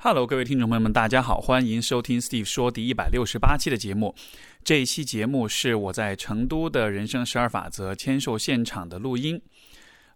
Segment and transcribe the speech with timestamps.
[0.00, 4.14] Hello，各位听众朋友们，大家好，欢迎收听 Steve 说第一百六十八期的节目。
[4.62, 9.42] 这一期节目是我在成都的人生十二法则签售现场的录音。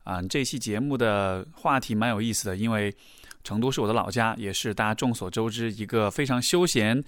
[0.04, 2.94] 啊，这期节目的话题蛮有意思的，因为
[3.42, 7.02] 成都是我的老家，也是大家众所周知一个非常休闲、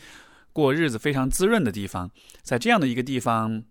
[0.53, 2.11] 过日子非常滋润的地方。
[2.43, 3.63] 在这样的一个地方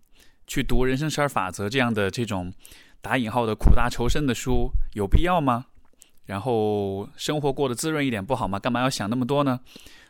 [0.46, 2.50] 去读《人生十二法则》这样的这种
[3.02, 5.66] 打引号的苦大仇深的书，有必要吗？
[6.26, 8.58] 然后生活过得滋润一点不好吗？
[8.58, 9.60] 干嘛要想那么多呢？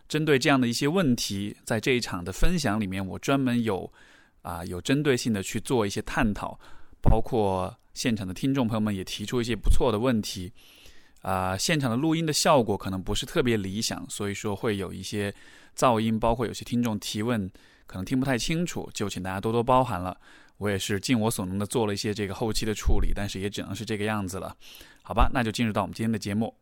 [0.06, 3.90] 针对这样的一些问题，在这一场的分享里面，我专门有
[4.42, 6.58] 啊有针对性的去做一些探讨，
[7.00, 10.52] 包括现场的听众朋友们也提出一些不错的问题，
[11.22, 15.34] 啊，现场的录音的效果可能不是特别理想，所以说会有一些
[15.74, 17.50] 噪音，包括有些听众提问
[17.86, 20.16] 可能听不太清楚，就请大家多多包涵了。
[20.58, 24.54] 我也是尽我所能的做了一些这个后期的处理，但是也只能是这个样子了。
[25.06, 26.54] 好吧，那就进入到我们今天的节目。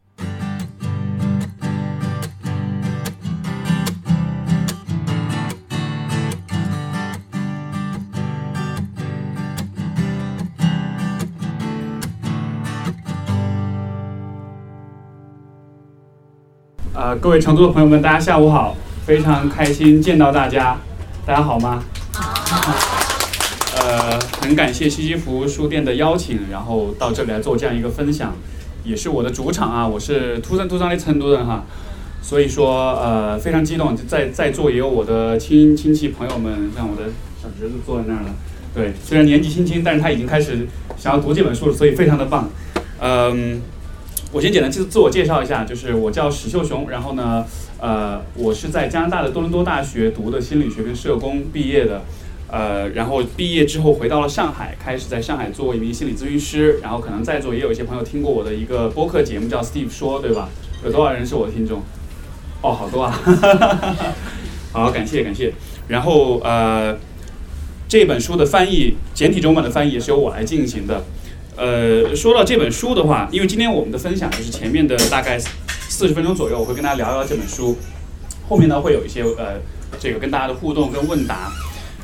[16.93, 18.75] 啊，各位成都的朋友们，大家下午好，
[19.07, 20.77] 非常开心见到大家，
[21.25, 21.81] 大家好吗？
[24.43, 28.37] 很感谢西西弗书店的邀请，然后到这里来做这样一个分享，
[28.83, 29.87] 也是我的主场啊。
[29.87, 31.65] 我是土生土长的成都人哈，
[32.21, 33.97] 所以说呃非常激动。
[33.97, 37.05] 在在座也有我的亲亲戚朋友们，像我的
[37.41, 38.35] 小侄子坐在那儿了。
[38.75, 42.51] 对，虽然年纪轻轻，但是他已经开始想要读这本书了，所以非常的棒。
[42.99, 43.63] 嗯，
[44.33, 47.45] 我先简单自自我介绍一下，就是我叫史秀雄，然后呢，
[47.79, 52.03] 呃，我是在加拿大的多伦多大学读的心理学跟社工毕业的。
[52.53, 56.79] 呃，然后毕业之后回到了上海，开始在上海做一名心理咨询师。
[56.83, 60.51] 然后可能在座也有一些朋友听过我的一个播客节目，叫 Steve 说，对吧？
[60.85, 61.81] 有多少人是我的听众？
[62.61, 63.19] 哦，好多啊！
[64.71, 65.51] 好，感谢感谢。
[65.89, 66.95] 然后呃，
[67.89, 71.03] 这本书的翻译，简体中文的翻译也是由我来进行的。
[71.57, 77.79] 呃，说到这本书的话，因为今天我们的分享就是前面的大概四十分钟左右，我会跟大家聊聊这本书。
[78.47, 79.59] 后面呢会有一些呃，
[79.99, 81.51] 这个跟大家的互动跟问答。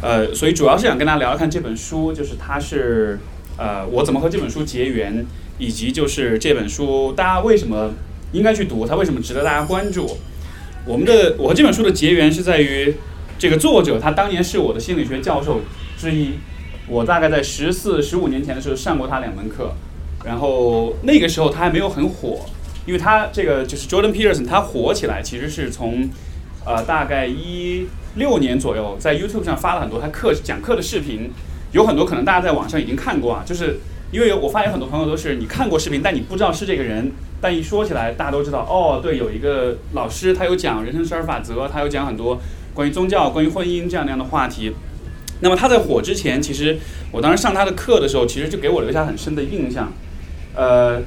[0.01, 3.19] 呃，所以主要是想跟大家聊聊看这本书，就是它是，
[3.57, 5.27] 呃，我怎么和这本书结缘，
[5.59, 7.91] 以及就是这本书大家为什么
[8.31, 10.17] 应该去读，它为什么值得大家关注。
[10.87, 12.95] 我们的我和这本书的结缘是在于，
[13.41, 15.63] 这个作者他当年是我的心理学教授
[15.99, 16.35] 之一，
[16.87, 19.75] 我大概在十四十五年前的时候上过他两门课，
[20.25, 22.47] 然后那个时候他还没有很火，
[22.87, 26.09] 因为他这个就是 Jordan Peterson，他火起来其实是从。
[26.69, 27.87] 呃，大概一
[28.17, 31.31] 六年左右，在 YouTube 上发了很多他课讲课的视频，
[31.73, 33.43] 有很多可能大家在网上已经看过啊。
[33.47, 33.79] 就是
[34.11, 42.39] 因为我发现很多朋友都是你看过视频，但你不知道是这个人，但一说起来，大家都知道哦，对，有一个老师，他有讲人生十二法则，他有讲很多
[42.75, 44.75] 关于宗教、关于婚姻这样那样的话题。
[45.41, 46.77] 那么他在火之前，其实
[47.11, 49.91] 我当时上他的课的时候，其实就给我留下很深的印象，
[50.55, 51.01] 呃，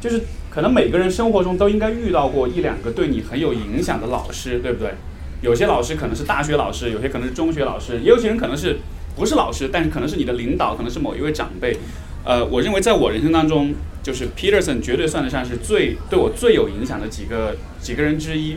[0.00, 0.20] 就是。
[0.56, 4.94] 可能每个人生活中都应该遇到过一两个对你很有影响的老师，对不对？
[5.42, 8.78] 有些老师可能是大学老师，有些可能是中学老师，也有些人可能是
[9.16, 11.76] 不是老师，但是可能是你的领导，可能是某一位长辈。
[12.24, 18.56] 呃，我认为在我人生当中，就是 Peterson 绝对算得上是最对我最有影响的几个几个人之一。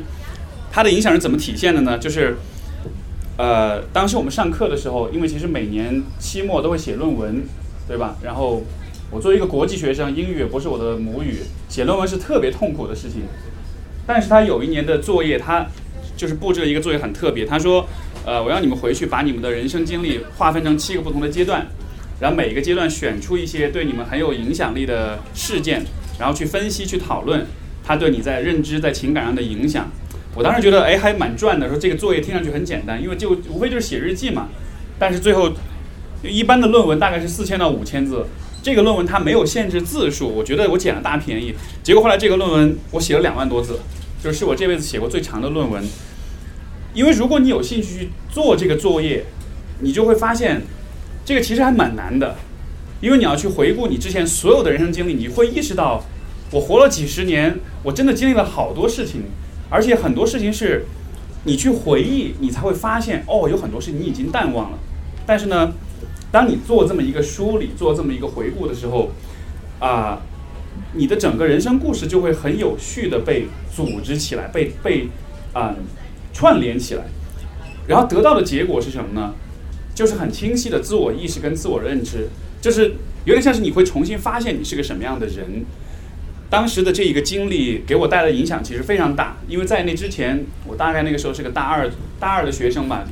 [0.71, 1.97] 他的影响是怎么体现的呢？
[1.97, 2.37] 就是
[3.35, 7.43] 呃，当时我们上课的时候，因为其实每年期末都会写论文，
[7.89, 8.15] 对吧？
[8.23, 8.63] 然后。
[9.11, 11.37] 我作为一个国际学生，英语也不是我的母语，
[11.67, 13.23] 写论文是特别痛苦的事情。
[14.05, 15.65] 但是他有一年的作业，他
[16.15, 17.45] 就是布置了一个作业很特别。
[17.45, 17.87] 他说
[18.25, 21.65] ：“呃，我让你们回去把你们的人生经历划分成七个不同的阶段，
[22.19, 25.83] 然后每个阶段选出一些对你们很有影响力的事件，
[26.19, 27.45] 然后去分析、去讨论
[27.83, 29.89] 它对你在认知、在情感上的影响。”
[30.35, 31.67] 我当时觉得，哎，还蛮赚的。
[31.67, 34.47] 说这个作业听上去很简单，因为就无非就是写日记嘛。
[34.99, 35.51] 但是最后，
[36.23, 38.23] 一般的论文大概是四千到五千字。
[38.61, 41.55] 这个论文它没有限制字数，我觉得我捡了大便宜。
[41.81, 43.79] 结果后来这个论文我写了两万多字，
[44.21, 45.83] 就是我这辈子写过最长的论文。
[46.93, 49.23] 因为如果你有兴趣去做这个作业，
[49.79, 50.61] 你就会发现
[51.23, 52.35] 这个其实还蛮难的。
[52.99, 56.03] 因为你要去回顾你之前所有的人生经历，你会意识到
[56.51, 59.23] 我活了几十年，我真的经历了好多事情，
[59.69, 60.85] 而且很多事情是
[61.45, 64.77] 你去回忆，你才会发现哦，有很多事你已经淡忘了。
[65.25, 65.71] 但是呢？
[66.31, 69.11] 当你做这么一个梳理、做这么一个回顾的时候，
[69.79, 70.21] 啊，
[70.93, 75.07] 你的整个人生故事就会很有序的被组织起来、被被
[75.53, 75.75] 啊
[76.33, 77.03] 串联起来，
[77.87, 79.33] 然后得到的结果是什么呢？
[79.95, 82.29] 就是很清晰的自我意识跟自我认知，
[82.61, 82.93] 就是
[83.25, 85.65] 有点像是你会重新发现你是个什么样的人。
[86.49, 91.89] 当时的这一个经历给我带来的影响其实非常大，因为在那之前，我大概那个时候是个大二
[92.19, 93.03] 大二的学生吧，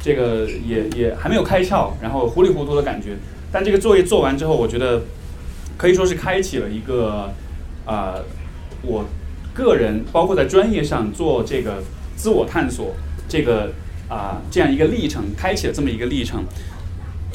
[0.00, 3.16] 这个也也还没有开窍，然后糊里糊涂的感觉。
[3.50, 5.02] 但这个作业做完之后，我觉得
[5.76, 7.32] 可以说是开启了一个
[7.84, 8.14] 啊，
[8.82, 9.04] 我
[9.54, 11.82] 个人包括在专业上做这个
[12.14, 12.94] 自我探索
[13.28, 13.72] 这个
[14.08, 16.44] 啊这样一个历程，开启了这么一个历程。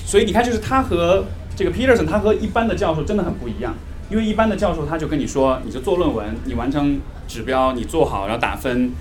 [0.06, 1.26] 所以你看，就是他和
[1.56, 3.74] 这个 Peterson，他和一般的教授真的很不一样。
[4.10, 8.92] 因为一般的教授他就跟你说，你就做论文，你完成指标，你做好，然后打分，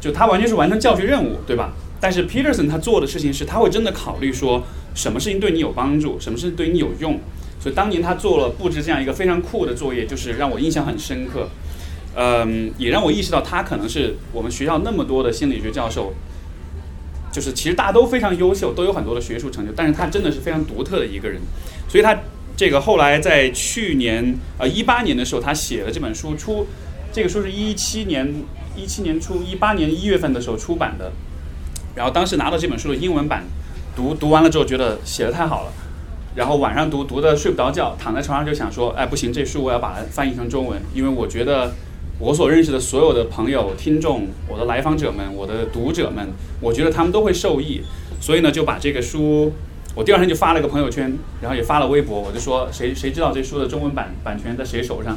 [0.00, 1.72] 就他完全是完成教学任务，对吧？
[2.00, 4.62] 但是 Peterson 他做的事情是，他会真的考虑说，
[4.94, 7.18] 什么事情对你有帮助，什么事对你有用。
[7.60, 11.48] 所以当年他做了布置这样一个非常酷的作业，就是让我印象很深刻。
[12.14, 16.12] 嗯，也让我意识到他可能是我们学校那么多的心理学教授，
[17.32, 21.40] 就是其实大家都非常优秀，都有很多的学术成就，但是他真的是非常独特的一个人。
[21.88, 22.18] 所以他。
[22.58, 26.66] 这个后来在去年呃一八年的时候，他写了这本书出，
[27.12, 28.34] 这个书是一七年
[28.74, 31.12] 一七年初一八年一月份的时候出版的，
[31.98, 33.42] 然后当时拿到这本书的英文版，
[33.96, 35.72] 读读完了之后觉得写的太好了，
[36.36, 41.74] 然后晚上读读的睡不着觉，躺在床上就想说，哎不行，这书我要把它翻译成中文，因为我觉得
[42.20, 46.28] 我所认识的所有的朋友、听众、我的来访者们、我的读者们，
[46.60, 47.82] 我觉得他们都会受益，
[48.20, 49.52] 所以呢就把这个书。
[49.96, 55.16] 我第二天就发了个朋友圈，然后也发了微博，我就说谁谁知道这书的中文版版权在谁手上，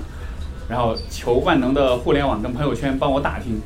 [0.68, 3.62] 然后求万能的互联网跟朋友圈帮我打听，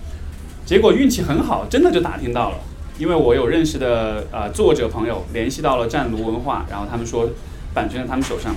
[0.65, 2.57] 结果运气很好，真的就打听到了，
[2.97, 7.29] 因为我有认识的呃作者朋友联系到了湛卢文化，然后他们说
[7.73, 8.55] 版权在他们手上，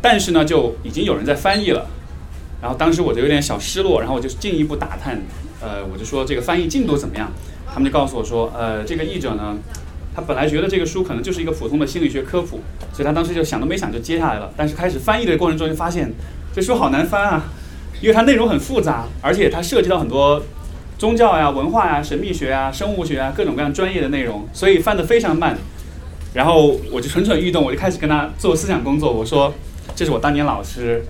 [0.00, 1.86] 但是呢就已经有人在翻译了，
[2.62, 5.20] 然后当时我就有点小失落，然后我就进一步打探，
[5.60, 7.30] 呃我就说这个翻译进度怎么样，
[7.66, 9.56] 他们就告诉我说呃这个译者呢。
[10.14, 12.58] 他本来觉得这个书可能就是一个普通的心理学科普，
[12.92, 14.50] 所以他当时就想都没想就接下来了。
[14.56, 16.12] 但是开始翻译的过程中就发现，
[16.52, 17.44] 这书好难翻啊，
[18.00, 20.42] 因为它内容很复杂，而且它涉及到很多
[20.98, 25.56] 宗教呀、文化呀、神秘学呀、生物学啊各种各样专业的内容，所以翻得非常慢。
[26.34, 29.12] 然后我就蠢蠢欲动，我就开始跟他做思想工作。
[29.12, 29.54] 我说，
[29.94, 31.02] 这是我当年老师，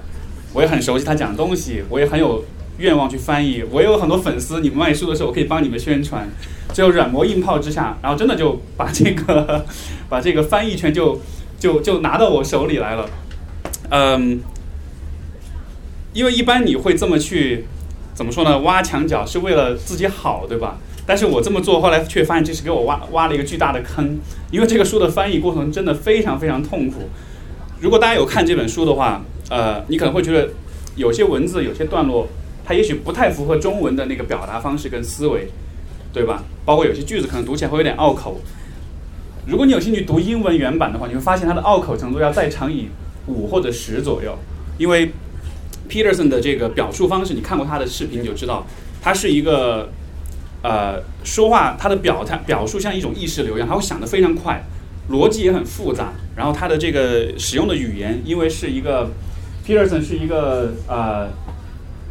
[0.52, 2.44] 我也很熟悉他讲的东西，我也很有
[2.78, 6.28] 愿望去翻译，我也有很多粉丝，你们卖书的时候我可以帮你们宣传。
[6.72, 9.64] 最后软磨硬泡之下，然后真的就把这个
[10.08, 11.18] 把这个翻译权就
[11.58, 13.08] 就就拿到我手里来了。
[13.90, 14.40] 嗯，
[16.12, 17.64] 因为一般你会这么去
[18.18, 18.58] 怎么说呢？
[18.62, 20.76] 挖墙脚是为了自己好，对吧？
[21.06, 24.18] 但是我这么做，后来却发现这是给我挖挖了一个巨大的坑。
[24.50, 27.08] 因为这个书的翻译过程真的非常非常痛苦。
[27.78, 30.48] 如果大家有看这本书的话，呃，你可能会觉得
[30.96, 32.26] 有些文字、有些段落，
[32.64, 35.48] 它也许不太符合中文的那个表达方式跟思维。
[36.10, 36.42] 对吧？
[36.64, 38.40] 包括有些句子可能读起来会有点拗口。
[39.46, 42.88] 如果你有兴趣读英文原版的话，你会发现它的拗口程度要再乘以
[43.26, 44.36] 五或者十左右。
[44.78, 45.12] 因为
[45.88, 48.66] Peterson 的这个表述方式，你看过他的视频你就知道，
[49.00, 49.88] 他是一个
[50.62, 54.62] 呃说话他的表态表述像一种意识流一样，他会想得非常快，
[55.10, 56.12] 逻辑也很复杂。
[56.36, 59.10] 然后他的这个使用的语言，因为是一个
[59.66, 61.28] Peterson 是一个呃。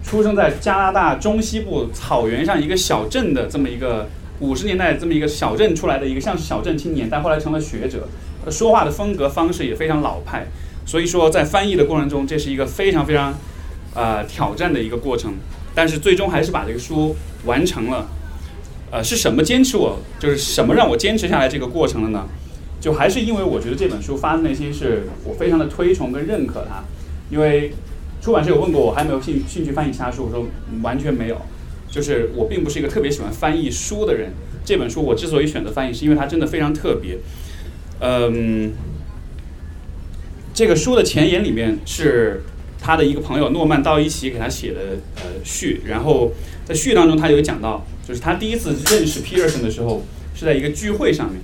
[0.04, 4.08] 出生在加拿大中西部草原上一个小镇的这么一个
[4.40, 8.08] 五十年代这么一个小镇出来的一个像是小镇青年，但后来成了学者，
[8.50, 10.48] 说话的风格方式也非常老派，
[10.86, 13.34] 所以说在翻译的过程中，这是一个非常非常
[13.98, 15.34] 呃挑战的一个过程，
[15.76, 17.14] 但是最终还是把这个书
[17.44, 18.08] 完成了。
[18.90, 22.26] 呃，是什么坚持我，就是什么让我坚持下来这个过程了呢？
[22.80, 26.84] 就还是因为我觉得这本书发自内心是我非常的推崇跟认可它，
[27.30, 27.74] 因为。
[28.20, 30.46] 出版社有问过我还没有兴兴趣翻译其他书，我说
[30.82, 31.40] 完全没有，
[31.90, 34.34] 就是我并不是一个特别喜欢翻译书的人。
[34.66, 37.20] 这本书我之所以选择翻译，是因为它真的非常特别。
[38.02, 38.74] 嗯，
[40.54, 42.42] 这个书的前言里面是
[42.88, 44.80] 他的一个朋友诺曼道一奇给他写的
[45.18, 46.32] 呃序，然后
[46.64, 51.42] 在序当中他有讲到，就是他第一次认识 Peterson 的时候是在一个聚会上面，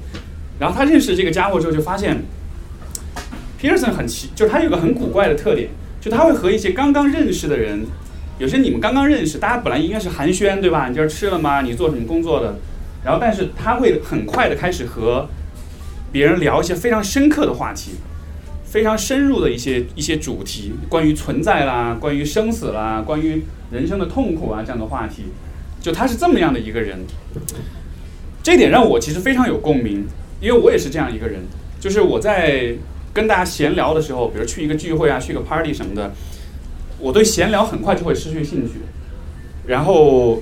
[0.57, 2.23] 然后他认识这个家伙之后就发现
[3.61, 5.67] Peterson 很奇，就是他有个很古怪的特点。
[5.99, 7.85] 就他会和一些刚刚认识的人，
[8.37, 10.87] 有些你们刚刚认识，大家本来应该是寒暄，对吧？
[10.87, 11.61] 你今儿吃了吗？
[11.61, 12.55] 你做什么工作的？
[13.03, 15.27] 然后，但是他会很快的开始和
[16.09, 17.91] 别人聊一些非常深刻的话题，
[18.73, 25.25] 非常深入的一些一些主题，关于存在啦，关于生死啦，关于人生的痛苦啊这样的话题。
[25.79, 26.97] 就他是这么样的一个人，
[28.41, 30.07] 这点让我其实非常有共鸣，
[30.41, 31.41] 因为我也是这样一个人，
[31.79, 32.73] 就是我在。
[33.15, 36.11] 跟大家闲聊的时候，比如去一个聚会啊，去个 party 什么的，
[36.97, 38.79] 我对闲聊很快就会失去兴趣。
[39.67, 40.41] 然后，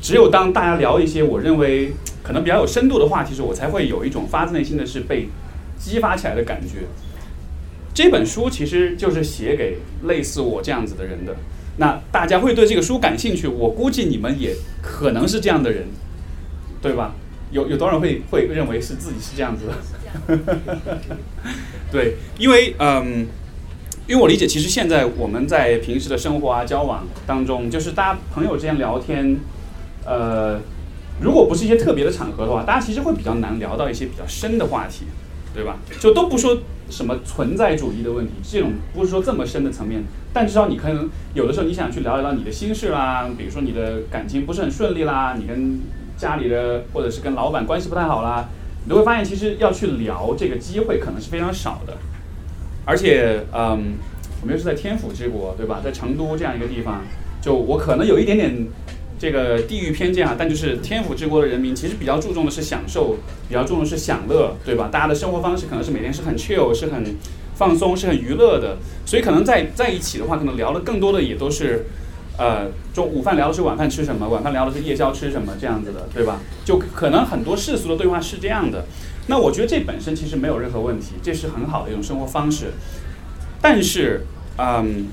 [0.00, 1.92] 只有当大家聊一些我认为
[2.22, 5.28] 可能比较有深度的话题时，我才会有一种发自内心的是被
[5.78, 6.86] 激发起来的感觉。
[7.94, 11.36] 这本书其实就是写给类似我这样子的人的，
[11.76, 15.86] 那大家会对这个书感兴趣，我估计你们也可能是这样的人，
[16.80, 17.14] 对吧？
[17.50, 20.38] 有有多少人会会认为是自己是这样子的？
[21.92, 23.26] 对，因为嗯，
[24.06, 29.36] 因为我理解，其实现在我们在平时的生活啊、交往当中，就是大家朋友之间聊天，
[30.06, 30.58] 呃，
[31.20, 35.04] 如果不是一些特别的场合的话，大家其实会比较难聊到一些比较深的话题，
[35.54, 35.76] 对吧？
[36.00, 36.56] 就都不说
[36.92, 45.80] 什么存在主义的问题，这种不是说这么深的层面，但至少你可能有的时候你想去聊一聊你的心事啦，比如说你的感情不是很顺利啦，你跟
[46.16, 48.48] 家里的或者是跟老板关系不太好啦，
[48.84, 51.96] 你都会发现其实要去聊这个机会可能是非常少的，
[52.84, 53.94] 而且嗯，
[54.42, 55.80] 我们又是在天府之国，对吧？
[55.82, 57.00] 在成都这样一个地方，
[57.40, 58.66] 就我可能有一点点
[59.22, 63.14] 这个地域偏见啊，但就是天府之国的人民其实比较注重的是享受，
[63.48, 64.88] 比较注重的是享乐，对吧？
[64.90, 67.14] 大家的生活方式可能是每天是很 chill，是很
[67.54, 71.86] 放松，是很娱乐的，所以可能在在一起的话，可能聊的更多的也都是。
[72.38, 76.40] 呃，中午饭聊的是晚饭吃什么，晚饭聊的是夜宵吃什么，这样子的，对吧？
[76.64, 78.86] 就可能很多世俗的对话是这样的。
[79.26, 82.72] 那我觉得这本身其实没有任何问题，这是很好的一种生活方式。
[83.60, 84.22] 但是，
[84.56, 85.08] 嗯，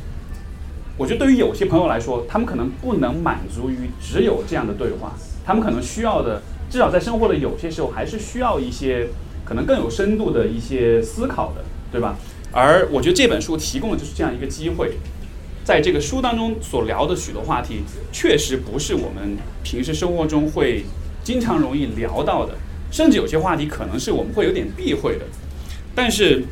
[1.00, 5.16] 我觉得对于有些朋友来说，他们可能不能满足于只有这样的对话，
[5.46, 9.08] 他们可能需要的，至少在生活的有些时候，还是需要一些
[9.46, 12.18] 可能更有深度的一些思考的，对吧？
[12.52, 14.98] 而我觉得这本书提供的就是这样一个机会。
[15.64, 20.84] 在这个书当中所聊的许多话题，确实不是我们平时生活中会
[21.24, 22.56] 经常容易聊到的，
[22.92, 25.26] 甚至有些话题可能是我们会有点避讳的。
[25.96, 26.44] 但是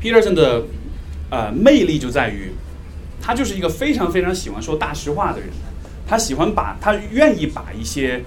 [0.00, 0.62] ，Peterson 的
[1.30, 2.52] 呃魅力就在于，
[3.26, 5.48] 他就是一个非常非常喜欢说大实话的人，
[6.06, 8.22] 他喜欢把他愿意把一些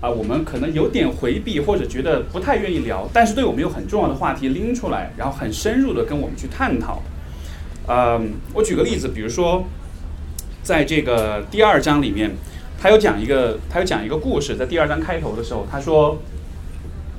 [0.00, 7.00] 啊我们可能有点回避或者觉得不太愿意聊，但是对我们有很重要的话题拎出来，然后很深入的跟我们去探讨。
[7.86, 9.64] 嗯，我举个例子，比如说，
[10.64, 12.32] 在这个第二章里面，
[12.80, 16.18] 他有讲一个，他有讲一个故事，在第二章开头的时候，他说，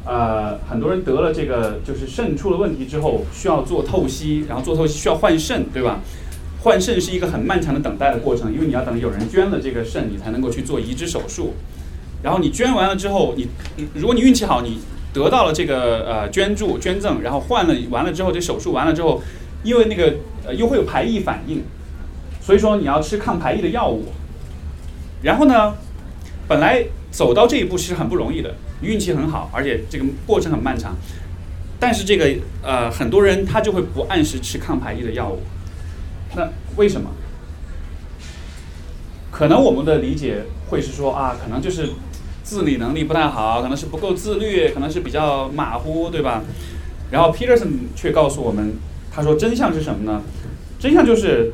[0.05, 6.01] 呃，很多人得了这个就是肾出了问题之后，需要做透析，然后做透析需要换肾，对吧？
[6.65, 11.53] 换肾是一个很漫长的等待的过程，因为你要等有人捐了这个肾，你才能够去做移植手术。
[12.21, 13.47] 然后你捐完了之后，你
[13.93, 14.81] 如果你运气好，你
[15.13, 19.21] 得到了这个呃捐助捐赠，然后换了完了之后，这手术完了之后，
[19.63, 20.13] 因为那个。
[20.47, 21.63] 呃，又会有排异反应，
[22.39, 24.03] 所以说你要吃抗排异的药物。
[25.23, 25.73] 然后呢，
[26.47, 28.53] 本来走到这一步是很不容易的，
[28.83, 30.95] 运气很好，而且这个过程很漫长。
[31.79, 32.31] 但是这个
[32.61, 35.39] 呃，很多人他就会不按时吃抗排异的药物。
[36.33, 37.09] 那为什么？
[39.31, 41.89] 可能我们的理解会是说啊，可能就是
[42.41, 46.41] 自理能力不太好，可能是不够自律，可能是比较马虎，对吧？
[47.11, 48.73] 然后 Peterson 却告诉我们。
[49.17, 50.21] 他说：“真相是什么呢？
[50.77, 51.53] 真相就是，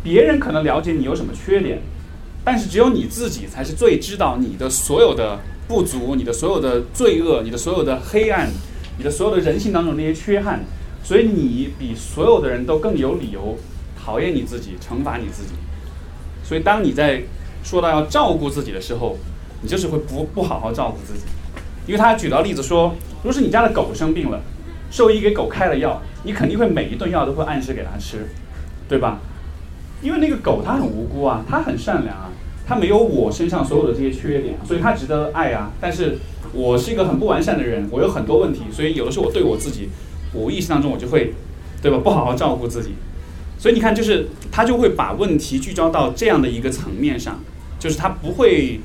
[0.00, 1.82] 别人可能了解你有什么缺点，
[2.44, 8.48] 但是只有你自己才是最知道你的所有的不足、你的所有的罪恶、你的所有的黑暗、
[8.96, 10.64] 你的所有的人性当中那些缺憾。
[11.04, 13.56] 所以你比所有的人都更有理由
[13.96, 15.52] 讨厌你自己、惩罚你自己。
[16.42, 17.22] 所以当你在
[17.62, 19.16] 说到要照顾自己的时候，
[19.62, 21.26] 你就是会不不好好照顾自己。
[21.86, 24.40] 因为他举到例子说，如果是你家的狗生病了。”
[24.90, 28.28] 兽医给狗开了药，你肯定会每一顿药都会按时给它吃，
[28.88, 29.18] 对吧？
[30.00, 32.30] 因为那个狗它很无辜啊，它很善良啊，
[32.64, 35.72] 它没有我身上所有的这些缺点，所以它值得爱啊。
[35.80, 36.18] 但是
[36.52, 39.88] 我是一个很不完善的人，我有很多问题，所以有的时候我对我自己，
[40.34, 41.32] 无意识当中我就会，
[41.80, 41.98] 对吧？
[41.98, 42.90] 不好好照顾自己。
[43.58, 47.40] 所以你看，就是他就会把问题聚焦到这样的一个层面上，
[47.78, 48.80] 就是他不会，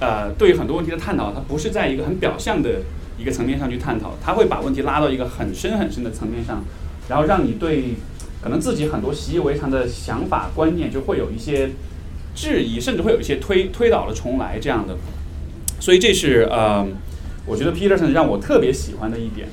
[0.00, 2.80] 呃，对于很多问题的探讨，他不是在一个很表象的。
[3.20, 6.62] 一个层面上去探讨，他会把问题拉到一个很深很深的层面上，
[7.08, 7.94] 然后让你对
[8.40, 11.70] 可能自己很多习以为常的想法观念就会有一些
[12.32, 14.96] 质疑，甚至会有一些推推倒了重来这样的。
[15.80, 16.86] 所以这是呃，
[17.44, 19.48] 我觉得 Peterson 让我特别喜欢的一点。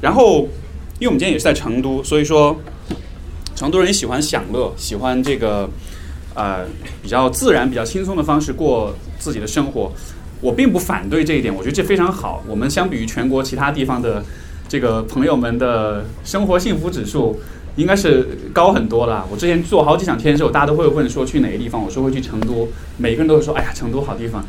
[0.00, 0.48] 然后，
[0.98, 2.56] 因为我们今天也是在成都，所以说
[3.54, 5.68] 成都人喜欢享乐，喜欢这个
[6.34, 6.64] 呃
[7.02, 9.92] 比较自然、比较轻松的方式过自己的生活。
[10.40, 12.42] 我并不反对这一点，我觉得这非常好。
[12.48, 14.24] 我们相比于全国其他地方的
[14.66, 17.38] 这个朋友们的生活幸福指数，
[17.76, 19.26] 应该是高很多了。
[19.30, 22.66] 我之前做好几场天寿，大家都会问说去哪个地方，我说会去成都，
[22.96, 24.42] 每个人都会说哎呀成都好地方，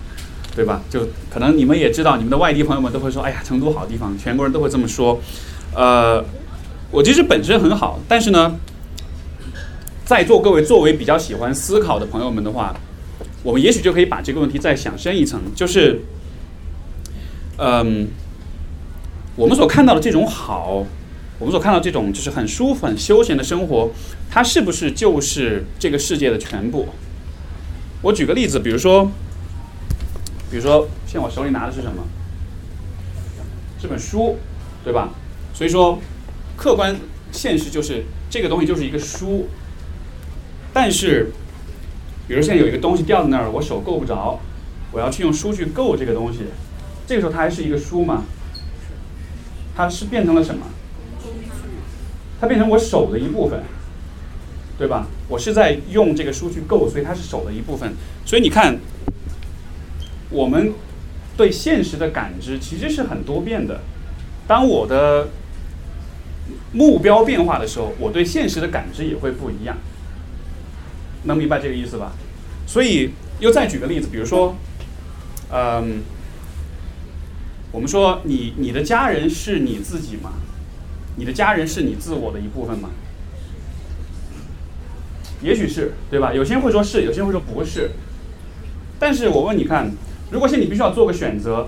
[0.56, 0.82] 对吧？
[0.90, 5.20] 就可能你们也知道，你们的外地朋友们都会说哎呀成都好地方，全国人都会这么说。
[5.74, 6.24] 呃，
[6.92, 8.56] 我其实本身很好，但是呢，
[10.06, 12.76] 在座各位作为比较喜欢思考的朋友们的话。
[13.44, 16.00] 我们也许就可以把这个问题再想深一层，就是，
[17.58, 18.08] 嗯，
[19.36, 20.86] 我们所看到的这种好，
[21.40, 23.90] 我们所看到这种就是很舒服、很休闲的生活，
[24.30, 26.90] 它是不是就是这个世界的全部？
[28.04, 29.10] 我举个例子，比如说，
[30.52, 32.04] 比如说，现在我手里拿的是什么？
[33.82, 34.38] 这本书，
[34.84, 35.10] 对吧？
[35.54, 35.98] 所以说，
[36.58, 36.96] 客观
[37.32, 39.48] 现实就是这个东西就是一个书。
[40.74, 41.32] 但是，
[42.28, 44.40] 比如现在有一个东西掉在那儿，我手够不着，
[44.92, 46.40] 我要去用书去够这个东西，
[47.08, 48.26] 这个时候它还是一个书吗？
[49.74, 50.66] 它是变成了什么？
[52.42, 53.64] 它变成我手的一部分，
[54.78, 55.08] 对吧？
[55.30, 57.94] 我是在用这个书去够，所以它是手的一部分。
[58.26, 58.78] 所以你看，
[60.32, 60.74] 我们
[61.38, 63.82] 对现实的感知其实是很多变的。
[64.48, 65.28] 当我的
[66.74, 69.78] 目标变化的时候，我对现实的感知也会不一样。
[71.24, 72.14] 能明白这个意思吧？
[72.66, 74.56] 所以又再举个例子，比如说，
[75.52, 76.02] 嗯，
[77.72, 80.34] 我们说你你的家人是你自己吗？
[81.18, 82.90] 你的家人是你自我的一部分吗？
[85.44, 86.34] 也许是，对吧？
[86.34, 87.92] 有些人会说是，有些人会说不是。
[89.00, 89.92] 但是我问你看，
[90.32, 91.68] 如果是你必须要做个选择，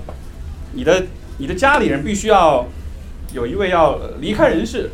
[0.74, 1.06] 你的
[1.38, 2.66] 你的家里人必须要
[3.34, 4.90] 有一位要离开人世，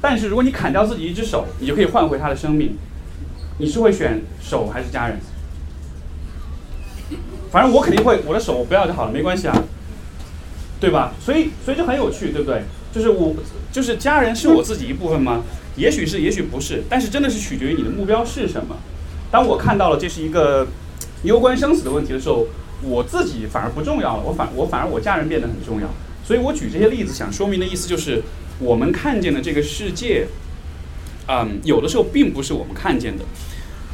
[0.00, 2.76] 但是如果你砍掉自己一只手，你就可以换回他的生命，
[3.58, 5.18] 你是会选手还是家人？
[7.50, 9.62] 反正我肯定会，我的手我不要就好了，没关系啊，
[10.80, 11.12] 对吧？
[11.20, 12.62] 所以所以就很有趣，对不对？
[12.92, 13.34] 就是我，
[13.72, 15.42] 就是家人是我自己一部分吗？
[15.76, 16.84] 也许是，也许不是。
[16.88, 18.76] 但是真的是取决于你的目标是什么。
[19.30, 20.66] 当我看到了这是一个
[21.24, 22.46] 攸关生死的问题的时候，
[22.86, 24.22] 我自己反而不重要了。
[24.22, 25.88] 我反我反而我家人变得很重要。
[26.24, 28.22] 所以我举这些例子想说明的意思就是，
[28.58, 30.26] 我们看见的这个世界，
[31.28, 33.24] 嗯，有的时候并不是我们看见的。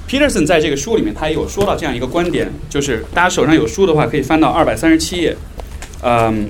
[0.09, 5.37] Peterson 在这个书里面他也有说到这样一个观点，就是大家手上有书的话可以翻到二百三十七页，
[6.03, 6.49] 嗯。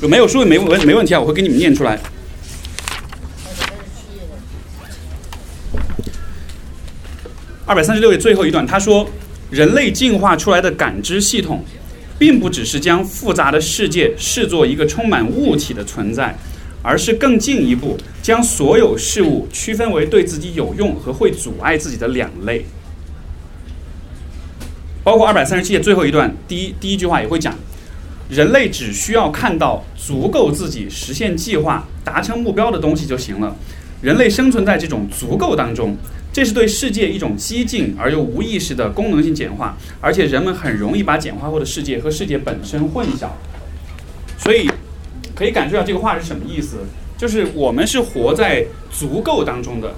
[0.00, 1.98] 没有书也没问没问题啊，我会给你们念出来。
[7.66, 9.04] 二百三十六页最后一段，他说
[9.50, 11.64] ：“人类进化出来的感知系统，
[12.18, 16.36] 并不只是将复杂的世界视作一个充满物体的存在，
[16.82, 22.64] 而是更进一步将所有事物区分为对自己有用和会阻碍自己的两类。”
[25.02, 27.56] 包括二百三十七页最后一段，第一第一句话也会讲。
[28.28, 33.56] 人类只需要看到足够自己实现计划、达成目标的东西就行了。
[34.02, 35.96] 人类生存在这种足够当中，
[36.38, 43.26] 这是对世界一种激进而又无意识的功能性简化，而且人们很容易把简化后的世界和世界本身混淆。
[44.38, 44.70] 所以，
[45.34, 46.76] 可以感受到这个话是什么意思？
[47.16, 49.92] 就是我们是活在足够当中的，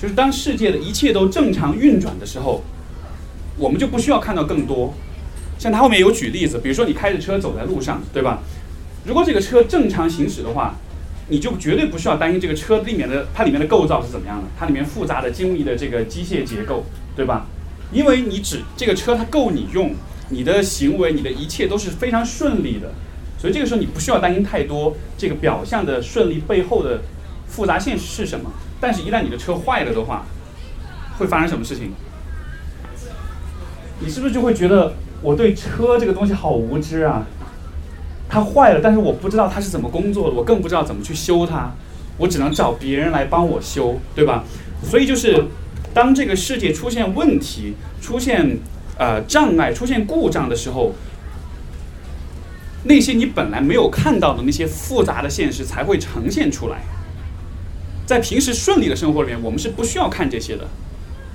[0.00, 2.62] 就是当世界的一切都正常运转的时候，
[3.58, 4.94] 我们就不需要看到更多。
[5.58, 8.38] 像他后面有举例子，比如说你开着车走在路上，对吧？
[9.04, 10.74] 如果这个车正常行驶的话，
[11.32, 16.84] 你就绝对不需要担心这个车里面的它里面的构造是怎么样的，它里面复杂的精密的这个机械结构，
[17.16, 17.46] 对吧？
[17.90, 19.94] 因为你只这个车它够你用，
[20.28, 22.92] 你的行为、你的一切都是非常顺利的，
[23.38, 27.00] 所以这个时候你不需要担心太多这个表象的顺利背后的
[27.46, 28.52] 复杂性是什么。
[28.78, 30.26] 但是，一旦你的车坏了的话，
[31.16, 31.92] 会发生什么事情？
[34.00, 34.94] 你是不是就会觉得？
[35.22, 37.24] 我对车这个东西好无知啊！
[38.32, 41.70] 它坏了，但是我不知道它是怎么工作的，我更不知道怎么去修它，
[42.16, 44.42] 我只能找别人来帮我修，对吧？
[44.82, 45.44] 所以就是，
[45.92, 48.56] 当这个世界出现问题、出现
[48.98, 50.94] 呃障碍、出现故障的时候，
[52.84, 56.78] 那些你本来没有看到的那些复杂的现实才会呈现出来。
[58.06, 60.66] 在平时顺利的生活里面，我们是不需要看这些的。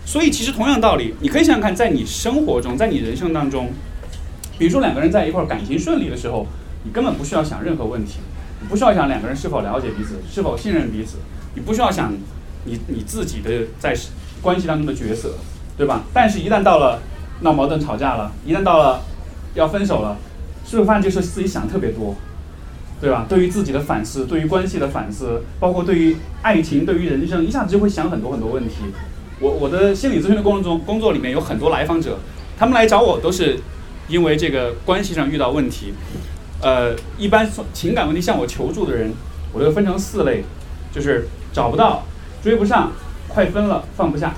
[0.03, 3.69] 所以，其实同样道理，你可以想想看，在你生活中，在你人生当中，
[4.57, 6.47] 比如说两个人在一块儿感情顺利的时候，
[6.87, 8.19] 你根本不需要想任何问题，
[8.61, 11.17] 你不需要想两个人是否了解彼此，是否信任彼此，
[11.53, 12.13] 你不需要想
[12.63, 13.93] 你你自己的在
[14.41, 15.33] 关系当中的角色，
[15.77, 16.03] 对吧？
[16.13, 17.01] 但是，一旦到了
[17.41, 19.01] 闹矛盾、吵架了，一旦到了
[19.53, 20.15] 要分手了，
[20.65, 22.15] 是不是发现这时候自己想特别多，
[23.01, 23.25] 对吧？
[23.27, 28.75] 对于自己的反思，对于关系的反思，包括对于爱情、对于人生，一下子就会想很多很多问题。
[29.41, 32.17] 我我的心理咨询的过程中，工作里面有很多来访者，
[32.57, 33.59] 他们来找我都是
[34.07, 35.93] 因为这个关系上遇到问题。
[36.61, 39.11] 呃，一般情感问题向我求助的人，
[39.53, 40.43] 我都分成四类，
[40.91, 42.05] 就是找不到、
[42.43, 42.91] 追不上、
[43.27, 44.33] 快分了、放不下。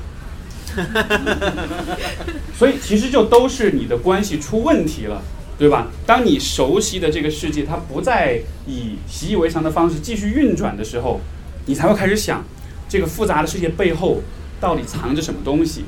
[2.54, 5.22] 所以其实就都是你的关系出问题了，
[5.58, 5.88] 对吧？
[6.06, 11.20] 当你熟悉的这个世界它不再以习以为常的方式继续运转的时候，
[11.66, 12.44] 你才会开始想
[12.88, 14.22] 这个复杂的世界背后。
[14.62, 15.86] 到底藏着什么东西？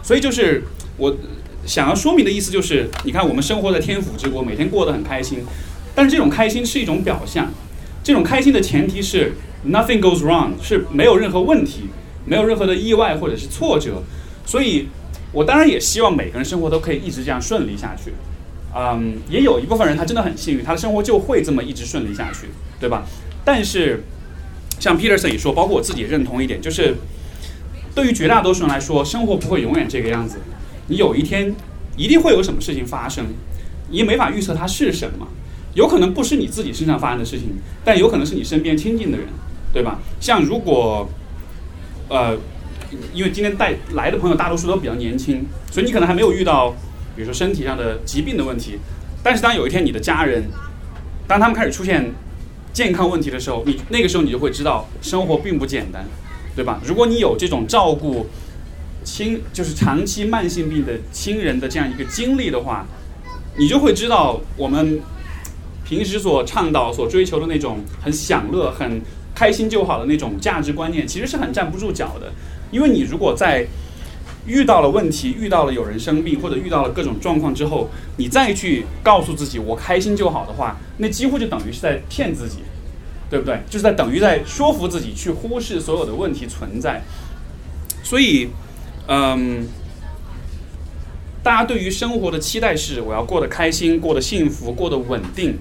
[0.00, 0.62] 所以就是
[0.96, 1.12] 我
[1.66, 5.44] 想要说明的意思，就是你看我们生活在天府之国，每天过得很开心，
[5.94, 7.50] 但是这种开心是一种表象。
[8.02, 9.32] 这种开心的前提是
[9.68, 11.82] nothing goes wrong，是没有任何问题，
[12.24, 14.02] 没有任何的意外或者是挫折。
[14.44, 14.88] 所以，
[15.30, 18.12] 我当然也希望每个人生活都可以一直这样顺利下去。
[18.74, 22.48] 嗯，也有一部分人他真的很幸运，他的生活就会这么一直顺利下去，
[22.80, 23.04] 对吧？
[23.44, 24.02] 但是，
[24.80, 26.96] 像 Peterson 也说，包括我自己也认同一点，就是
[27.94, 30.38] 对于绝大多数人来说，生活不会永远这个样子。
[30.88, 31.54] 你有一天
[31.96, 33.26] 一定会有什么事情发生，
[33.90, 35.28] 你也没法预测它是什么。
[35.74, 37.48] 有可能不是你自己身上发生的事情，
[37.82, 39.26] 但有可能是你身边亲近的人，
[39.72, 39.98] 对吧？
[40.20, 41.08] 像如果，
[42.08, 42.36] 呃，
[43.14, 46.74] 因为今天带来的朋友大多数都比较年轻，所以你可能还没有遇到，
[47.16, 48.78] 比如说身体上的疾病的问题。
[49.22, 50.44] 但是当有一天你的家人，
[51.26, 52.12] 当他们开始出现
[52.74, 56.04] 健康问题的时候，你那个时候你就会知道生活并不简单，
[56.54, 56.82] 对吧？
[56.84, 58.26] 如果你有这种照顾
[59.04, 62.84] 亲，就是长期慢性病的亲人的这样一个经历的话，
[63.56, 65.00] 你就会知道我们。
[65.92, 68.98] 平时所倡导、所追求的那种很享乐、很
[69.34, 72.32] 开心就好的那种价值观念，其实是很站不住脚的。
[72.70, 73.66] 因为你如果在
[74.46, 82.60] 遇到了问题、遇到了有人生病或者遇到了各种状况之后，你再去告诉自己我开心就好的话，那几乎就等于是在骗自己，
[83.28, 83.60] 对不对？
[83.68, 87.02] 就是在等于在说服自己去忽视所有的问题存在。
[88.02, 88.48] 所以，
[89.08, 89.68] 嗯。
[91.44, 95.58] 大家对于生活的期待是，我要过得开心，过得幸福，过得稳定。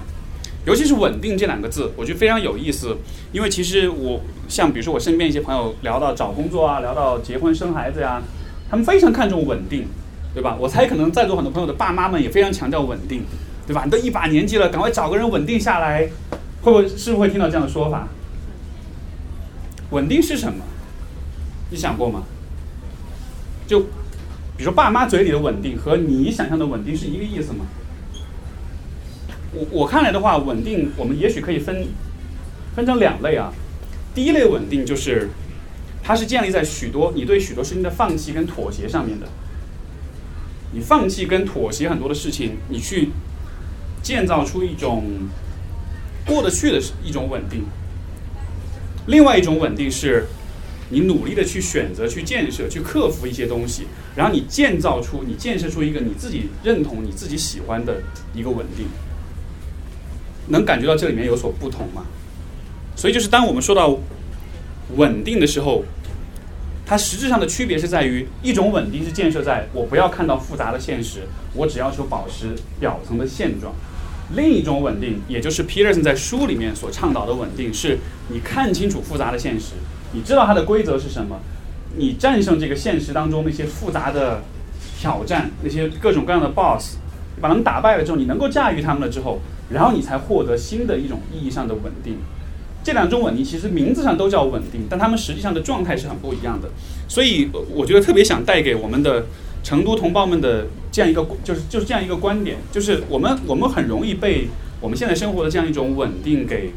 [0.66, 2.98] 尤其是“稳定”这两个字，我觉得非常有意思。
[3.32, 8.22] 因为其实我像比如说我身边一些朋友聊到找工作啊，聊到结婚生孩子呀，
[8.70, 9.88] 他们非常看重稳定，
[10.34, 10.56] 对吧？
[10.60, 13.24] 我猜可能在座很多朋友的爸妈们也非常强调稳定，
[13.66, 13.84] 对吧？
[13.86, 16.10] 你都一把年纪了，赶快找个人稳定下来，
[16.62, 18.08] 会不会是不会听到这样的说法？
[19.90, 20.64] 稳定是什么？
[21.70, 22.24] 你想过吗？
[23.68, 23.86] 就。
[24.58, 27.66] 比如说，爸妈嘴里的稳定和你想象的稳定是一个意思吗？
[29.54, 31.86] 我我看来的话，稳定我们也许可以分
[32.76, 33.52] 分成两类啊。
[34.14, 35.30] 第一类稳定就是，
[36.04, 39.28] 它是建立在许多你对许多事情的放弃跟妥协上面的。
[40.74, 43.10] 你放弃跟妥协很多的事情，你去
[44.02, 45.04] 建造出一种
[46.26, 47.64] 过得去的一种稳定。
[49.08, 50.26] 另外一种稳定是。
[50.94, 53.84] 你努力的去选择、去建设、去克服一些东西，
[54.14, 58.02] 然后你建造出、你建设出一个你自己认同、你自己喜欢的
[58.34, 58.86] 一个稳定，
[60.48, 62.06] 能感觉到这里面有所不同吗？
[62.96, 63.98] 所以，就是当我们说到
[64.96, 65.84] 稳定的时候，
[66.86, 71.22] 它实质上的区别是在于，一种稳定是建设在我不要看到复杂的现实，
[71.54, 73.72] 我只要求保持表层的现状；
[74.36, 79.74] 另一种稳定，也就是 Peterson 在书里面所倡导的稳定，是你看清楚复杂的现实。
[80.14, 81.40] 你知道它的规则是什么？
[81.96, 84.42] 你战胜这个现实当中那些复杂的
[85.00, 86.98] 挑战，那些各种各样的 BOSS，
[87.42, 92.18] 把他们打败了之后，你能够驾驭他们了之后，然后你才获得新的一种意义上的稳定。
[92.84, 96.70] 这两种稳定其实名字上都叫稳定，但他们实际上的状态是很不一样的。
[97.08, 99.26] 所以我觉得特别想带给我们的
[99.64, 104.48] 成都同胞们的这样一个，就是就是这样一个观点，就是我们我们很容易被
[104.80, 106.72] 我们现在生活的这样一种稳定给，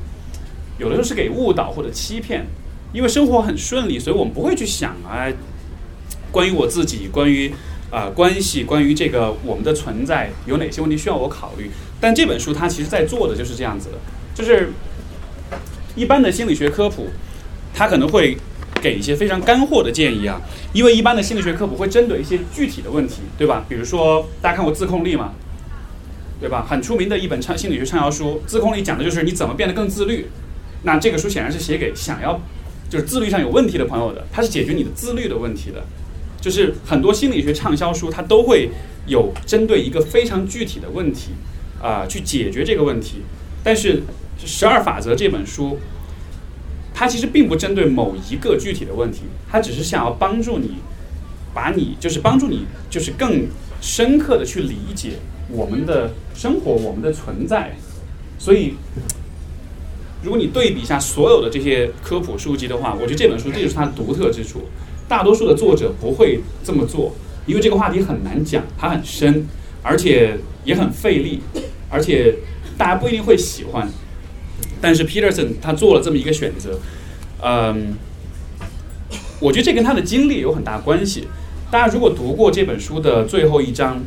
[0.79, 2.47] 有的时候是给误导或者欺骗。
[2.93, 5.27] 因为生活很顺利，所以我们不会去想啊，
[6.31, 7.53] 关于我自己，关于
[7.91, 11.71] 啊关系，关于这个我们的存在有哪些问题需要我考虑。
[12.01, 13.99] 但这本书它其实在做的就是这样子的，
[14.35, 14.71] 就是
[15.95, 17.09] 一般的心理学科普，
[17.73, 18.37] 它可能会
[18.83, 20.41] 给一些非常干货的建议啊。
[20.73, 23.65] 因为一般的心理学科普会针对一些具体的问题，对吧？
[23.69, 25.33] 比如说大家看过《自控力》吗？
[26.41, 26.67] 对吧？
[26.69, 30.27] 很出名的一本畅心理学畅销书，《自控力》讲的就是你怎么变得更自律。
[30.83, 32.41] 那这个书显然是写给想要。
[32.91, 35.83] 就是自律上有问题的朋友的，它是解决你的自律的问题的。
[36.45, 38.69] 就是很多心理学畅销书，它都会
[39.07, 41.31] 有针对一个非常具体的问题
[41.81, 43.23] 啊去解决这个问题。
[43.63, 43.97] 但是
[44.45, 45.79] 《十二法则》这本书，
[46.93, 50.73] 它其实并不针对某一个具体的问题，它只是想要帮助你，
[51.55, 53.47] 把你就是帮助你就是更
[53.81, 55.13] 深刻的去理解
[55.49, 57.75] 我们的生活、我们的存在。
[58.39, 58.75] 所以。
[60.23, 64.63] 如果你对比一下所有的这些科普书籍的话，我觉得这本书这就是它的独特之处。
[65.09, 67.15] 大多数的作者不会这么做，
[67.47, 69.47] 因为这个话题很难讲，它很深，
[69.83, 71.41] 而且也很费力，
[71.89, 72.35] 而且
[72.77, 73.89] 大家不一定会喜欢。
[74.81, 76.79] 但是 Peterson 他做了这么一个选择，
[77.43, 77.95] 嗯，
[79.41, 81.29] 我觉得这跟他的经历有很大关系。
[81.71, 84.03] 大家如果读过这本书的最后一章，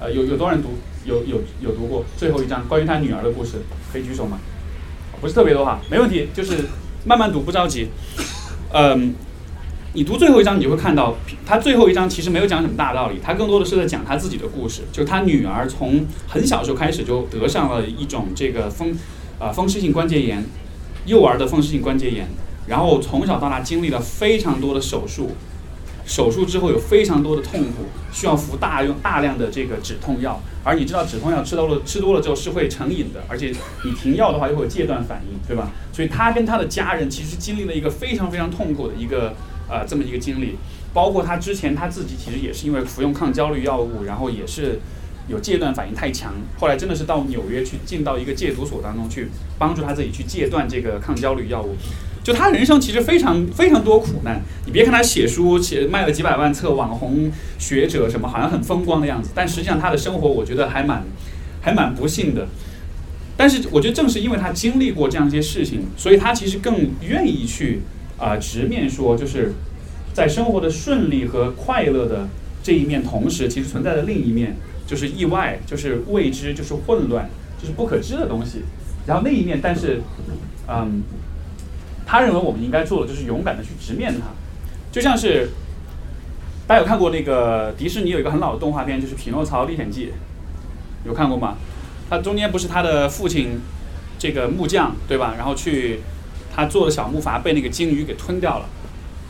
[0.00, 0.70] 呃，有有多少人读？
[1.04, 3.56] 有有有读过最后一章关于他女儿的故事？
[3.92, 4.38] 可以举手吗？
[5.20, 6.58] 不是特别多哈，没问题，就是
[7.04, 7.88] 慢慢读，不着急。
[8.72, 9.12] 嗯，
[9.94, 18.96] 你读最后一章，你就会看到，他最后一章其实没有讲什么大道理，他更多的是在讲他自己的故事，就是他女儿从很小时候开始就得上了一种这个风
[19.38, 20.42] 啊风湿性关节炎，
[21.04, 22.26] 幼儿的风湿性关节炎，
[22.66, 25.32] 然后从小到大经历了非常多的手术，
[26.06, 33.52] 手术之后有非常多的痛苦，需要服大用大量的这个止痛药，而你知道止痛药吃多了吃多了之后是会成瘾的，而且
[33.84, 35.70] 你停药的话又会有戒断反应，对吧？
[35.92, 39.34] 所以他跟他的家人其实经历了一个非常非常痛苦的一个
[39.72, 40.56] 呃这么一个经历，
[40.92, 44.78] 包括他之前他自己其实也是因为服用抗焦虑药物，然后也是。
[45.28, 51.76] 有戒断反应太强，后来真的是到纽约去进到一个戒毒所当中去，帮助他自己去戒断这个抗焦虑药物。
[52.24, 54.42] 就他人生其实非常非常多苦难。
[54.66, 61.04] 你别看他写书，写卖了几百万册，网红学者什么，好像很风光的样子，但实际上他的生活我觉得还蛮
[61.60, 62.48] 还蛮不幸的。
[63.36, 67.82] 但是我觉得正是因为他经历过这样一些事情，所以他其实更愿意去
[68.18, 69.52] 啊直面说，就是
[70.12, 72.28] 在生活的顺利和快乐的
[72.62, 74.56] 这一面同时，其实存在的另一面。
[74.84, 78.62] 就是意外，就是未知，就是混乱，就是不可知的东西。
[79.06, 80.02] 然后那一面，但是，
[80.68, 81.02] 嗯，
[82.04, 84.26] 他认为我们应该做的就是勇敢的去直面它。
[84.90, 85.48] 就像是
[86.66, 90.06] 大家有看过那个迪士尼有一个很老的动画片，就是《匹诺曹历险记》，
[91.06, 91.56] 有看过吗？
[92.10, 93.60] 他中间不是他的父亲
[94.18, 95.36] 这个木匠对吧？
[95.38, 96.00] 然后去
[96.54, 98.66] 他做的小木筏被那个鲸鱼给吞掉了，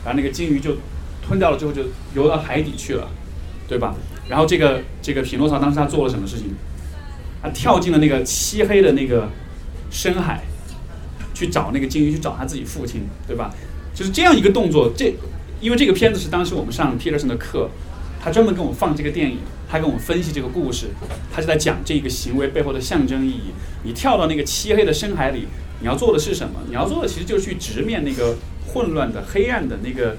[0.03, 0.75] 然后那个鲸鱼就
[1.25, 1.83] 吞掉了之后就
[2.13, 3.07] 游到海底去了，
[3.67, 3.95] 对吧？
[4.27, 6.47] 然后这个这个匹诺曹当时他做了什么事情？
[7.41, 9.29] 他跳进了那个漆黑的那个
[9.91, 10.43] 深海，
[11.33, 13.53] 去找那个鲸鱼，去找他自己父亲，对吧？
[13.93, 14.91] 就是这样一个动作。
[14.95, 15.13] 这
[15.59, 17.69] 因为这个片子是当时我们上 Peterson 的课，
[18.21, 20.87] 他专门给我们放这个电影，他跟我们分析这个故事，
[21.33, 23.51] 他就在讲这个行为背后的象征意义。
[23.83, 25.47] 你跳到那个漆黑的深海里，
[25.79, 26.59] 你要做的是什么？
[26.67, 28.35] 你要做的其实就是去直面那个
[28.67, 30.15] 混乱的、黑暗的那个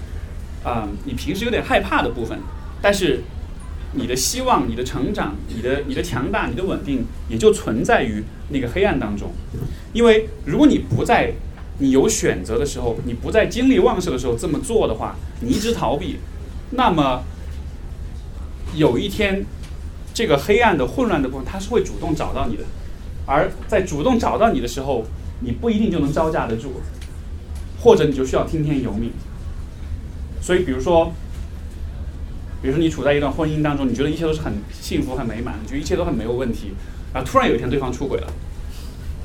[0.62, 2.38] 啊，你平时有点害怕的部分，
[2.80, 3.22] 但是。
[3.96, 9.30] 你的希望、你的成长、你的、你的强大、你的稳定，也就存在于那个黑暗当中。
[9.92, 11.32] 因为如果你不在
[11.78, 16.16] 你有选择的时候，你不在精力旺盛的时候这么做的话，你一直逃避，
[16.70, 17.22] 那么
[18.74, 19.46] 有一天，
[20.12, 22.64] 这个黑暗的、混乱的部分，它是会主动找到你的。
[23.26, 25.04] 而在主动找到你的时候，
[25.44, 26.72] 你不一定就能招架得住，
[27.80, 29.10] 或者你就需要听天由命。
[30.40, 31.12] 所以，比如说。
[32.62, 36.72] 比如说，你处在一段婚姻当中，你觉得一切都是很幸福、很美满，你觉得一切都很没有问题，
[37.12, 38.26] 啊，突然有一天对方出轨了，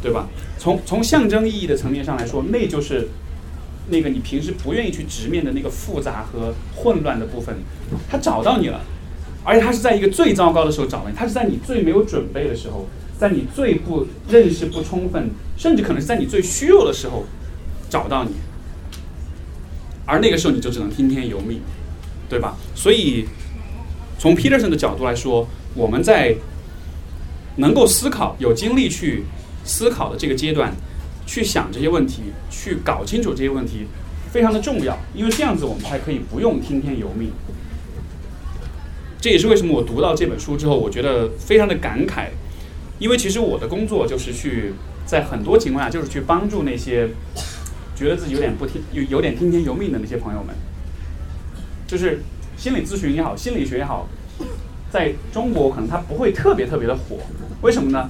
[0.01, 0.27] 对吧？
[0.57, 3.07] 从从象征意义的层面上来说，那就是
[3.87, 7.55] 那个你平时不愿意去直面的那个复杂和混乱的部分，
[8.11, 8.81] 他找到你了，
[9.45, 12.87] 而且他是在一个最糟糕的时候找到你，他是在你最没有准备的时候，
[13.19, 17.25] 在你最不认识不充分，甚至可能是在你最虚弱的时候
[17.87, 18.31] 找到你，
[20.07, 21.61] 而那个时候你就只能听天由命。
[22.29, 22.55] 对吧？
[22.75, 23.25] 所以，
[24.19, 26.35] 从 Peterson 的角度来说，我们在
[27.55, 29.23] 能够思考、有精力去
[29.63, 30.71] 思考的这个阶段，
[31.25, 33.87] 去想这些问题，去搞清楚这些问题，
[34.31, 34.95] 非常的重要。
[35.15, 37.31] 因为这样子，我们才可以不用听天由命。
[39.19, 42.27] 这也是为什么我读到这本书之后，我觉得非常的感慨。
[42.99, 44.73] 因为其实我的工作就是去，
[45.05, 47.09] 在很多情况下，就是去帮助那些
[47.95, 50.53] 觉得自己有点不听、有有点听天由命的那些朋友们。
[51.87, 52.21] 就是
[52.55, 54.07] 心理咨询也好，心理学也好，
[54.91, 57.17] 在中国可能它不会特别特别的火，
[57.61, 58.09] 为什么呢？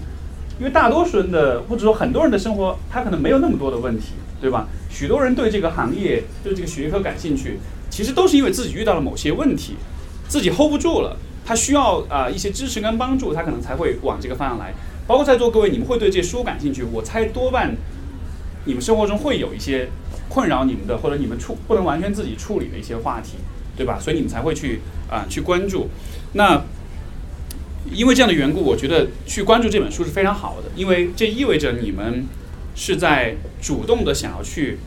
[0.59, 4.07] 因为大多数人的或者说很多人的生活，他可能没有那么多的问题，
[4.41, 4.67] 对吧？
[4.89, 9.75] 许多人对这个行业、对这个学科感兴趣，其实都是因为自己遇到了某些问题，
[10.27, 11.15] 自己 hold 不住了，
[11.49, 14.71] 他需要啊一些支持跟帮助，他可能才会往这个方向来。
[15.07, 17.75] 包括在座各位，你们会对这书感兴趣，我猜多半
[18.65, 19.89] 你们生活中会有一些
[20.29, 23.37] 困扰你们的，或者你们处不能完全自己处理的一些话题。
[23.75, 23.97] 对吧？
[23.97, 25.87] 所以你们才会去啊去关注。
[26.33, 26.61] 那
[27.91, 32.25] 因为这样的缘故，我觉得去关注这本书是非常好的，因为这意味着你们
[32.75, 34.77] 是在主动的想要去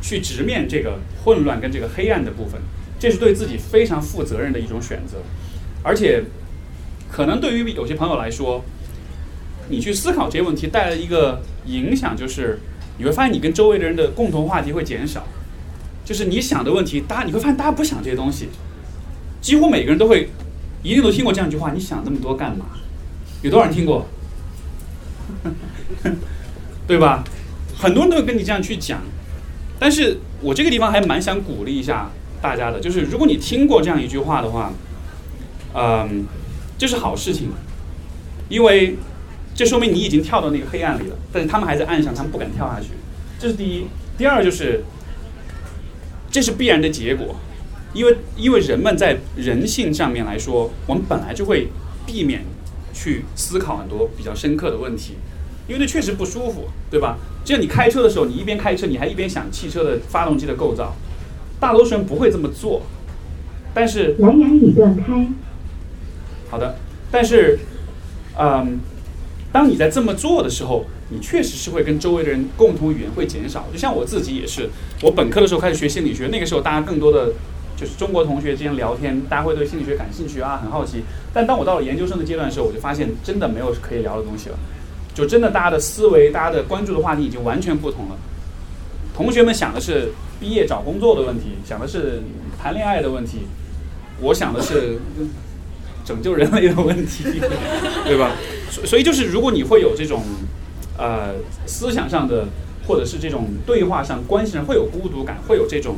[0.00, 2.58] 去直面这个混乱跟这个黑暗的部分，
[2.98, 5.18] 这是对自己非常负责任的一种选择。
[5.82, 6.24] 而且，
[7.10, 8.64] 可能对于有些朋友来说，
[9.68, 12.58] 你去思考这些问题带来一个影响，就是
[12.98, 15.26] 你会发现你跟周围的人的共同话题会减少。
[16.04, 18.48] 就是你想的问题，大家你会发现大家不想这些东西，
[19.40, 20.28] 几乎每个人都会，
[20.82, 22.66] 一定都听过这样一句话：你想那么多干嘛？
[23.42, 24.06] 有多少人听过？
[26.86, 27.24] 对吧？
[27.76, 29.00] 很多人都会跟你这样去讲，
[29.78, 34.72] 但是我这个地方还蛮想鼓励一下大家的，就是如果你听过这样一句话的话，
[35.74, 36.26] 嗯，
[36.78, 37.50] 这是好事情，
[38.48, 38.96] 因为
[39.54, 42.88] 这说明你已经跳到那个黑暗里了，但是他们还在岸上，他们不敢跳下去，
[43.38, 43.86] 这是第一。
[44.16, 44.84] 第二就是。
[46.28, 47.36] 这是必然的结果，
[47.94, 51.68] 因为因为人们在人性上面来说，我们本来就会
[52.04, 52.44] 避免
[52.92, 55.14] 去思考很多比较深刻的问题，
[55.66, 57.16] 因为那确实不舒服，对吧？
[57.42, 60.94] 就像你开车的时候，你一边开车，你还一边想汽车的发动机的构造。
[61.58, 62.82] 大多数人不会这么做，
[63.72, 65.26] 但是蓝牙已断开。
[66.48, 66.76] 好的，
[67.10, 67.58] 但是，
[68.38, 68.78] 嗯，
[69.52, 73.66] 当你在这么做的时候，你确实是会跟周围的人共同语言会减少。
[73.72, 74.68] 就像我自己也是，
[75.02, 77.32] 我本科的时候开始学心理学，那个时候大家更多的
[77.76, 81.02] 就是中国同学之间聊天，大家会对心理学感兴趣啊，很好奇。
[81.32, 84.58] 但当我到了研究生的阶段的时候，我就发现真的没有可以聊的东西了，
[85.14, 88.16] 就真的大家的思维、大家的关注的话题已经完全不同了。
[89.14, 92.22] 同学们想的是毕业找工作的问题，想的是
[92.60, 93.46] 谈恋爱的问题，
[94.20, 94.98] 我想的是
[96.04, 97.24] 拯救人类的问题，
[98.04, 98.32] 对吧？
[98.70, 100.22] 所所以就是，如果你会有这种
[100.98, 101.34] 呃
[101.66, 102.46] 思想上的，
[102.86, 105.96] 或者是这种对话上关系上会有孤独感，会有这种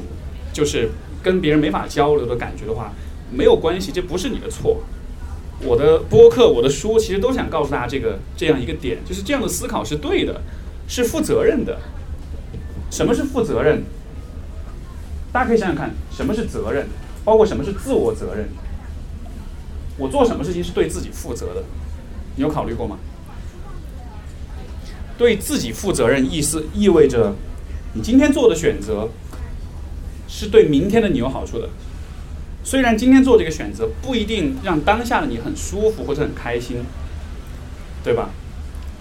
[0.53, 0.91] 就是
[1.23, 2.93] 跟别人没法交流的感觉的话，
[3.31, 4.83] 没有关系，这不是你的错。
[5.61, 10.41] 我的播客、我的书，其实都想告诉大家这个这样一个点，就是这样的思考是对的，
[10.87, 11.79] 是负责任的。
[12.91, 13.83] 什么是负责任？
[15.33, 16.87] 大家可以想想看，什么是责任，
[17.25, 18.49] 包括什么是自我责任。
[19.97, 21.63] 我做什么事情是对自己负责的，
[22.37, 22.99] 你有考虑过吗？
[25.17, 27.35] 对自己负责任，意思意味着
[27.95, 29.09] 你今天做的选择
[30.29, 31.69] 是对明天的你有好处的。
[32.65, 36.79] 虽然今天做这个选择不一定让当下的你很舒服或者很开心，
[38.05, 38.31] 对吧？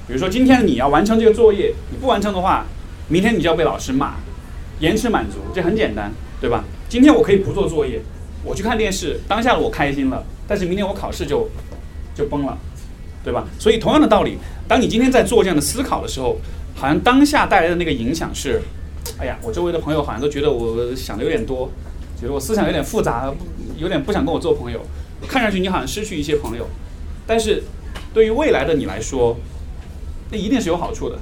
[0.08, 2.66] 比如说今天你要完成这个作业，你不完成的话。
[3.10, 4.16] 明天你就要被老师骂，
[4.80, 6.64] 延迟满足，这很简单，对吧？
[6.88, 8.00] 今天我可以不做作业，
[8.44, 11.50] 我去看电视，当下的我开心了，但是明天我考试就
[12.16, 12.58] 就崩了，
[13.24, 13.46] 对吧？
[13.60, 14.38] 所以同样的道理，
[14.68, 16.38] 当你今天在做这样的思考的时候，
[16.76, 18.62] 好像当下带来的那个影响是，
[19.18, 21.70] 哎呀，我周围的朋友好像都觉得我想的有点多，
[22.20, 23.34] 觉得我思想有点复杂，
[23.78, 24.80] 有点不想跟我做朋友，
[25.28, 26.68] 看上去你好像失去一些朋友，
[27.26, 27.64] 但是
[28.14, 29.36] 对于未来的你来说，
[30.32, 31.18] 那一定是有好处的。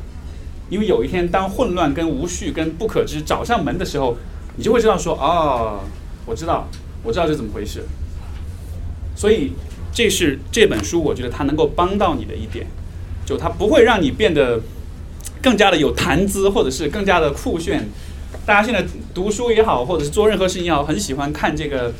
[0.69, 4.17] 因为有一天，当混乱、跟无序、跟不可知找上门的时候，
[4.55, 5.81] 你就会知道说：“哦，
[6.25, 6.67] 我知道，
[7.03, 7.83] 我知道是怎么回事。”
[9.15, 9.51] 所以，
[9.93, 12.65] 这是这本书，我觉得它能够帮到你的一点，
[13.25, 14.59] 就它不会让你变得
[15.41, 17.87] 更加的有谈资，或者是更加的酷炫。
[18.45, 21.93] 大家现在读书也好，或者是做任何事情也好，很喜欢看这个。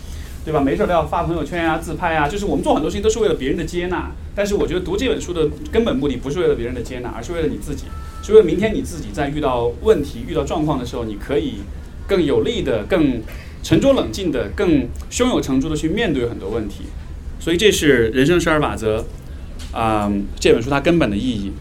[0.46, 0.62] 对吧？
[0.62, 4.12] 没事都要发朋友圈啊、自拍啊，就是我们做很多事情都是为了别人的接纳。
[4.36, 7.86] 但是我觉得读这本书的根本目的不是为了别人的接纳，而是为了你自己，
[8.22, 11.56] 是为了明天你自己在遇到问题、遇到状况的时候，你可以
[12.08, 13.24] 更有力的、更
[13.64, 16.84] 沉着冷静的、更胸有成竹的去面对很多问题。
[17.40, 19.04] 所以这是人生十二法则
[19.72, 21.54] 啊，这本书它根本的意义。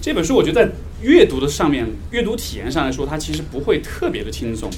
[0.00, 0.72] 这本书我觉得在。
[1.00, 4.68] 阅读的上面，阅读体验上来说，它其实不会特别的轻松，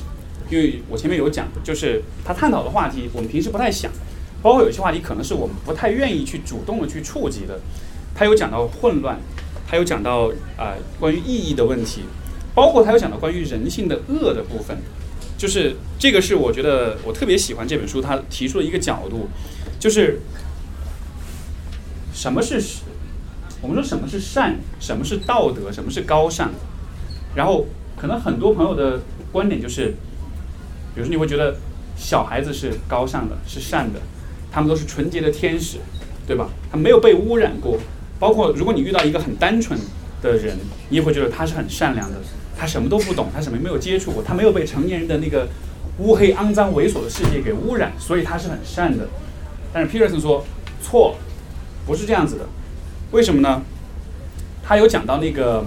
[0.51, 3.91] 因为我前面有讲，就是他探讨的话题，我们平时不太想，
[4.43, 7.59] 包括有些话题可能是我们不太愿意去主动的去触及的。
[8.15, 9.19] 他有讲到混乱，
[9.67, 12.03] 他有讲到啊关于意义的问题，
[12.55, 14.77] 包括他有讲到关于人性的恶的部分，
[15.39, 19.29] 就是这个是我觉得我特别喜欢这本书，他提出了一个角度，
[19.79, 20.21] 就是
[22.13, 22.63] 什么是。
[23.63, 26.51] 我们说什么是善，什么是道德，什么是高尚？
[27.35, 29.89] 然后可能很多朋友的观点就是，
[30.95, 31.55] 比如说你会觉得
[31.97, 34.01] 小孩子是高尚的，是善的，
[34.51, 35.77] 他们都是纯洁的天使，
[36.27, 36.49] 对吧？
[36.71, 37.79] 他没有被污染过。
[38.19, 39.79] 包括如果你遇到一个很单纯
[40.23, 40.57] 的人，
[40.89, 42.17] 你也会觉得他是很善良的，
[42.57, 45.47] 他什么都不懂，他什么没有接触过，他没有被成年人的那个
[45.99, 49.07] 乌黑、肮脏、猥琐的世界给污染，所以他是很善的。
[49.73, 50.45] 但是 Peterson 说
[50.83, 51.17] 错，
[51.87, 52.47] 不是这样子的。
[53.13, 53.63] 为什么呢？
[54.63, 55.65] 他有讲到那个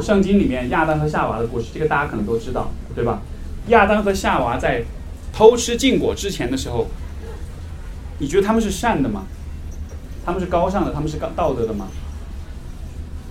[0.00, 3.22] 圣经里面亚当和夏娃的故事，这个大家可能都知道，对吧？
[3.68, 4.84] 亚当和夏娃在
[5.32, 6.88] 偷吃禁果之前的时候，
[8.18, 9.24] 你觉得他们是善的吗？
[10.24, 11.88] 他们是高尚的，他们是高道德的吗？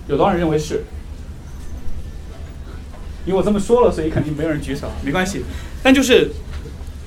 [0.08, 0.82] 有多少人认为是？
[3.24, 5.44] 因为我这么说了，所以肯定没有人举手，没关系。
[5.84, 6.32] 但就是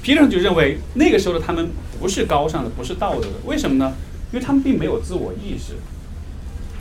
[0.02, 3.34] 皮特就认为那个时候的他们不是高尚的，不是道德的。
[3.46, 3.94] 为什么呢？
[4.32, 5.74] 因为他们并没有自我意识。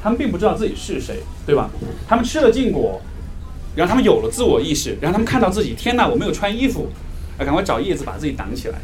[0.05, 1.71] 他们并不知道自己是谁，对吧？
[2.07, 3.01] 他们吃了禁果，
[3.75, 6.89] 然后他们有了自我意识，然后他们看到自己，天哪，我没有穿衣服，
[7.39, 8.79] 啊赶快找叶子把自己挡起来。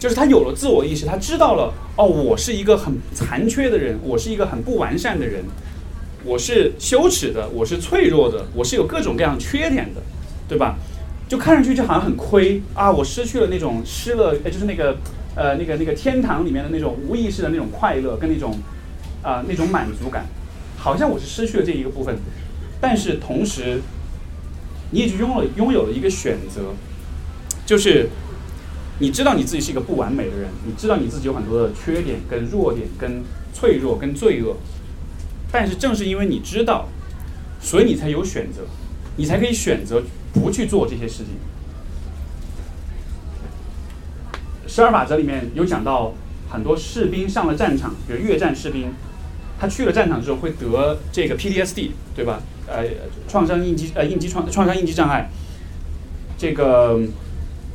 [0.00, 5.44] 就是他有了自我意识，他知道了，哦，我是一个很残缺的人，我是一个很不完善的人，
[6.24, 10.02] 我是羞耻的，我是脆弱的，我是有各种各样缺点的，
[10.48, 10.74] 对吧？
[11.28, 14.96] 就看上去就好像很亏啊，我失去了那种失了，就是那个
[15.36, 18.58] 呃那个那个天堂里面的那种无意识的那种快乐跟那种
[19.22, 20.26] 啊那种满足感。
[20.86, 22.16] 好像我是失去了这一个部分，
[22.80, 23.80] 但是同时，
[24.92, 26.74] 你也就拥了拥有了一个选择，
[27.66, 28.08] 就是
[29.00, 34.58] 你知道你自己是一个不完美的人，你知道你自己有很多的缺点、跟弱点、跟脆弱、跟罪恶，
[35.50, 36.86] 但是正是因为你知道，
[37.60, 38.60] 所以你才有选择，
[39.16, 41.34] 你才可以选择不去做这些事情。
[44.68, 46.12] 十二法则里面有讲到，
[46.48, 48.92] 很多士兵上了战场，比如越战士兵，
[49.58, 52.40] 他去了战场之后会得这个 PTSD，对吧？
[52.66, 52.84] 呃，
[53.28, 55.30] 创伤应激呃应激创创伤应激障碍。
[56.38, 57.00] 这个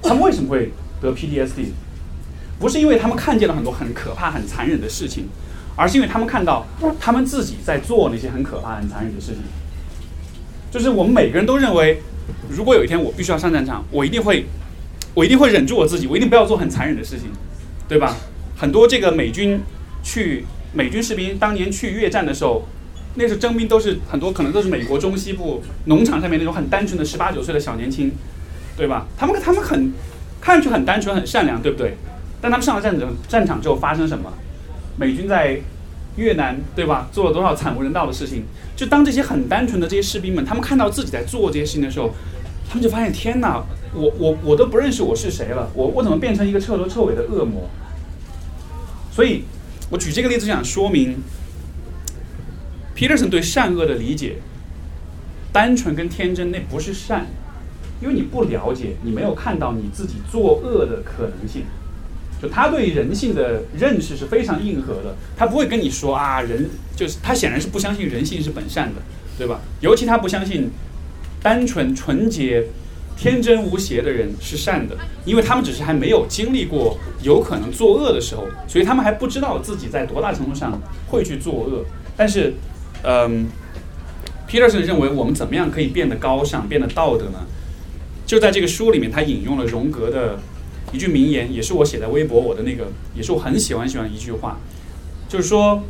[0.03, 0.71] 他们为什么会
[1.01, 1.71] 得 PTSD？
[2.59, 5.27] 不是因为他们看见了很多很可怕、很残忍的事情，
[5.75, 6.65] 而是因为他们看到
[6.99, 9.41] 他们自己在做那些很可怕、很残忍的事情。
[10.69, 12.01] 就是我们每个人都认为，
[12.49, 14.45] 如果有一天我必须要上战场，我一定会。
[15.13, 17.29] 我一定会忍住我自己，我一定不要做很残忍的事情，
[17.85, 18.15] 对吧？
[18.55, 19.59] 很多这个美军
[20.01, 22.63] 去美军士兵当年去越战的时候，
[23.15, 28.11] 那时候征兵都是很多可能都是美国中西部农场上面那种很单纯的十八九岁的小年轻，
[28.77, 29.05] 对吧？
[29.17, 29.93] 他们他们很
[30.39, 31.95] 看上去很单纯很善良，对不对？
[32.41, 34.31] 但他们上了战场战场之后发生什么？
[34.97, 35.59] 美军在
[36.15, 37.09] 越南，对吧？
[37.11, 38.43] 做了多少惨无人道的事情？
[38.75, 42.13] 就当这些很单纯的这些士兵们，他们看到自己在做这些事情的时候，
[42.67, 43.63] 他们就发现天哪！
[43.93, 47.69] 我我我都不认识我是谁了，我我怎么变成一个彻头彻尾的恶魔？
[49.11, 49.43] 所以，
[49.91, 51.17] 我举这个例子想说明
[52.95, 54.37] ，Peterson 对善恶的理解，
[55.51, 57.27] 单纯跟天真那不是善，
[58.01, 61.63] 因为你不了解，你没有看到你自己作恶的可能性。
[62.41, 69.01] 就他对人性的认识是非常硬核的，他不会跟你说啊，人就是他显然是不相信人性是本善的，
[69.37, 69.59] 对吧？
[69.81, 70.71] 尤其他不相信
[71.43, 72.65] 单纯纯洁。
[73.17, 81.85] 天真无邪的人是善的，因为他们只是还没有经历过有可能作恶的时候，所以他们还不知道自己在多大程度上会去作恶。
[82.17, 82.53] 但是，
[83.03, 83.47] 嗯
[84.49, 87.45] ，Peterson 认为我们怎么样可以变得高尚、变得道德呢？
[88.25, 90.39] 就在这个书里面，他引用了荣格的
[90.91, 94.57] 一句名言，也是我写在微博我的那个，也是我很喜欢喜欢一句话，
[95.29, 95.83] 就是说，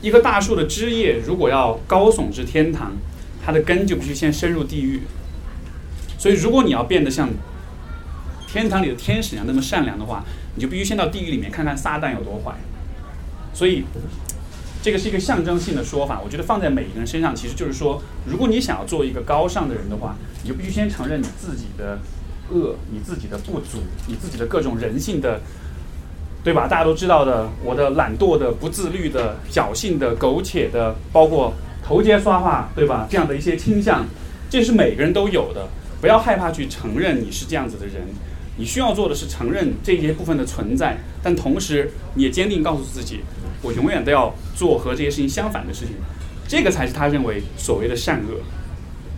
[0.00, 2.92] 一棵大树的枝叶如果要高耸至天堂，
[3.44, 5.02] 它的根就必须先深入地狱。
[6.20, 7.30] 所以，如果你要变得像
[8.46, 10.22] 天堂里的天使一样那么善良的话，
[10.54, 12.52] 你就必须先到地狱里面看看撒旦有多坏。
[13.54, 13.84] 所以，
[14.82, 16.20] 这个是一个象征性的说法。
[16.22, 21.98] 我觉得放在每一个人身上，其实就是说，如果你想要做一个高尚的人的话，你就必须先承认你自己的
[22.50, 25.40] 恶、你自己的不足、你自己的各种人性的，
[26.44, 26.68] 对吧？
[26.68, 33.06] 大家都知道的，我的懒惰的、不自律的、侥幸的、苟且的，包括头接刷话，对吧？
[33.08, 34.04] 这样的一些倾向，
[34.50, 35.66] 这是每个人都有的。
[36.00, 38.02] 不要害怕去承认你是这样子的人，
[38.56, 43.20] 你需要做的是承认这些部分的存在，但同时你也坚定告诉自己，
[43.62, 45.94] 我永远都要做和这些事情相反的事情，
[46.48, 48.40] 这个才是他认为所谓的善恶。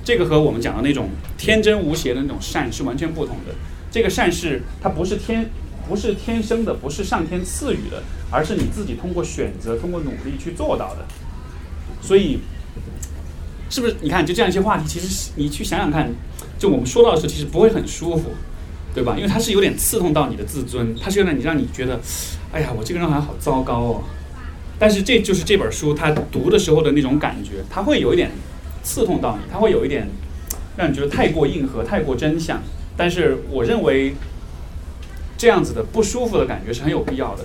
[0.05, 1.09] 这个和我们讲的那种
[1.39, 3.55] 天真无邪的那种善是完全不同的。
[3.91, 5.49] 这个善是它不是天
[5.89, 11.07] 不是天生的，不是上天赐予的，而是你自己通过选择、通过努力去做到的。
[12.01, 12.41] 所以，
[13.71, 13.95] 是不是？
[14.01, 16.11] 你看，就这样一些话题，其实你去想想看。
[16.63, 18.31] 就我们说到的时候，其实不会很舒服，
[18.95, 19.17] 对吧？
[19.17, 21.99] 因为它是有点刺痛到你的自尊，它是有点你让你觉得，
[22.53, 24.05] 哎呀，我这个人好像好糟糕哦。
[24.79, 28.31] 但是这就是这本书它读的时候的那种感觉，它会有一点
[28.85, 30.09] 刺痛到你，它会有一点
[30.77, 32.63] 让你觉得太过硬核、太过真相。
[32.97, 34.15] 但是我认为
[35.37, 37.45] 这样子的不舒服的感觉是很有必要的，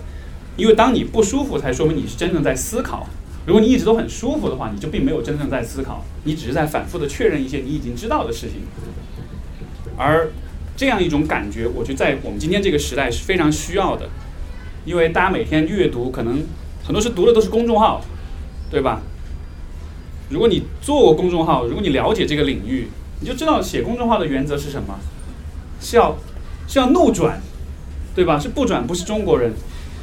[0.57, 3.07] 因为当你不舒服，才说明你是真正在思考。
[3.47, 8.57] 如果你一直都很舒服的话，你就并没有真正在思考，你只是在反复的确认一些你已经知道的事情。
[9.97, 10.29] 而
[10.75, 14.07] 这样一种感觉，我觉得在我们今天这个时代是非常需要的，
[14.85, 16.43] 因为大家每天阅读，可能
[16.83, 18.01] 很多是读的都是公众号，
[18.69, 19.01] 对吧？
[20.29, 22.87] 如果你做过公众号，如果你了解这个领域，
[23.21, 24.99] 你就知道写公众号的原则是什么，
[25.81, 26.15] 是要
[26.67, 27.41] 是要怒转，
[28.13, 28.37] 对吧？
[28.37, 29.53] 是不转不是中国人。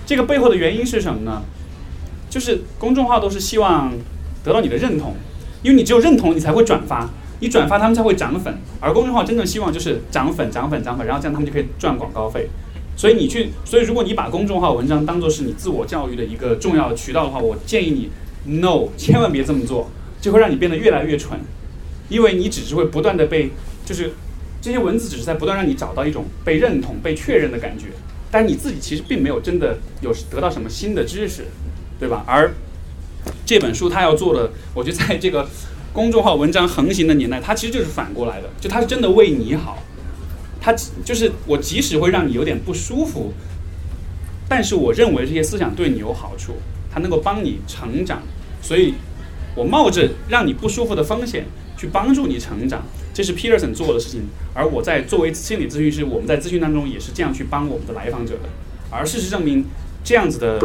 [0.05, 1.42] 这个背后的原因是什么呢？
[2.28, 3.92] 就是公众号都是希望
[4.42, 5.14] 得到你的认同，
[5.62, 7.09] 因为你只有认同，你才会转发。
[7.45, 12.49] 你转发他们才会涨粉，而公众号真正希望就是涨粉、涨粉、涨粉，然后这样他们就可以赚广告费。
[12.97, 19.90] 所以你去，所以如果你把公众号文章当做是你自我教育的一个重要渠道的话，我建议你，no，千万别这么做，
[20.22, 21.38] 就会让你变得越来越蠢，
[22.09, 23.51] 因为你只是会不断的被，
[23.84, 24.14] 就是
[24.62, 27.88] 这些文字只是在不断让你找到一种被认同、被确认的感觉，
[28.30, 31.45] 但你自己其实并没有真的有得到什么新的知识，
[32.01, 32.24] 对吧？
[32.26, 32.55] 而
[33.45, 35.47] 这本书它要做的，我觉得在这个。
[35.95, 39.78] 公众号文章横行的年代，它其实就是反过来的，就它是真的为你好，
[40.61, 40.74] 它
[41.05, 43.32] 就是我即使会让你有点不舒服，
[44.49, 46.55] 但是我认为这些思想对你有好处，
[46.92, 48.20] 它能够帮你成长，
[48.61, 48.95] 所以
[49.55, 51.45] 我冒着让你不舒服的风险
[51.76, 52.82] 去帮助你成长，
[53.14, 54.22] 这是 Peterson 做的事情，
[54.53, 58.49] 而我在作为心理咨询师，我们在咨询当中也是这样去帮我们的来访者的，
[58.90, 59.64] 而事实证明，
[60.03, 60.59] 这样子的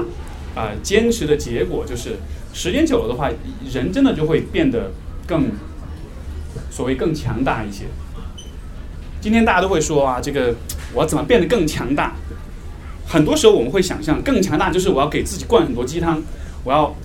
[0.56, 2.16] 啊坚持的结果，就是
[2.52, 3.30] 时间久了的话，
[3.72, 4.92] 人真的就会变得
[5.30, 5.52] 更
[6.72, 7.86] 所谓更强大一些。
[9.22, 10.56] 今天大家都会说啊，这个
[10.92, 12.16] 我要怎么变得更强大？
[13.06, 16.20] 很多时候我们会想象更强大，就是我要给自己灌很多鸡汤，
[16.64, 16.96] 我要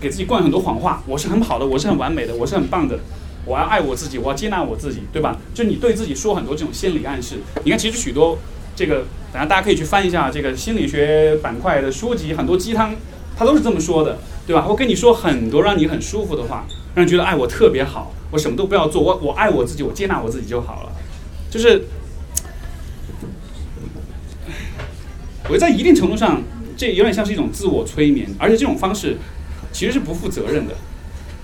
[0.00, 2.98] 给自己灌很多谎话，我是很好的，我是很完美的，我是很棒的，
[3.44, 5.36] 我要爱我自己，我要接纳我自己，对吧？
[5.54, 7.36] 就你对自己说很多这种心理暗示。
[7.62, 8.38] 你看，其实许多
[8.74, 12.94] 这个，等下大家可以去翻一下这个心理学板块的书籍，很多鸡汤
[13.36, 14.62] 它都是这么说的，对吧？
[14.62, 16.64] 会跟你说很多让你很舒服的话，
[16.98, 20.90] 让人觉得爱我特别好，我什么都不要做，我我爱我自己，我接纳我自己就好了。
[21.48, 21.84] 就是，
[25.48, 26.42] 我在一定程度上，
[26.76, 29.16] 这有点像是一种自我催眠，而且这种方式
[29.70, 30.74] 其实是不负责任的，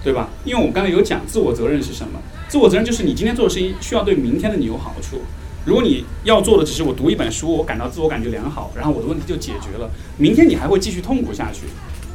[0.03, 0.29] 对吧？
[0.45, 2.21] 因为我们刚才有讲自我责任是什么？
[2.49, 5.21] 自我责任就是你今天做的事情需要对明天的你有好处。
[5.65, 11.61] 如果你要做的只是我读一本书，我感到自我感觉良好，然后我的问题就解决了，明天你还会继续痛苦下去。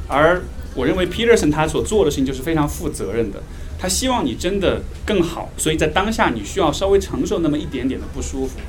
[0.09, 0.43] 而
[0.79, 3.43] 我认为 Peterson 他所做的事情就是非常负责任的。
[3.77, 8.59] 他希望你真的更好，所以在当下你需要稍微承受那么一点点的不舒服。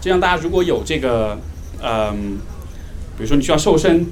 [0.00, 1.36] 就像大家如果有这个，
[1.82, 2.38] 嗯，
[3.16, 4.06] 比如说你需要瘦身，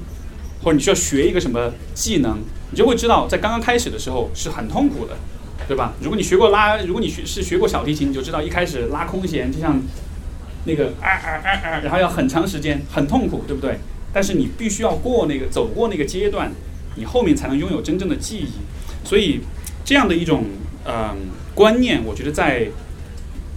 [0.61, 2.39] 或者你需要学一个什么技能，
[2.71, 5.15] 你就会知道在刚刚开始的时候是很痛苦的，
[5.69, 5.93] 对吧？
[6.01, 9.81] 如果你学过拉，如果你学是学过小提琴，你就知道一开始拉空弦就像
[10.65, 13.79] 那个啊啊啊啊，然后要很长时间，很痛苦，对不对？
[14.15, 16.49] 但是你必须要过那个走过那个阶段，
[16.95, 18.47] 你后面才能拥有真正的记忆。
[19.05, 19.41] 所以，
[19.83, 20.45] 这样的一种
[20.85, 21.17] 嗯
[21.53, 22.65] 观念，我觉得在，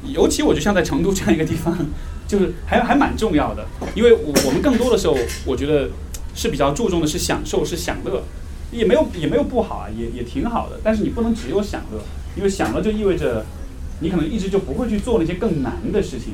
[0.04, 1.78] 尤其我就像在成都这样一个地方，
[2.26, 3.64] 就是还还蛮重要的。
[3.94, 5.90] 因为我我们更多的时候，我觉得
[6.34, 8.24] 是比较注重的是享受，是享乐，
[8.72, 10.80] 也没有也没有不好啊，也也挺好的。
[10.82, 12.02] 但是你不能只有享乐，
[12.36, 13.46] 因为享乐就意味着
[14.00, 16.32] 你可能一直就不会去做那些更难的事情，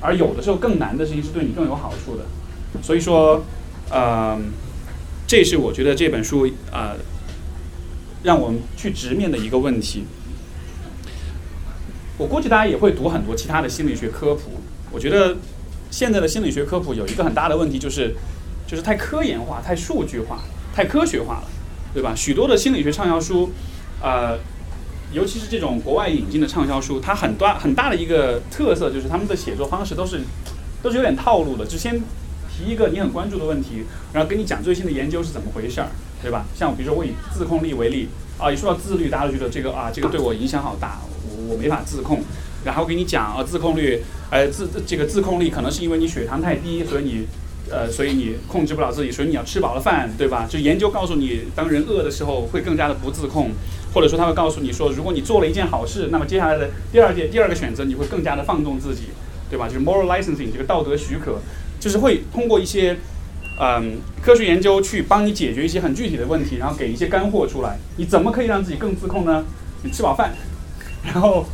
[0.00, 2.24] 而有的时候更难的事情是对你更有好处的。
[2.82, 3.44] 所以说，
[3.92, 4.50] 嗯，
[5.26, 6.94] 这是我觉得这本书啊。
[8.22, 10.04] 让我们去直面的一个问题。
[12.18, 14.60] 我估计大家也会读很多其他的心理学科普。
[14.92, 15.38] 我觉得
[15.90, 18.14] 现在的心理学科普有一个很大的问题，就是
[18.66, 20.40] 就是太科研化、太数据化、
[20.74, 21.44] 太科学化了，
[21.94, 22.12] 对吧？
[22.14, 23.50] 许多的心理学畅销书，
[24.02, 24.38] 呃，
[25.14, 30.20] 尤其是这种国外引进的畅销书，它很大很大的一个特色就是他们的写作方式都是
[30.82, 31.98] 都是有点套路的，就先
[32.60, 35.88] 提一个你很关注的问题，然后跟你讲最新的研究是怎么回事儿。
[36.22, 36.44] 对吧？
[36.54, 38.06] 像比如说我以自控力为例
[38.36, 42.20] 啊，一说到自律，大家都觉得这个啊，这个对我影响好大，我我没法自控。
[42.62, 44.00] 然后给你讲啊，自控力，
[44.30, 47.26] 呃，自这个自控力可能是因为你血糖太低，所以你
[47.70, 50.46] 呃，所以你控制不了自己，所以你要吃饱了饭，对吧？
[50.46, 53.52] 就研究告诉你，当人饿的时候会更加的不自控，
[53.94, 59.04] 或者说他会告诉你说，如果你做了一件好事，那么接下来的第二件第二个选择你会更加的放纵自己，
[59.48, 59.66] 对吧？
[59.66, 61.38] 就是 moral licensing 这个道德许可，
[61.80, 62.96] 就是会通过一些。
[63.62, 67.76] 嗯，科学研究去帮你解决一些很具体的问题，然后给一些干货出来。
[67.98, 69.44] 你怎么可以让自己更自控呢？
[69.82, 70.32] 你吃饱饭，
[71.04, 71.44] 然后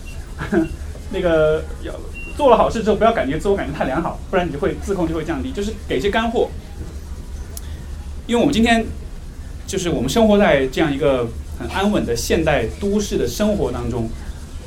[1.10, 1.92] 那个要
[2.36, 5.50] 做了好事之后，不要感觉自我感觉太良好，不然你就会自控就会降低。
[5.50, 6.48] 就是给一些干货，
[8.28, 8.86] 因为我们今天
[9.66, 11.26] 就是我们生活在这样一个
[11.58, 14.08] 很安稳的现代都市的生活当中，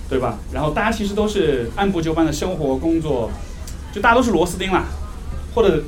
[0.10, 0.40] 对吧？
[0.52, 3.32] 然后大家其实都是按部就班的生活工作，
[3.94, 4.84] 就大家都是螺丝钉啦，
[5.54, 5.84] 或者。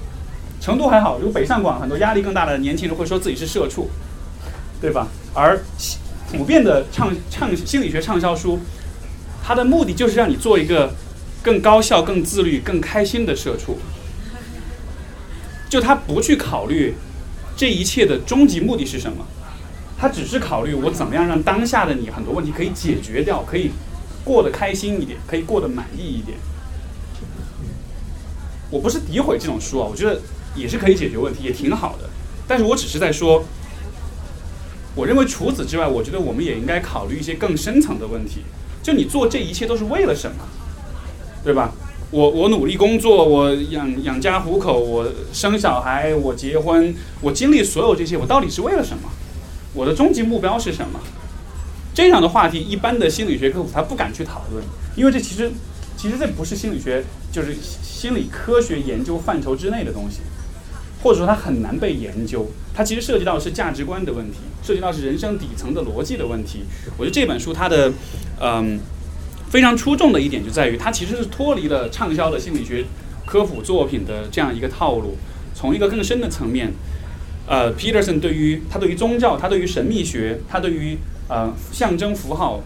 [0.63, 3.89] 成都还好，如果北上广很多压力更大的年轻人会说自己是社畜，
[4.79, 5.07] 对吧？
[5.33, 5.59] 而
[6.31, 8.59] 普遍的畅畅心理学畅销书，
[9.43, 10.93] 它的目的就是让你做一个
[11.41, 13.79] 更高效、更自律、更开心的社畜。
[15.67, 16.93] 就他不去考虑
[17.57, 19.25] 这一切的终极目的是什么，
[19.97, 23.71] 他只是考虑我怎么样让当下的你很多问题可以解决掉，可以
[24.23, 26.37] 过得开心一点，可以过得满意一点。
[28.71, 30.19] 我不是诋毁这种书啊，我觉得。
[30.53, 32.09] 也是可以解决问题，也挺好的。
[32.45, 33.41] 但是我只是在说，
[34.93, 38.41] 我认为除此之外，我觉得我们也应该考虑一些更深层的问题。
[38.83, 40.43] 就你做这一切都是为了什么，
[41.41, 41.71] 对吧？
[42.09, 49.03] 我我努力工作，我养养家糊口，我生小孩，我结婚，我经历所有这些，我到底是为了什么？
[49.73, 50.99] 我的终极目标是什么？
[51.93, 54.61] 这样的话题，一般的心理学科普他不敢去讨论，
[54.97, 55.49] 因为这其实
[56.01, 60.21] 其实这不是心理学，就是心理科学研究范畴之内的东西。
[61.03, 66.63] 或者说它很难被研究，它其实涉及到的是价值观的问题，涉及到是人生底层的逻辑的问题。
[66.97, 67.91] 我觉得这本书它的，
[68.39, 68.79] 嗯，
[69.49, 72.83] 非常出众的一点就在于它其实是脱离了畅销的心理学
[73.25, 75.17] 科普作品的这样一个套路，
[75.53, 76.71] 从一个更深的层面，
[77.47, 80.97] 呃，Peterson 对于他对于宗教，他对于神秘学，他对于
[81.27, 82.61] 呃象征符号，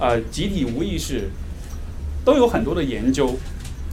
[0.00, 1.30] 呃集体无意识，
[2.28, 3.34] 都有很多的研究。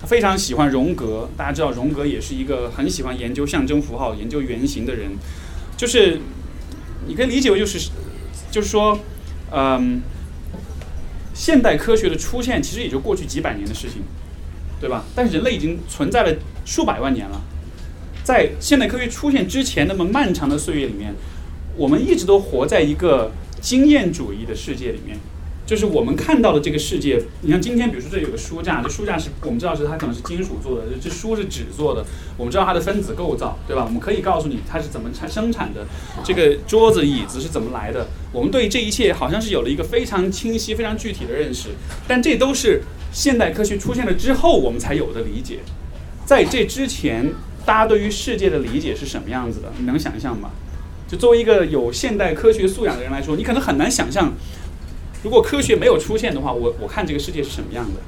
[0.02, 5.12] 他非常喜欢荣格，大家知道荣格也是一个很喜欢研究象征符号、研究原型的人，
[5.78, 6.20] 就是
[7.08, 7.90] 你可以理解为就是，
[8.52, 9.00] 就是说，
[9.52, 10.02] 嗯，
[11.34, 14.02] 现代科学的出现其实也就过去几百年的事情，
[14.82, 15.06] 对吧？
[15.16, 17.42] 但人类已经存在了数百万年了，
[18.22, 21.16] 在现代科学出现之前那么漫长的岁月里面，
[21.78, 23.32] 我们一直都活在一个
[23.62, 25.18] 经验主义的世界里面。
[25.66, 32.06] 就是我们看到的这个世界，你像今天，比如说这有个书架，这书架是我们知道是它可能是金属做的，这书是纸做的，
[32.38, 33.84] 我们知道它的分子构造，对吧？
[33.84, 35.88] 我们可以告诉你它是怎么产生产的，
[36.24, 41.70] 这个桌子椅子是怎么来的，我们对这一切好像是有了一个非常清晰、非常具体的认识，
[42.08, 45.62] 但这都是现代科学出现了之后我们才有的理解，
[46.26, 47.34] 在这之前，
[47.66, 49.74] 大家对于世界的理解是什么样子的？
[49.80, 50.52] 你能想象吗？
[51.08, 54.32] 就作为一个有现代科学素养的人来说，你可能很难想象。
[55.26, 58.00] 如果科学没有出现的话，我我看这个世界是什么样的，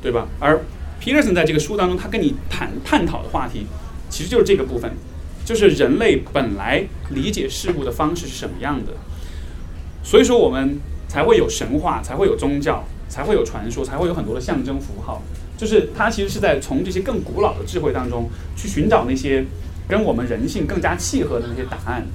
[0.00, 0.28] 对吧？
[0.38, 0.60] 而
[1.00, 3.66] 皮尔森在这个书当中，他跟你谈探讨的话题，
[4.08, 4.92] 其实就是这个部分，
[5.44, 8.92] 就是人类本来理解事物的方式是什么样的。
[10.04, 15.20] 所以说，我们才会有神话，才会有宗教，才会有传说，才会有很多的象征符号。
[15.58, 19.44] 就是他其实是在从这些更古老的智慧当中去寻找那些
[19.88, 22.06] 跟我们人性更加契合的那些答案。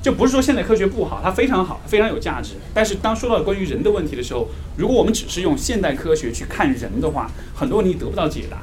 [0.00, 2.54] 就不是说现代科学不好，它非常好，非常有价值。
[2.72, 8.62] 但是当说到关于人的问题的时候，如果我们只是用现代科学去看人的话，很多问题得不到解答。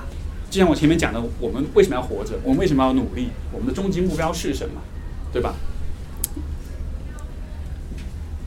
[0.50, 2.40] 就像我前面讲的，我们为什么要活着？
[2.42, 3.28] 我们为什么要努力？
[3.52, 4.82] 我们的终极目标是什么？
[5.34, 5.56] 对吧？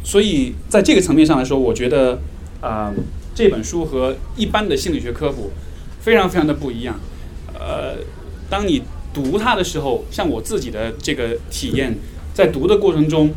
[0.02, 2.18] 所以在这个层面上来说，我觉得，
[2.62, 2.90] 呃，
[3.34, 5.50] 这本书和一般的心理学科普
[6.00, 6.98] 非常非常的不一样。
[7.52, 7.96] 呃，
[8.48, 8.82] 当你
[9.12, 11.94] 读它的时候，像我自己的这个体验。
[12.38, 13.34] 在读的过程中，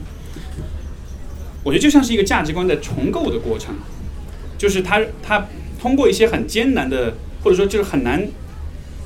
[1.63, 3.73] 我觉得就像是一个价值观的重构的过程，
[4.59, 5.47] 就是他他
[5.81, 8.23] 通过一些很艰难的，或者说就是很难，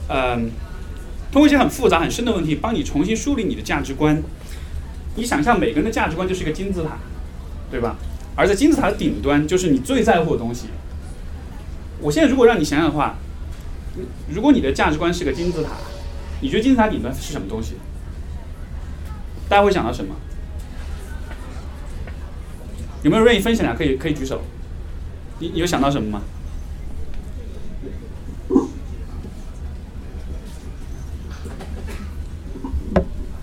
[0.09, 0.35] 呃，
[1.31, 4.21] 通过一些很复杂很深的问题，帮你重新梳理你的价值观。
[5.15, 6.97] 你想象每个人的价值观就是一个金字塔，
[7.71, 7.95] 对吧？
[8.35, 10.65] 而在金字塔的顶端就是你最在乎的东西。
[12.01, 13.15] 我现在如果让你想想的话，
[14.29, 15.69] 如果你的价值观是个金字塔，
[16.41, 17.75] 你觉得金字塔顶端是什么东西？
[19.47, 20.15] 大家会想到什么？
[23.03, 23.75] 有没有愿意分享的？
[23.75, 24.41] 可以可以举手。
[25.39, 26.21] 你你有想到什么吗？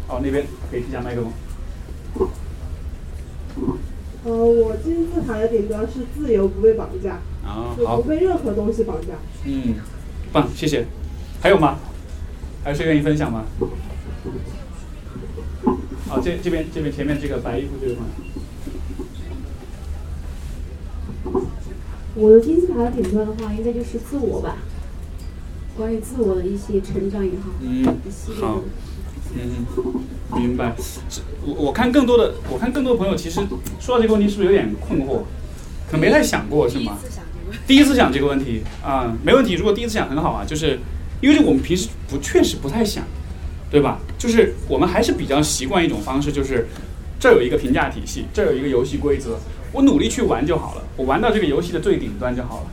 [0.08, 1.32] 哦，那边可以递下麦克风。
[4.24, 7.20] 呃，我金字塔的顶端是自由，不被绑架。
[7.76, 9.14] 不被任何东西绑架。
[9.44, 9.74] 嗯，
[10.32, 10.86] 棒，谢谢。
[11.40, 11.78] 还有吗？
[12.64, 13.44] 还有谁愿意分享吗？
[16.12, 18.10] 好，这这边这边前面这个白衣服这位朋友。
[22.14, 24.58] 我的金字塔的顶端的话，应该就是自我吧。
[25.74, 27.86] 关于自我的一些成长也好，嗯，
[28.38, 28.60] 好，
[29.34, 29.64] 嗯，
[30.38, 30.76] 明白。
[31.46, 33.40] 我我看更多的，我看更多的朋友其实
[33.80, 35.22] 说到这个问题，是不是有点困惑？
[35.86, 36.98] 可能没太想过，是吗？
[37.66, 39.54] 第一次想这个问题啊，没问题。
[39.54, 40.78] 如果第一次想很好啊，就是
[41.22, 43.02] 因为我们平时不确实不太想。
[43.72, 43.98] 对吧？
[44.18, 46.68] 就是我们还是比较习惯一种方式，就是
[47.18, 49.38] 这儿有一个评价体系，这儿有一个游戏规则，
[49.72, 52.66] 我努力去玩就好了，我玩到这个游戏的最顶端就好了，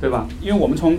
[0.00, 0.28] 对吧？
[0.40, 0.96] 因为我们从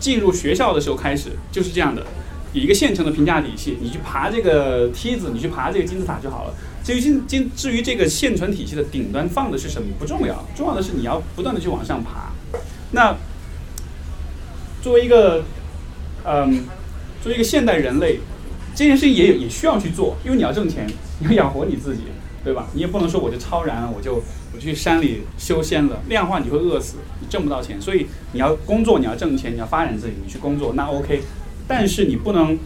[0.00, 2.04] 进入学校的时候开始就是这样的，
[2.52, 6.54] 有一个现成的评价体系，你去爬这个梯子，你去爬这个金字塔就好了。
[6.82, 12.32] 至于金金，至于这个现存体系的顶端放的是什么不重要，重要的是你要不断的去往上爬。
[12.90, 13.14] 那
[14.82, 15.44] 作为一个，
[16.24, 16.64] 嗯，
[17.22, 18.18] 作为一个现代人类。
[18.80, 20.86] 这件事情也也需要去做，因为你要挣钱，
[21.18, 22.04] 你要养活你自己，
[22.42, 22.66] 对吧？
[22.72, 24.22] 你也不能说我就超然了，我就
[24.54, 27.78] 我去山里修仙了，那样的话你会饿死，你挣不到钱。
[27.78, 31.20] 所以你要工作，你要挣钱，你要发展自己，你去工作那 OK。
[31.68, 32.58] 但是你不能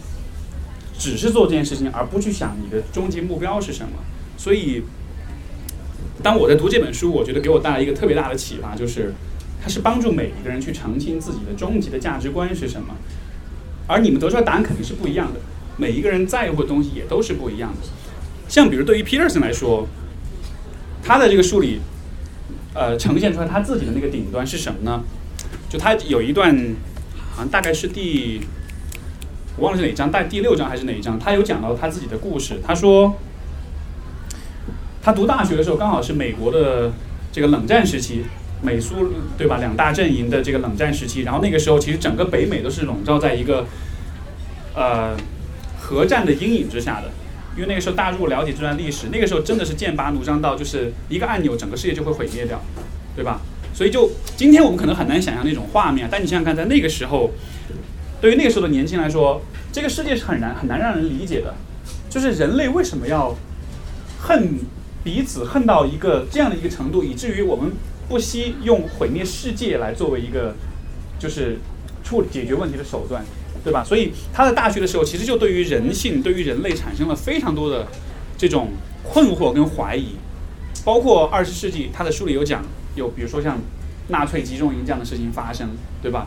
[0.97, 3.95] 只是做这件事情，而不去想你的终极目标是什么。
[4.37, 4.85] 所以，
[6.23, 9.12] 当我在读这本书，我觉得给我带来一个特别大的启发，就是
[9.61, 12.95] 它是帮助每一个人去澄清自己的终极的价值观是什么。
[13.89, 15.41] 而你们得出来答案肯定是不一样的。
[15.77, 17.89] 每一个人在乎的东西也都是不一样的，
[18.49, 19.89] 像比如对于 Peterson 来说，
[21.03, 21.81] 他的这个书里，
[22.75, 25.03] 呃，呈现出来他自己的那个顶端是什么呢？
[25.68, 26.57] 就他有一段，
[27.33, 28.41] 好像大概是第，
[29.57, 32.61] 我忘了是哪章，大第六章还是哪一章，他有讲到他自己的故事。
[32.64, 33.16] 他说，
[35.03, 36.93] 他读大学的时候刚好是美国的
[37.33, 38.22] 这个冷战时期，
[38.62, 39.59] 美苏对吧？
[39.59, 43.66] 两大阵营的这个冷战时期，然后那个时候其实整个北美都是笼罩在一个，
[44.75, 45.16] 呃。
[45.85, 47.11] 核战的阴影之下的，
[47.55, 52.59] 因为那个时候大陆了解这段历史，那个时候真的是剑拔弩张到就是一个按钮，整个世界就会毁灭掉，
[53.14, 53.43] 对吧？
[53.74, 57.32] 所以就今天我们可能很难想象那种画面，但你想想看，在那个时候，
[58.20, 61.55] 对于那个时候的年轻人来说，这个世界是很难很难让人理解的，
[62.09, 63.37] 就是人类为什么要
[64.20, 64.61] 恨
[65.03, 67.72] 彼此恨到一个这样的一个程度，以至于我们
[68.09, 70.55] 不惜用毁灭世界来作为一个
[71.18, 71.59] 就是
[72.03, 73.24] 处解决问题的手段，
[73.65, 73.83] 对吧？
[73.83, 77.87] 所以他在大学的时候，其实就对于人性、对于人类产生了非常多的
[78.37, 78.69] 这种
[79.03, 80.17] 困惑跟怀疑。
[80.85, 82.62] 包括二十世纪，他的书里有讲，
[82.95, 83.59] 有比如说像
[84.09, 85.71] 纳粹集中营这样的事情发生，
[86.03, 86.27] 对吧？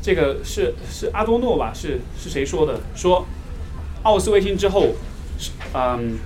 [0.00, 1.72] 这个是是阿多诺吧？
[1.74, 2.80] 是是谁说的？
[2.94, 3.26] 说
[4.04, 4.88] 奥斯维辛之后，
[5.74, 6.18] 嗯，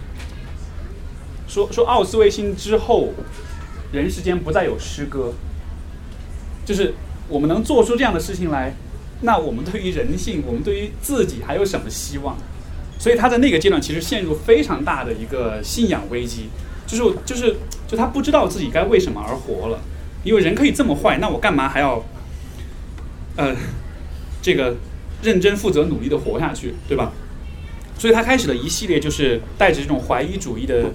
[1.49, 3.11] 说说奥斯维辛之后，
[3.93, 5.33] 人世间不再有诗歌，
[6.65, 6.95] 就是
[7.29, 8.75] 我们能做出这样的事情来，
[9.21, 12.37] 那我们对于人性，我们对于自己还有什么希望？
[12.99, 16.49] 所以他在那个阶段其实陷入非常大的一个信仰危机。
[16.87, 17.57] 就是就是
[17.89, 19.81] 就他不知道自己该为什么而活了，
[20.23, 22.01] 因为人可以这么坏，那我干嘛还要，
[23.37, 23.57] 呃，
[24.41, 24.77] 这个
[25.21, 27.12] 认真负责努力的活下去，对吧？
[27.99, 30.93] 所以他开始了一系列就是带着这种怀疑主义的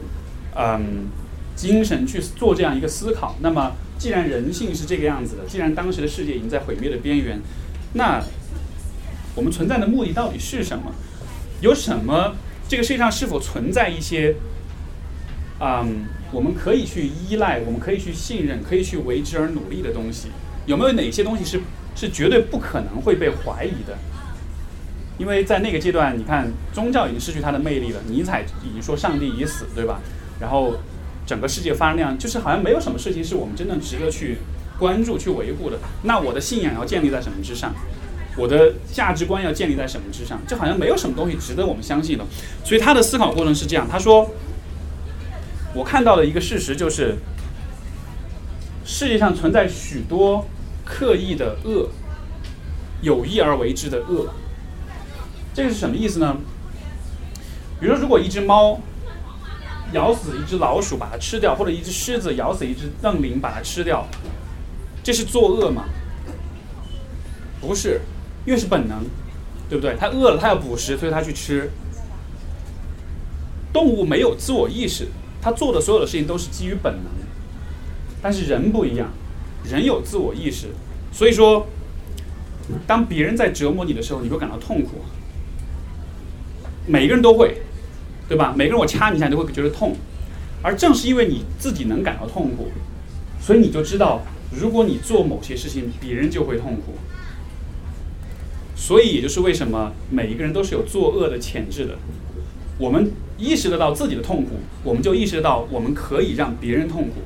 [0.56, 1.10] 嗯
[1.58, 3.36] 精神去做这样一个思考。
[3.42, 7.42] 那么既然人性是这个样子的，既然当时的世界已经在毁灭的边缘，
[7.94, 8.24] 那
[9.36, 10.94] 我们存在的目的到底是什么？
[11.62, 12.36] 有什么？
[12.68, 14.36] 这个世界上是否存在一些？
[15.60, 20.30] 嗯，我们可以去依赖，我们可以去信任，可以去为之而努力的东西，
[20.66, 21.62] 有没有哪些东西是
[21.96, 23.98] 是绝对不可能会被怀疑的？
[25.20, 30.00] 因为在那个阶段，你看宗教已经失去它的魅力了，尼采已经说上帝已死，对吧？
[30.40, 30.78] 然后
[31.28, 34.38] 整个世界发生那样，就是好像没有什么事情是我们真正值得去
[34.82, 35.78] 关注、去维护的。
[36.02, 37.72] 那我的信仰要建立在什么之上？
[38.36, 40.42] 我的价值观要建立在什么之上？
[40.48, 42.26] 就好像没有什么东西值得我们相信的。
[42.66, 44.28] 所以他的思考过程是这样，他说。
[45.74, 47.16] 我看到的一个事实就是，
[48.84, 50.46] 世界上存在许多
[50.84, 51.88] 刻意的恶，
[53.02, 54.28] 有意而为之的恶。
[55.54, 56.36] 这个是什么意思呢？
[57.80, 58.82] 比如说，如果一只猫
[59.94, 64.06] 咬死一只老鼠把它吃掉，或者一只狮子咬死一只瞪羚把它吃掉，
[65.04, 65.86] 这是作恶吗？
[67.60, 68.02] 不是，
[68.46, 69.04] 因为是本能，
[69.70, 69.96] 对不对？
[70.00, 71.70] 他饿了，他要捕食，所以他去吃。
[73.72, 75.08] 动物没有自我意识。
[75.44, 77.06] 他做的所有的事情都是基于本能，
[78.22, 79.10] 但是人不一样，
[79.64, 80.68] 人有自我意识，
[81.12, 81.66] 所以说，
[82.86, 85.02] 当别人在折磨你的时候，你会感到痛苦。
[86.86, 87.62] 每个人都会，
[88.28, 88.54] 对吧？
[88.56, 89.96] 每个人我掐你一下，你都会觉得痛，
[90.62, 92.68] 而正是因为你自己能感到痛苦，
[93.42, 94.22] 所以你就知道，
[94.52, 96.94] 如果你做某些事情，别人就会痛苦。
[98.76, 101.98] 所以也就是为什么每一个人都是有作恶的潜质的。
[102.78, 107.22] 我们意识得到自己的痛苦，我们就意识到我们可以让别人痛苦，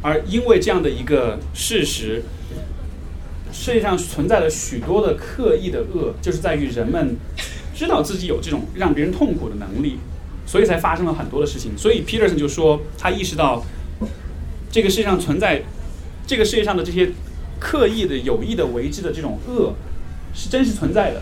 [0.00, 2.22] 而因为这样的一个事实，
[3.52, 7.16] 世界上存在了许多的刻意的恶，就是在于人们
[7.74, 9.98] 知道自己有这种让别人痛苦的能力，
[10.46, 11.76] 所以才发生了很多的事情。
[11.76, 13.64] 所以 Peterson 就说，他意识到
[14.70, 15.62] 这个世界上存在
[16.32, 17.10] 这个世界上的这些
[17.60, 19.74] 刻意的、有意的为之的这种恶
[20.32, 21.20] 是真实存在的，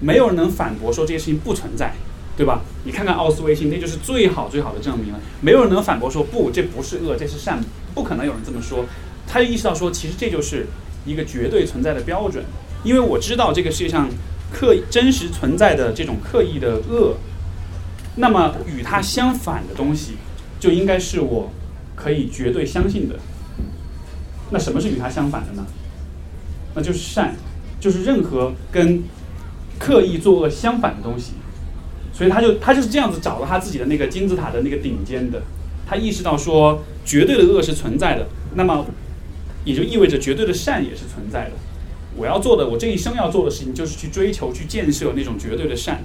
[0.00, 1.92] 没有人能反驳说这些事情不存在。
[2.34, 2.62] 对吧？
[2.84, 5.20] 你看看奥斯维辛，那就是最好最好的证明了。
[5.42, 7.62] 没有人能反驳说不，这不是恶，这是善，
[7.94, 8.86] 不可能有人这么说。
[9.26, 10.66] 他就意识到说，其实这就是
[11.04, 12.44] 一个绝对存在的标准。
[12.84, 14.08] 因为我知道这个世界上
[14.50, 17.16] 刻真实存在的这种刻意的恶，
[18.16, 20.16] 那么与它相反的东西，
[20.60, 21.50] 就应该是我
[21.94, 23.16] 可以绝对相信的。
[24.50, 25.66] 那什么是与它相反的呢？
[26.74, 27.34] 那就是善，
[27.80, 29.02] 就是任何跟
[29.78, 31.32] 刻意作恶相反的东西。
[32.12, 35.42] 所以他就他就是这样子找到他自己的那个金字塔的那个顶尖的，
[35.86, 38.86] 他意识到说绝对的恶是存在的，那么
[39.64, 41.52] 也就意味着绝对的善也是存在的。
[42.16, 46.02] 我要做的，我这一生要做的事情就是去追求、去建设那种绝对的善，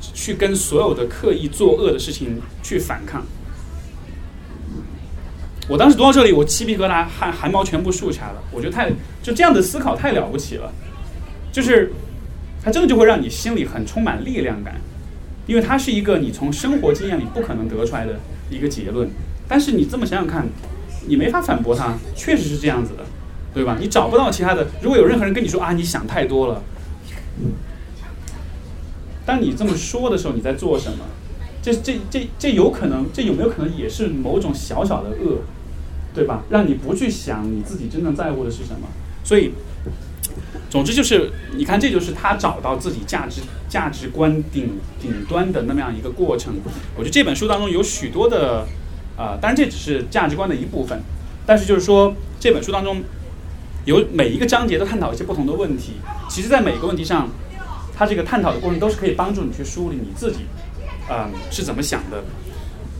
[0.00, 3.24] 去跟所有的刻意作恶的事情去反抗。
[5.68, 8.42] 我当时读到这里，我鸡皮疙瘩、汗汗毛全部竖起来了。
[8.52, 8.90] 我觉得太
[9.22, 10.72] 就这样的思考太了不起了，
[11.50, 11.92] 就是
[12.62, 14.80] 它真的就会让你心里很充满力量感。
[15.46, 19.08] 因为它是一个你从生活经验里不可能得出来的一个结论，
[19.46, 20.46] 但是你这么想想看，
[21.06, 23.04] 你没法反驳它，确实是这样子的，
[23.52, 23.76] 对吧？
[23.78, 24.66] 你找不到其他的。
[24.80, 26.62] 如果有任何人跟你说啊，你想太多了，
[29.26, 31.04] 当你这么说的时候，你在做什么？
[31.60, 35.40] 这这这这有可能，这有没有可能也是某种小小的恶，
[36.14, 36.44] 对吧？
[36.48, 38.88] 让你不去想你自己真正在乎的是什么，
[39.24, 39.52] 所以。
[40.70, 46.54] 总之就是，你看，这就是他找到自己价值价值观顶顶端的那么样一个过程。
[46.96, 48.66] 我觉得这本书当中有许多的，
[49.16, 51.00] 呃，当然这只是价值观的一部分，
[51.46, 53.02] 但是就是说这本书当中
[53.84, 55.92] 有每一个章节都探讨一些不同的问题。
[56.28, 57.28] 其实，在每个问题上，
[57.94, 60.46] 它这个探讨的过程都是可以帮助你去梳理你自己，
[61.08, 62.24] 嗯，是怎么想的。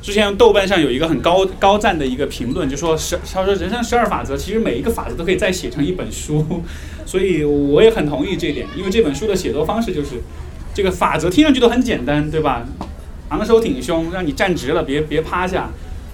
[0.05, 6.45] 之前豆瓣上有一个很高高赞的一个评论，就说十他说人生十二法则，其实每一个法则都可以再写成一本书，
[7.07, 10.21] 所以我也很同意这一点，因为这本书的写作方式就是
[10.75, 12.67] 这个法则听上去都很简单，对吧？
[13.31, 15.71] 昂首挺胸，让你站直了，别别趴下，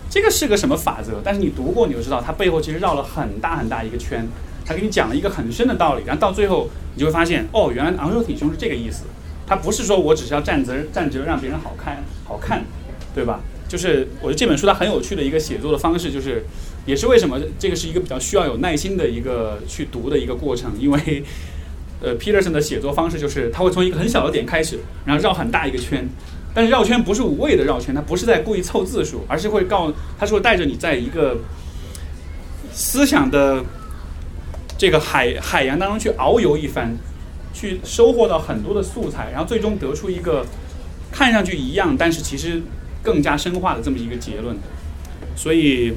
[0.08, 1.20] 这个是个什么法则？
[1.24, 4.24] 但是你读过你就知道，它背后其实绕了很大很大一个圈，
[4.64, 9.02] 他给你讲了一个很深的道理，然后到最后你就会发现，哦，原来昂首挺胸是这个意思，
[9.48, 12.62] 它不是说我只是要站直站直让别人好看好看，
[13.12, 13.40] 对吧？
[13.70, 16.42] 就是我觉得这本书它很有趣的一个写作的方式，就是
[16.86, 21.22] 也是为什么这个是一个比较需要有耐心的一个去读的一个过程，因为
[22.02, 26.04] 呃，Peterson 的写作方式就是他会从一个很小的点开始，然后绕很大一个圈，
[26.52, 31.38] 但是绕圈不是无谓的绕圈，他不是在故意凑字数，而是会告，他是会带着你在一个
[32.72, 33.64] 思想的
[34.76, 36.96] 这个海海洋当中去遨游一番，
[37.54, 40.44] 去收获到很多的素材，然后最终得出一个
[41.12, 42.60] 看上去一样，但是其实。
[43.02, 44.56] 更加深化的这么一个结论，
[45.34, 45.94] 所以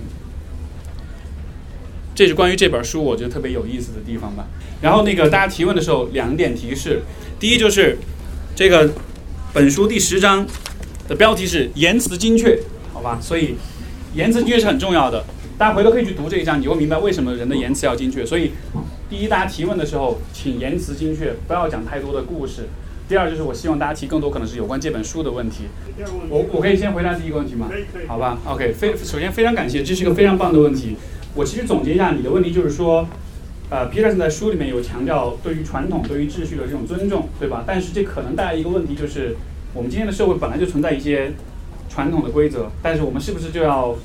[2.15, 4.47] 这是关于这本书我觉得特别有意思的地方吧。
[4.81, 7.01] 然后那个大家提问的时候，两点提示：
[7.39, 7.97] 第一就是
[8.55, 8.91] 这个
[9.53, 10.45] 本书第十章
[11.07, 12.59] 的标题是言辞精确，
[12.93, 13.19] 好吧？
[13.21, 13.55] 所以
[14.13, 15.25] 言辞精确是很重要的。
[15.57, 18.25] 大家回头可以去读这一章，你会明白为什么人的言辞要精确。
[18.25, 18.51] 所以
[19.09, 22.67] 第一，大家提问的时候，请言辞精确，不要讲太多的故事。
[23.13, 25.65] 第二就是我希望大家提更多可能是有关这本书的问题。
[26.29, 27.69] 我我可以先回答第一个问题吗？
[28.07, 30.95] 好吧，OK，非首先非常感谢，这是一个非常棒的问题。
[31.35, 33.07] 我其实总结一下你的问题，就是说，
[33.69, 37.63] 呃，Peterson 在书里面有强调对于传统、对于秩序的这种尊重，对吧？
[37.67, 39.35] 但是这可能带来一个问题，就是
[39.75, 41.33] 我们今天的社会本来就存在一些
[41.87, 43.95] 传统的规则，但是我们是不是就要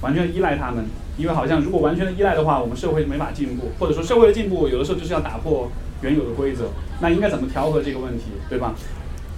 [0.00, 0.86] 完全依赖他们？
[1.16, 5.70] 因为好像如果完全的依赖的话，我们社会就没法进步，或者说社会的进步有的时候就是要打破。
[6.02, 6.70] 原有的规则，
[7.00, 8.74] 那应该怎么调和这个问题，对吧？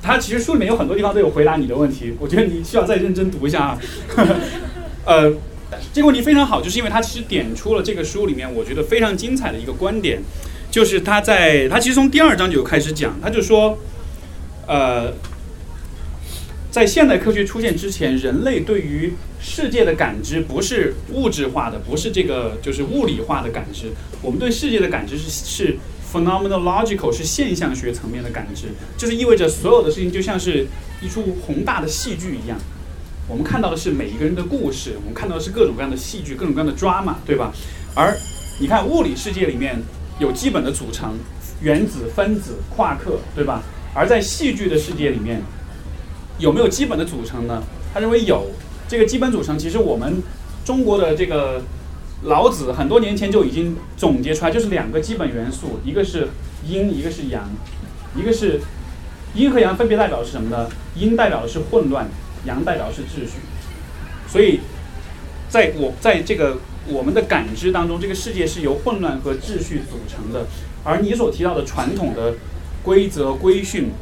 [0.01, 3.79] 他其实书里面有很多地方都有回答你的问题，我觉得你需要再认真读一下啊。
[5.05, 5.33] 呃，
[5.93, 10.23] 这个问题非常好，就是因为他其实点出了这个书里面我觉得非常精彩的一个观点，
[10.71, 13.77] 就是他在他其实从第二章就开始讲，他就说，
[14.69, 15.13] 呃，
[16.71, 23.91] 在现代科学出现之前，人类对于世界的感知不是物质化的，不是这个就是物理化的感知，
[24.23, 25.77] 我们对世界的感知是是。
[26.13, 30.67] Phenomenological 是现象学层面的感知，就是意味着所有的事情就像是
[31.03, 32.59] 一出宏大的戏剧一样。
[33.29, 37.53] 我们看到的是每一个人的故事，我们看到的是各种各样的戏剧，各种各样的 drama，对吧？
[37.95, 38.17] 而
[38.59, 39.79] 你看物理世界里面
[40.19, 41.19] 有基本的组成，
[41.61, 43.63] 原子、分子、夸克，对吧？
[43.93, 45.43] 而在戏剧的世界里面，
[46.39, 47.63] 有没有基本的组成呢？
[47.93, 48.47] 他认为有。
[48.89, 50.23] 这个基本组成，其实我们
[50.65, 51.63] 中国的这个。
[52.25, 56.29] 老子很多年前就已经总结出来，就是两个基本元素，一个是
[56.67, 57.49] 阴，一个是阳，
[58.17, 58.61] 一个是
[59.35, 60.69] 阴和阳分别代表的是什么呢？
[60.97, 62.09] 阴代表的是混乱，
[62.45, 63.39] 阳代表的是秩序。
[64.27, 64.59] 所以，
[65.49, 66.59] 在我在这个
[66.89, 70.47] 我们的感知当中，这个世界是由混乱和秩序组成的。
[70.83, 72.35] 而你所提到的传统的
[72.83, 73.93] 规则规训，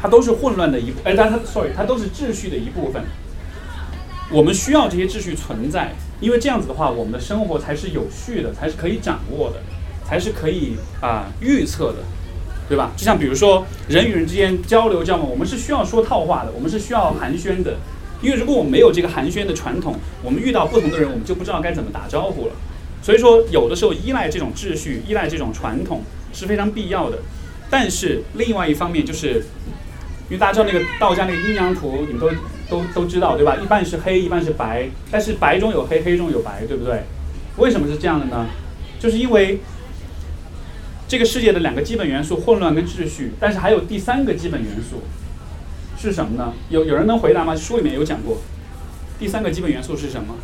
[0.00, 3.04] 它都是混乱的一部，哎，但它 sorry，它都是秩序的一部分。
[4.30, 5.94] 我们需要这些秩序存在。
[6.20, 9.60] 因为这样子的话，我们的生活才是有序的，才是可以掌握的，
[10.04, 11.98] 才是可以啊预测的，
[12.68, 12.92] 对吧？
[12.96, 17.76] 就像比如说人与人之间交流交往，我们是需要说套话的，我们是需要寒暄的。
[18.22, 22.52] 因为如果我们没有这个寒暄的传统，我们遇到不同的人，我们就不知道该怎么打招呼了。
[23.02, 26.02] 所以说，有的时候依赖这种秩序，依赖这种传统
[26.34, 27.18] 是非常必要的。
[27.70, 29.42] 但是另外一方面，就是
[30.28, 32.30] 因为大家知道那个道家那个阴阳图，你们都。
[32.70, 33.56] 都都知道对吧？
[33.56, 37.02] 一半是黑，一半是白，但是白中有黑，黑中有白，对不对？
[37.56, 38.46] 为什么是这样的呢？
[38.98, 39.58] 就是因为
[41.08, 45.02] 这个世界的两个基本元素混乱跟秩序，但是还有第三个基本元素
[45.98, 46.54] 是什么呢？
[46.68, 47.56] 有有人能回答吗？
[47.56, 48.38] 书里面有讲过，
[49.18, 50.36] 第三个基本元素是什么？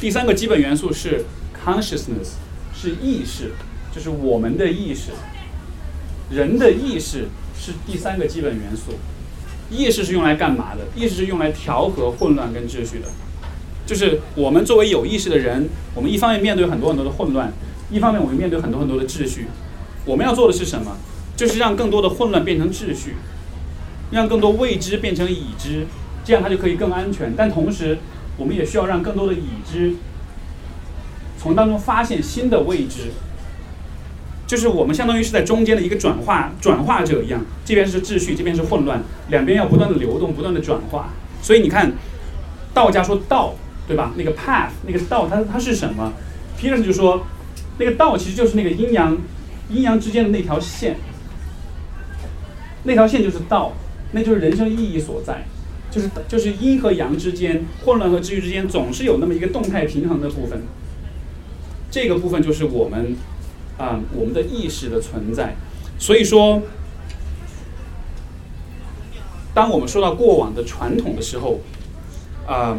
[0.00, 1.24] 第三个基本元素是
[1.64, 2.32] consciousness，
[2.74, 3.52] 是意识，
[3.94, 5.10] 就是我们的意识，
[6.30, 7.28] 人的意识。
[7.64, 8.92] 是第三个基本元素，
[9.70, 10.82] 意识是用来干嘛的？
[10.94, 13.08] 意识是用来调和混乱跟秩序的。
[13.86, 17.50] 就是我们作为有意识的人，我们一方面面对很多很多的混乱，
[17.90, 19.46] 一方面我们面对很多很多的秩序。
[20.04, 20.96] 我们要做的是什么？
[21.34, 23.14] 就是让更多的混乱变成秩序，
[24.10, 25.86] 让更多未知变成已知，
[26.22, 27.32] 这样它就可以更安全。
[27.34, 27.98] 但同时，
[28.36, 29.94] 我们也需要让更多的已知
[31.38, 33.10] 从当中发现新的未知。
[34.46, 41.10] 就是我们相当于是在中间的一个转化转化者一样，这边是秩序，这边是混乱，两边要不断的流动，不断的转化。
[41.40, 41.92] 所以你看，
[42.72, 43.54] 道家说道
[43.86, 44.12] 对吧？
[44.16, 46.12] 那个 path 那个道它它是什么
[46.58, 47.26] ？Peterson 就说，
[47.78, 49.18] 那个道其实就是那个阴阳
[49.70, 50.96] 阴阳之间的那条线，
[52.84, 53.72] 那条线就是道，
[54.12, 55.46] 那就是人生意义所在，
[55.90, 60.62] 就是就是阴和阳之间，混乱和秩序之间总是有那么一个动态平衡的部分。
[61.90, 63.16] 这个部分就是我们
[63.78, 65.56] 啊我们的意识的存在，
[65.98, 66.62] 所以说。
[69.56, 71.60] 当我们说到过往的传统的时候，
[72.48, 72.76] 嗯，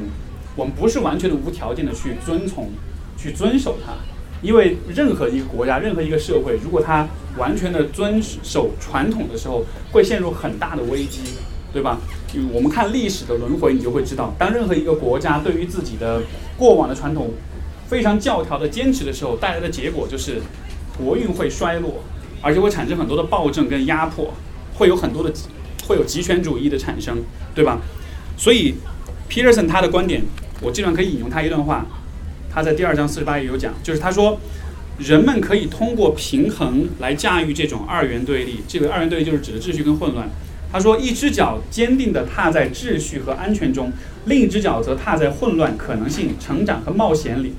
[0.57, 2.69] 我们不是完全的无条件的去遵从、
[3.17, 3.93] 去遵守它，
[4.41, 11.21] 因为任何一个国家、任何一个社会，如果它完全的遵守传统的时候，会陷入很大的危机，
[11.71, 11.97] 对吧？
[12.51, 16.21] 我们看历史的轮回，你就会知道，当任何一个国家对于自己的
[16.57, 17.31] 过往的传统
[17.87, 20.41] 非常教条的坚持的时候，带来的结果就是
[20.97, 22.03] 国运会衰落，
[22.41, 24.33] 而且会产生很多的暴政跟压迫，
[24.73, 25.31] 会有很多的。
[25.87, 27.15] 会有极权主义的产生，
[27.53, 27.79] 对吧？
[28.35, 28.73] 所以
[29.29, 30.23] ，Peterson 他的观点，
[30.59, 31.85] 我经常可以引用他一段话。
[32.51, 34.39] 他在第二章四十八页有讲，就是他说，
[34.97, 38.61] 人们可以通过平衡来驾驭这种二元对立。
[38.67, 40.27] 这个二元对立就是指的秩序跟混乱。
[40.71, 43.91] 他说，一只脚坚定地踏在秩序和安全中，
[44.25, 47.53] 另一只脚则踏在混乱、可能性、成长和冒险里。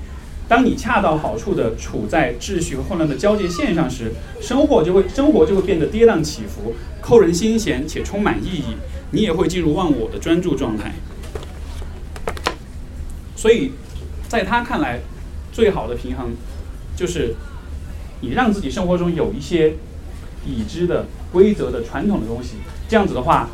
[0.47, 8.77] 当你恰到好处地处在秩序和混乱的交界线上时，生活就会生活就会变得跌宕起伏、扣人心弦且充满意义。
[9.11, 10.93] 你也会进入忘我的专注状态。
[13.35, 13.73] 所以，
[14.29, 15.01] 在他看来，
[15.51, 16.31] 最好的平衡
[16.95, 17.35] 就是
[18.21, 19.73] 你让自己生活中有一些
[20.45, 22.55] 已知的规则的传统的东西。
[22.87, 23.49] 这样子的话，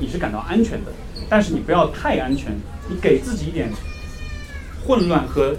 [0.00, 0.92] 你是感到安全的。
[1.28, 2.52] 但是你不要太安全，
[2.88, 3.70] 你给自己一点
[4.84, 5.54] 混乱和。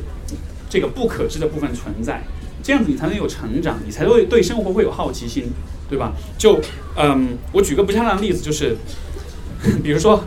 [0.73, 2.23] 这个不可知的部分存在，
[2.63, 5.51] 这样子你才能有成长，你才会对生活会有好奇心，
[5.87, 6.13] 对吧？
[6.35, 6.59] 就
[6.97, 8.75] 嗯，我举个不恰当的例子，就是
[9.83, 10.17] 比如说，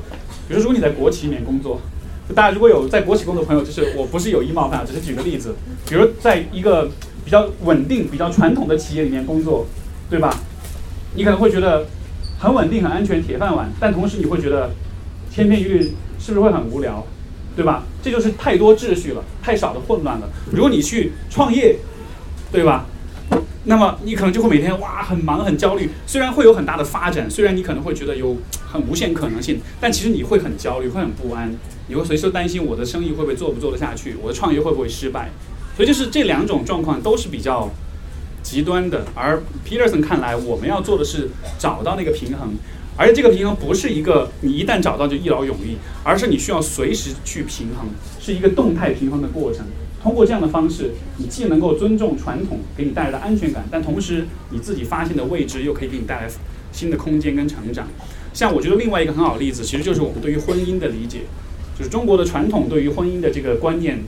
[0.47, 1.81] 比如说如果你在国企里面工作，
[2.33, 5.53] 大家如果有在国企工作朋友，就是我不是有意冒犯，只是举个例子，
[5.89, 6.89] 比如在一个
[7.25, 9.67] 比较稳定、比较传统的企业里面工作，
[10.09, 10.33] 对吧？
[11.17, 11.85] 你可能会觉得
[12.39, 14.71] 很稳定、很安全、铁饭碗，但同时你会觉得
[15.29, 15.83] 千篇一律，
[16.21, 17.05] 是不是会很无聊？
[17.57, 17.83] 对吧？
[18.03, 20.29] 这就是太多秩序了，太少的混乱了。
[20.53, 21.77] 如果你去创业，
[22.53, 22.85] 对吧？
[23.65, 25.91] 那么你可能就会每天哇很忙很焦虑。
[26.07, 28.37] 虽然会有很大的发展，虽然你可能会觉得有
[28.71, 31.53] 很无限可能性，但其实你会很焦虑，会很不安。
[31.89, 35.31] 你会随时担心我的生意会不会做不做得下去，我的创业会不会失败。
[35.77, 37.71] 所以就是这两种状况都是比较
[38.43, 39.05] 极端的。
[39.15, 42.55] 而 Peterson 看来，我们要做的是找到那个平衡。
[42.97, 47.87] 而且这个平衡不是一个你一旦找到就一劳永逸，而是你需要随时去平衡，
[48.19, 49.67] 是一个动态平衡的过程。
[50.03, 56.29] 通过这样的方式，你既能够尊重传统给你带来的安全感，但同时你自己发现的未知又可以给你带来
[56.73, 57.89] 新的空间跟成长。
[58.33, 61.23] 像我觉得另外一个很好的例子，其实就是我们对于婚姻的理解，
[61.77, 63.99] 就是中国的传统对于婚姻的这个观念，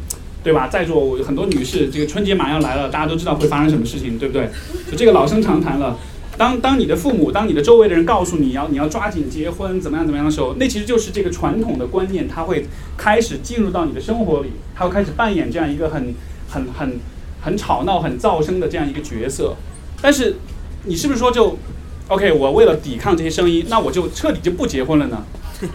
[0.45, 0.69] 对吧？
[0.69, 4.49] 在座很多女士，这个春节马上要来了，大家都知道会发生什么事情，对不对？
[4.91, 5.99] 就这个老生常谈了。
[6.39, 12.65] 当当你的父母，当你的周围的人告诉你要你要抓紧结婚怎么样怎么样的时候，那其实就是这个传统的观念，它会
[12.97, 16.15] 开始进入到你的生活里，它会开始扮演这样一个很
[16.49, 16.99] 很很
[17.43, 19.57] 很吵闹、很噪声的这样一个角色。
[20.01, 20.37] 但是
[20.85, 21.59] 你是不是说就
[22.07, 22.31] OK？
[22.33, 25.25] 我为了抵抗这些声音，那我就彻底就不结婚了呢？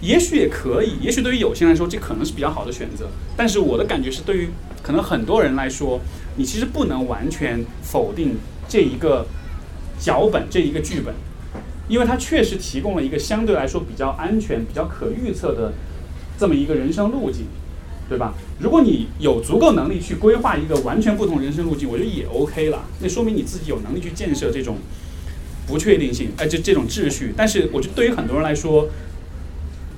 [0.00, 3.08] 也许也可以，也许对于有些人来说，这可能是比较好的选择。
[3.36, 4.48] 但是我的感觉是，对于
[4.82, 6.00] 可能很多人来说，
[6.36, 8.36] 你其实不能完全否定。
[8.74, 9.24] 这一个
[10.00, 11.14] 脚本，这一个剧本，
[11.86, 15.74] 因为它确实提供了一个相对来说比较安全、比较可预测的
[16.36, 17.46] 这么一个人生路径，
[18.08, 18.34] 对吧？
[18.58, 22.82] 如果你有足够能力去规划一个完全不同人生路径，我觉得也 OK 了。
[22.98, 24.78] 那说明你自己有能力去建设这种
[25.68, 27.32] 不确定性，哎，这这种秩序。
[27.36, 28.88] 但是，我觉得对于很多人来说，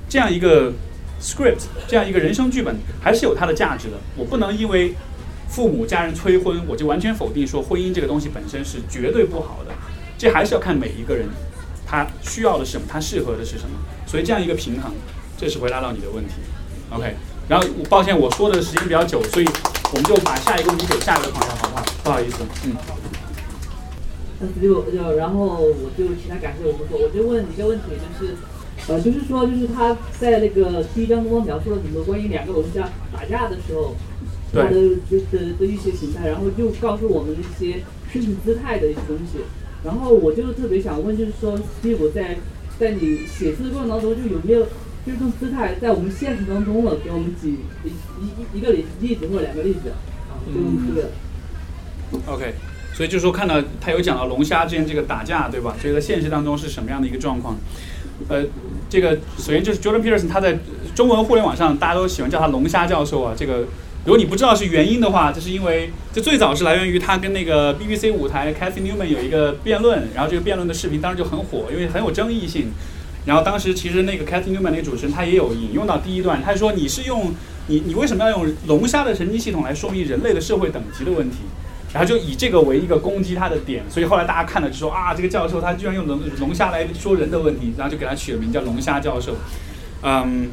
[0.07, 0.71] 这样一个
[1.19, 3.97] script，这样一个人生剧本，还是有它的价值的。
[4.19, 4.93] 我不能因为。
[5.57, 9.73] 父母家人催婚，我就完全否定说婚姻这个东西本身是绝对不好的，
[10.19, 11.27] 这还是要看每一个人
[11.87, 13.71] 他需要的是什么，他适合的是什么。
[14.07, 14.93] 所以这样一个平衡，
[15.39, 16.35] 这是回答到你的问题。
[16.91, 17.15] OK，
[17.49, 19.47] 然后抱歉我说的时间比较久，所以
[19.93, 21.85] 我们就把下一个问题给下一个朋友，好不好？
[22.05, 22.77] 不好意思，嗯。
[24.39, 27.85] 那就就然后我就其他感谢我不说，我就问一个问题，
[28.21, 28.37] 就是
[28.89, 33.97] 呃，就是说就是他在那个第一章中描述了很多关于两个龙虾打架的时候。
[34.53, 34.75] 他的
[35.11, 37.83] 就是的一些形态，然后就告诉我们一些
[38.13, 39.39] 身体姿态的一些东西。
[39.85, 42.37] 然后我就特别想问，就是说，所以我在
[42.79, 44.61] 在你写字的过程当中，就有没有
[45.07, 46.97] 就是这种姿态在我们现实当中了？
[47.05, 49.91] 给我们举一一一个例例子或者两个例子
[50.31, 51.11] 啊，就这个。
[52.27, 52.55] OK，
[52.95, 55.77] 所以就是说看到他有讲到龙虾之间这个打架，对吧？
[55.81, 57.57] 所以在现实当中是什么样的一个状况？
[58.29, 58.45] 呃，
[58.89, 60.59] 这个首先就是 Jordan Peterson，他在
[60.95, 63.35] 中文互联网上大家都喜欢叫他龙虾教授啊。
[63.37, 63.65] 这个
[64.07, 72.69] 如果你不知道是原因的话，这是因为这最早是来源于他跟那个 BBC 舞台 Cathy Newman 有一个辩论，然后这个辩论的视频当时就很火，因为很有争议性。
[73.25, 77.35] 然后当时其实那个 Cathy Newman 那个主持人他也有引用到第一段，他说你是用
[77.67, 81.39] 你你为什么要用龙虾的神经系统来说明人类的社会等级的问题？
[81.93, 89.35] 然后就以这个为一个攻击他的点，所以后来大家看了就说啊，这个教授他居然用龙龙虾来说人的问题，然后就给他取了名叫龙虾教授。
[90.03, 90.51] 嗯，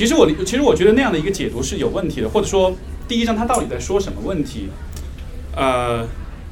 [0.00, 2.74] 其实我其实我觉得那样的一个解读是有问题的，或者说
[3.06, 4.70] 第一章他到底在说什么问题？
[5.54, 6.08] 呃，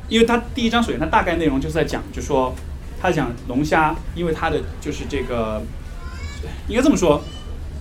[0.07, 2.55] 因为他第一章首先他大概内容就是在讲，就说
[3.01, 5.63] 他讲龙虾，因为它的就是这个
[6.69, 7.23] 应该这么说，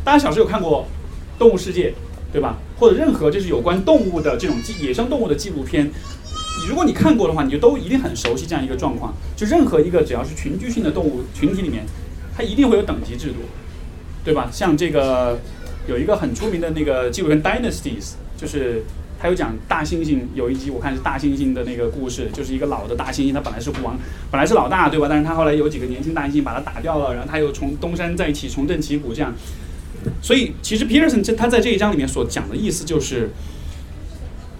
[0.05, 0.87] 大家小时候有看过
[1.37, 1.89] 《动物世界》
[2.31, 2.55] 对吧？
[2.79, 5.91] 或者任何就是有关动物的这种记野生动物的纪录片，
[6.69, 9.13] 如果你看过的话，你就都一定很熟悉这样一个状况。
[9.35, 11.83] 就任何一个只要是群居性的动物群体里面，
[12.37, 13.39] 它一定会有等级制度，
[14.23, 14.47] 对吧？
[14.49, 15.37] 像这个
[15.87, 18.03] 有一个很出名的那个纪录片《Dynasties》，
[18.35, 18.83] 就是
[19.19, 23.97] 它有讲大猩猩，有一集我看是大猩猩的那个故事，就是一个老的大猩猩，它本来是王，
[24.29, 25.07] 本来是老大，对吧？
[25.09, 29.33] 但是它后来有几个年轻大猩猩把它打掉了，然后它又从东山再起，重振旗鼓，这样。
[30.21, 33.29] 所以，其实 Peterson 这他在这一章里面所讲的意思就是，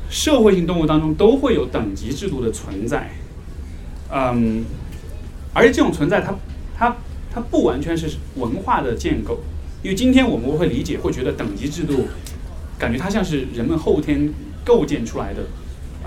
[0.10, 3.12] 社会性动物当中都会有等级制度的存在，
[4.12, 4.66] 嗯，
[5.54, 6.36] 而且这种存在，它
[6.78, 6.98] 它
[7.32, 9.40] 它不完全是文化的建构，
[9.84, 12.08] 因为今天我们会理解，会觉得等级制度，
[12.78, 14.34] 感觉它像是人们后天
[14.66, 15.44] 构建出来的，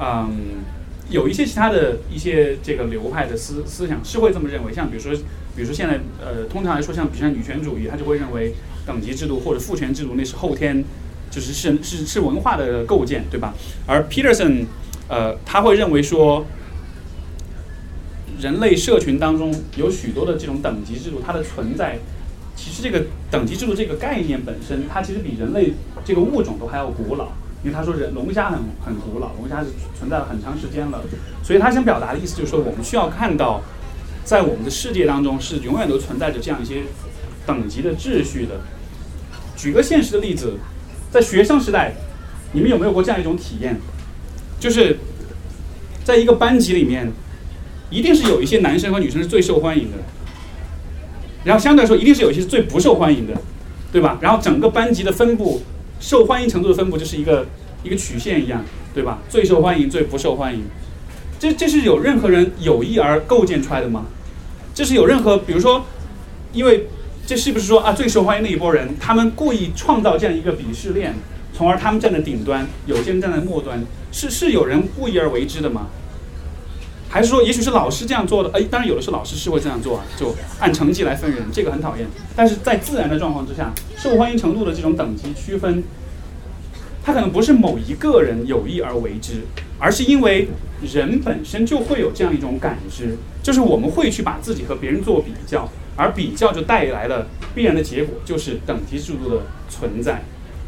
[0.01, 0.63] 嗯，
[1.09, 5.13] 有一些其他的一些这个流派的思思想是会这么认为，像比如说，
[5.57, 8.55] 比如说现在呃，通常来说，像比如像女权主义，他就会认为。
[8.87, 10.83] 等级制度或者父权制度，那是后天，
[11.31, 13.55] 就是是是是文化的构建，对吧？
[13.87, 14.65] 而 Peterson，
[15.07, 16.47] 呃，他会认为说，
[18.41, 21.99] 人类社群当中有许多的这种等级制度，它的存在，
[22.63, 25.73] 其实这个等级制度这个概念本身，它其实比人类
[26.05, 27.29] 这个物种都还要古老。
[27.63, 31.03] 因为他说人龙虾很很古老，龙虾是存在了很长时间了，
[31.43, 33.63] 所以他想表达的意思就是说，我们需要看到，
[34.25, 36.83] 在我们的世界当中是永远都存在着这样一些。
[37.47, 38.61] 等级的秩序的，
[39.57, 40.55] 举个现实的例子，
[41.11, 41.95] 在学生时代，
[42.53, 43.77] 你们有没有过这样一种体验？
[44.61, 44.99] 就是
[46.05, 47.11] 在一个班级里面，
[47.89, 49.97] 一定是有一些男生和女生是最受欢迎的，
[51.45, 53.35] 然后相对来说，一定是有一些是最不受欢迎的，
[53.93, 54.19] 对吧？
[54.21, 55.63] 然后整个班级的分布，
[56.01, 57.47] 受欢迎程度的分布就是一个
[57.83, 58.65] 一个曲线一样，
[58.95, 59.19] 对吧？
[59.29, 60.63] 最受欢迎，最不受欢迎，
[61.39, 64.07] 这这是有任何人有意而构建出来的吗？
[64.75, 65.85] 这是有任何，比如说，
[66.53, 66.87] 因为。
[67.27, 71.15] 这是不是说啊，最受欢迎那一波人，他们故意创造这样一个鄙视链，
[71.57, 73.81] 从而他们站在顶端，有些人站在末端，
[74.11, 75.87] 是是有人故意而为之的吗？
[77.11, 78.51] 还是说，也许是老师这样做的？
[78.57, 82.07] 哎，当然有的是老师是会这样做啊，就按成绩来分人，这个很讨厌。
[82.37, 85.83] 但是在自然的状况之下，受欢迎程度的这种等级区分，
[87.03, 89.43] 它可能不是某一个人有意而为之，
[89.79, 90.49] 而是因为
[90.81, 95.69] 人本身就会有这样一种感知，就是我们会去把自己和别人做比较。
[95.97, 100.23] 而比较就带来了必然的结果，就是等级制度的存在。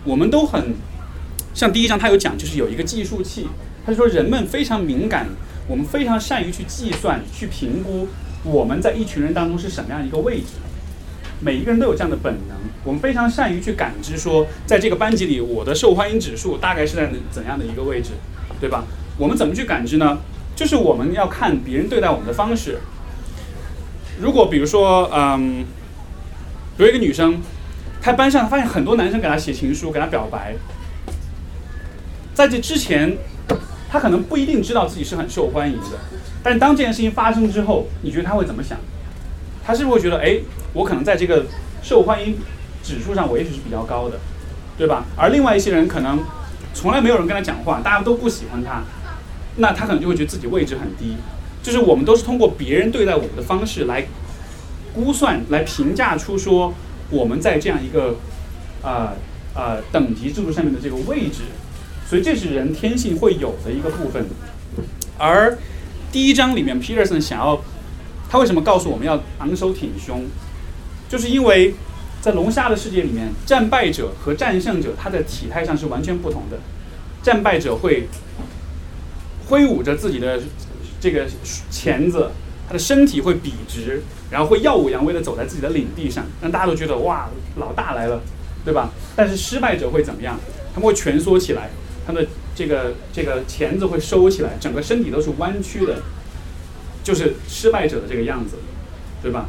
[0.05, 0.75] 我们都很
[1.55, 3.47] 像第一章他有讲，就是有一个计数器，
[3.87, 5.29] 他说人们非常敏感，
[5.67, 8.09] 我们非常善于去计算、去评估
[8.43, 10.55] 我们在一群人当中是什么样一个位置。
[11.41, 18.11] 每一个人都有这样的本能，我们非常善于去感知说，在这个班级里，我的受欢迎指数大概是在怎样的一个位置，
[18.61, 18.85] 对吧？
[19.19, 20.19] 我们怎么去感知呢？
[20.55, 22.79] 就是我们要看别人对待我们的方式。
[24.21, 25.65] 如果比如说，嗯，
[26.77, 27.41] 比如一个女生，
[28.01, 30.55] 她班上发现很多男生给她写情书，给她表白，
[32.35, 33.17] 在这之前，
[33.93, 35.99] 他可能不一定知道自己是很受欢迎的，
[36.43, 38.79] 但是当这件事情发生之后，你觉得他会怎么想？
[39.63, 40.39] 他是不是会觉得，哎，
[40.73, 41.45] 我可能在这个
[41.83, 42.39] 受欢迎
[42.83, 44.19] 指数上，我也许是比较高的，
[44.79, 45.05] 对吧？
[45.15, 46.19] 而另外一些人可能
[46.73, 48.83] 从来没有人跟他讲话，大家都不喜欢他，
[49.57, 51.17] 那他可能就会觉得自己位置很低。
[51.63, 54.07] 就是我们都是通过别人对待我们的方式来
[54.95, 56.73] 估算、来评价出说
[57.11, 58.17] 我们在这样一个
[58.83, 59.13] 啊
[59.55, 61.43] 啊等级制度上面的这个位置，
[62.13, 64.27] 所以这是人天性会有的一个部分。
[65.17, 65.57] 而
[66.13, 67.59] 第一章里面，Peterson 想要
[68.29, 70.27] 他为什么告诉我们要昂首挺胸，
[71.09, 71.73] 就是因为
[72.21, 76.59] 在龙虾的世界里面，战败者和战胜者他的体态上是完全不同的。
[77.23, 78.07] 战败者会
[79.49, 80.39] 挥舞着自己的。
[81.01, 81.27] 这个
[81.71, 82.31] 钳子，
[82.69, 88.21] 他的身体会笔直，然后会耀武扬威的走在自己的领地上，让大家都觉得哇，老大来了，
[88.67, 88.91] 对吧？
[89.17, 90.39] 但是失败者会怎么样？
[90.75, 91.71] 他们会蜷缩起来，
[92.07, 96.03] 他的这个这个钳子会收起来，整个身体都是弯曲的，
[97.03, 98.57] 就是失败者的这个样子，
[99.23, 99.49] 对吧？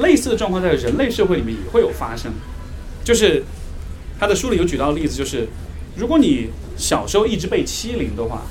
[0.00, 2.32] 类似的状况在人类社会里面也会有发生，
[3.04, 3.44] 就是
[4.18, 5.48] 他的书里有举到的例子，就是
[5.96, 8.42] 如果你小时候一直被欺凌的话，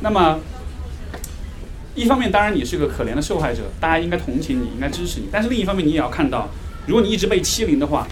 [0.00, 0.38] 那么
[1.94, 6.48] 一方面当然你是个可怜的受害者，大家应该同情你，应该支持你，但是另一方面你也要看到，
[6.86, 8.06] 如果你一直被欺凌的话，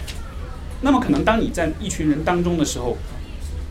[0.81, 2.97] 那么可能当你在一群人当中的时候，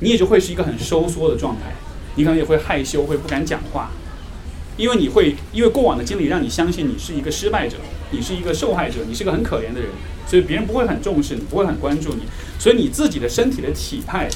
[0.00, 1.72] 你也就会是一个很收缩的状态，
[2.14, 3.90] 你可能也会害羞，会不敢讲话。
[4.76, 7.76] 因为你会，因为过往的经历让你相信你是一个失败者，
[8.12, 9.90] 你是一个受害者，你是个很可怜的人，
[10.24, 12.22] 所以别人不会很重视你，不会很关注你，
[12.60, 14.28] 所以你自己的身体的体态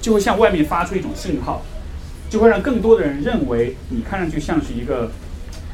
[0.00, 1.62] 就会向外面发出一种信号，
[2.30, 5.12] 就会让更多的人认为你看上去像是一个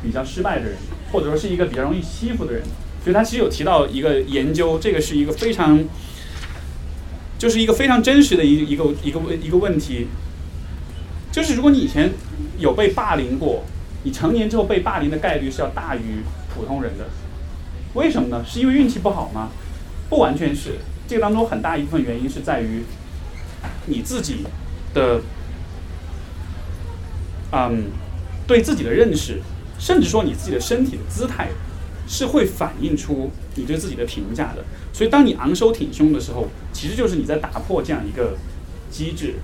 [0.02, 0.74] 比较失败的人，
[1.12, 2.62] 或者说是一个比较容易欺负的人。
[3.04, 5.78] 所以他其实有提到一个研究，这个是一个非常，
[7.40, 10.06] 就是一个非常真实的一一个一个问一个问题，
[11.32, 12.12] 就是如果你以前
[12.58, 13.64] 有被霸凌过。
[14.02, 16.22] 你成年之后被霸凌的概率是要大于
[16.54, 17.04] 普通人的，
[17.92, 18.42] 为什么呢？
[18.48, 19.50] 是因为运气不好吗？
[20.08, 22.82] 不完全是，这个当中很大一部分原因是在于
[23.84, 24.46] 你自己
[24.94, 25.20] 的，
[27.52, 27.90] 嗯，
[28.46, 29.42] 对自己的认识，
[29.78, 31.50] 甚至说你自己的身体的姿态，
[32.10, 34.64] 是会反映出你对自己的评价的。
[34.92, 38.36] 所以，当你昂首挺胸的时候，其实就是你在打破这样一个
[38.90, 39.36] 机制。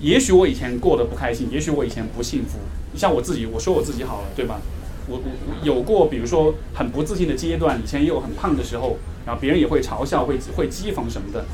[0.00, 2.58] 也许我以前过得不开心，也许我以前不幸福。
[2.92, 4.60] 你像我自己，我说我自己好了，对吧？
[5.06, 11.44] 我我有过，比如说很不自信的阶段，以前也有很胖的时候，然后别人也会嘲笑，会会讥讽什么的。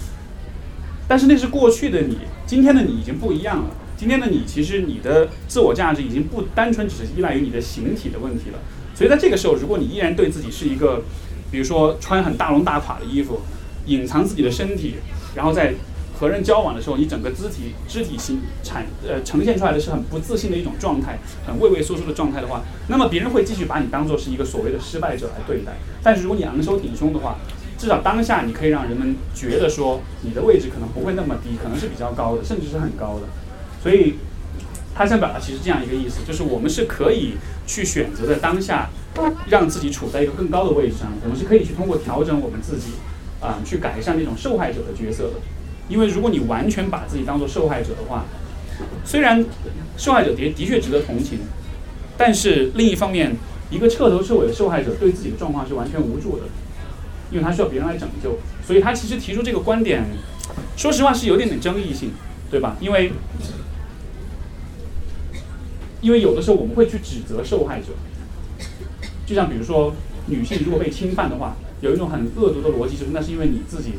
[1.06, 2.16] 但是那是过去的你，
[2.46, 3.70] 今天的你已经不一样了。
[3.98, 8.58] 今天的你，其实你的自我价值已经不单纯只是依赖于你的形体的问题了。
[8.98, 11.02] 所以在这个时候，如果你依然对自己是一个，
[11.52, 13.42] 比如说穿很大龙大垮的衣服，
[13.86, 14.96] 隐藏自己的身体，
[15.36, 15.74] 然后在。
[16.18, 21.16] 和人交往的时候，你整个肢体肢体形产呃呈现出来的是很不自信的一种状态，
[21.46, 25.76] 很畏畏缩缩的状态的话，那么别人会继续把你当做是一个所谓的失败者来对待。
[26.02, 27.36] 但是如果你昂首挺胸的话，
[27.78, 33.28] 至少当下你可以让人们觉得说你的位置可能不会那么低，可能是比较高的，甚至是很高的。
[33.80, 34.16] 所以
[34.96, 37.34] 他想表达其实这样一个意思，就是我们是可以
[37.68, 38.88] 去选择在当下
[39.48, 42.92] 让自己处在一个更高的位置上，我们是可以去通过调整我们自己
[43.40, 45.34] 啊，去改善那种受害者的角色的。
[45.88, 48.24] 因为如果你完全把自己当做受害者的话，
[49.04, 49.44] 虽然
[49.96, 51.40] 受害者的的确值得同情，
[52.16, 53.36] 但是另一方面，
[53.70, 56.44] 一个彻头彻尾的受害者对自己的状况是完全无助的，
[57.30, 58.38] 因为他需要别人来拯救。
[58.66, 60.04] 所以他其实提出这个观点，
[60.76, 62.12] 说实话是有点点争议性，
[62.50, 62.76] 对吧？
[62.80, 63.12] 因为
[66.00, 67.86] 因为有的时候我们会去指责受害者，
[69.26, 69.94] 就像比如说
[70.26, 73.94] 女性如果被侵犯的话，有一种很恶毒的逻辑就是那是因为你自己。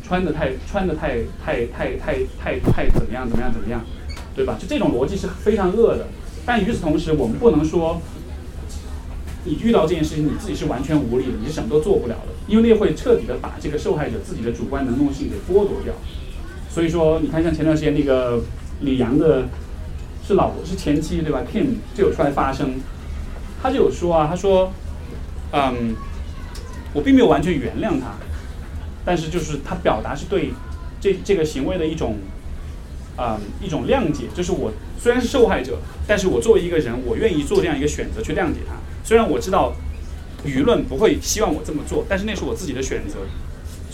[0.00, 3.84] 穿的太穿的太太太太太太怎么样怎么样怎么样，
[4.34, 4.56] 对吧？
[4.58, 6.08] 就这种逻辑是非常恶的。
[6.46, 8.00] 但与此同时，我们不能说
[9.44, 15.92] 你遇到这件事情你自己是完全无力的，你是什么都做不了的，因为那会彻底的把这个受害者自己的主观能动性给剥夺掉。
[16.70, 18.40] 所以说，你看像前段时间那个
[18.80, 19.46] 李阳的，
[20.28, 22.74] 是老婆是前妻对吧？Kim 就有出来发声，
[23.62, 24.70] 他就有说啊，他说，
[25.52, 25.96] 嗯，
[26.92, 28.12] 我并没有完全原谅他。
[29.06, 30.52] 但是就是他表达是对
[31.00, 32.18] 这这个行为的一种，
[33.16, 38.74] 啊一种谅解，就是我虽然是受害者，但是我作为一个人，我愿意做这样一个选择去谅解他。
[39.02, 39.72] 虽然我知道
[40.44, 43.20] 舆论不会希望我这么做，但是那是我自己的选择。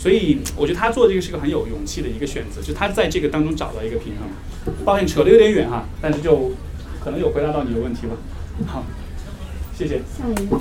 [0.05, 4.75] 所以我觉得他做这个是个很有勇气的一个选择，就他在这个当中找到一个平衡。
[4.85, 6.51] 抱歉扯得有点远哈，但是就
[7.03, 8.13] 可能有回答到你的问题吧。
[8.67, 8.83] 好，
[9.75, 10.03] 谢谢。
[10.15, 10.55] 下一个。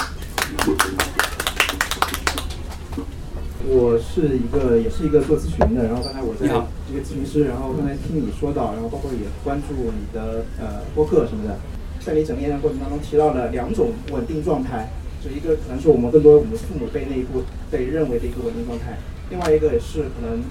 [3.69, 5.85] 我是一个，也是一个做咨询的。
[5.85, 11.61] 然后刚才我在这个咨询师，然后刚才听你说到，然后包括也关注你的呃播客什么的，
[12.01, 14.89] 在你整个演讲过程当中提到了两种稳定状态，
[15.23, 18.97] 就一个可能是我们更多我们父母辈那一步被认为的一个稳定状态，
[19.31, 20.43] 另外一个也是可能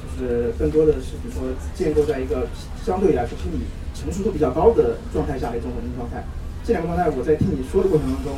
[0.00, 2.48] 就是更多的是比如说建构在一个
[2.84, 3.64] 相对来说心理
[3.94, 6.24] 成熟度比较高的状态下的一种稳定状态。
[6.64, 8.32] 这两个状态我在听你说的过程当中，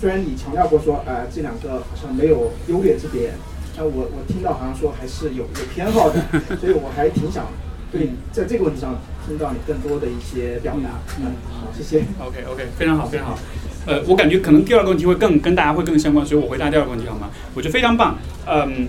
[0.00, 3.32] 虽然你强调过说，呃，这两个好像没有优劣之别。
[3.76, 6.20] 但我我听到好像说还是有有偏好的，
[6.58, 7.46] 所以我还挺想
[7.92, 10.98] 对在这个问题上听到你更多的一些表达。
[11.20, 12.00] 嗯，好，谢谢。
[12.18, 13.38] OK OK，非常好非常好。
[13.86, 17.30] 呃，我感觉可能第二个问题会更跟大家会更相关，所以我回答第二个问题好吗？
[17.54, 18.18] 我觉得非常棒。
[18.48, 18.88] 嗯，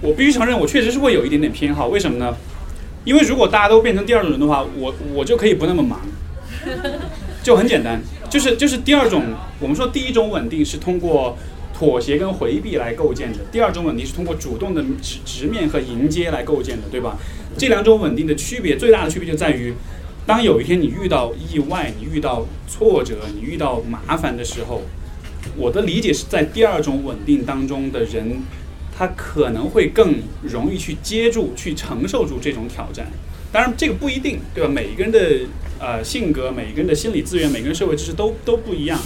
[0.00, 1.88] 我必须承认，我确实是会有一点点偏好。
[1.88, 2.36] 为什么呢？
[3.04, 6.00] 因为如果大家都变成第二种人的话，我我就可以不那么忙，
[7.42, 8.00] 就很简单。
[8.28, 9.24] 就是就是第二种，
[9.60, 11.36] 我们说第一种稳定是通过。
[11.78, 13.38] 妥协跟回避来构建的。
[13.52, 17.16] 第二种稳定是通过主动的直直面和迎接来构建的，对吧？
[17.56, 19.72] 这两种稳定的区别，最大的区别就在于，
[20.26, 24.82] 当有一天你遇到意外、你遇到挫折、你遇到麻烦的时候，
[25.56, 28.42] 我的理解是在第二种稳定当中的人，
[28.98, 33.06] 他可能会更容易去接住、去承受住这种挑战。
[33.52, 34.68] 当然，这个不一定，对吧？
[34.68, 35.46] 每一个人的
[35.78, 38.98] 呃性格、每一个人的心理资源、每个人社会知识都都不一样。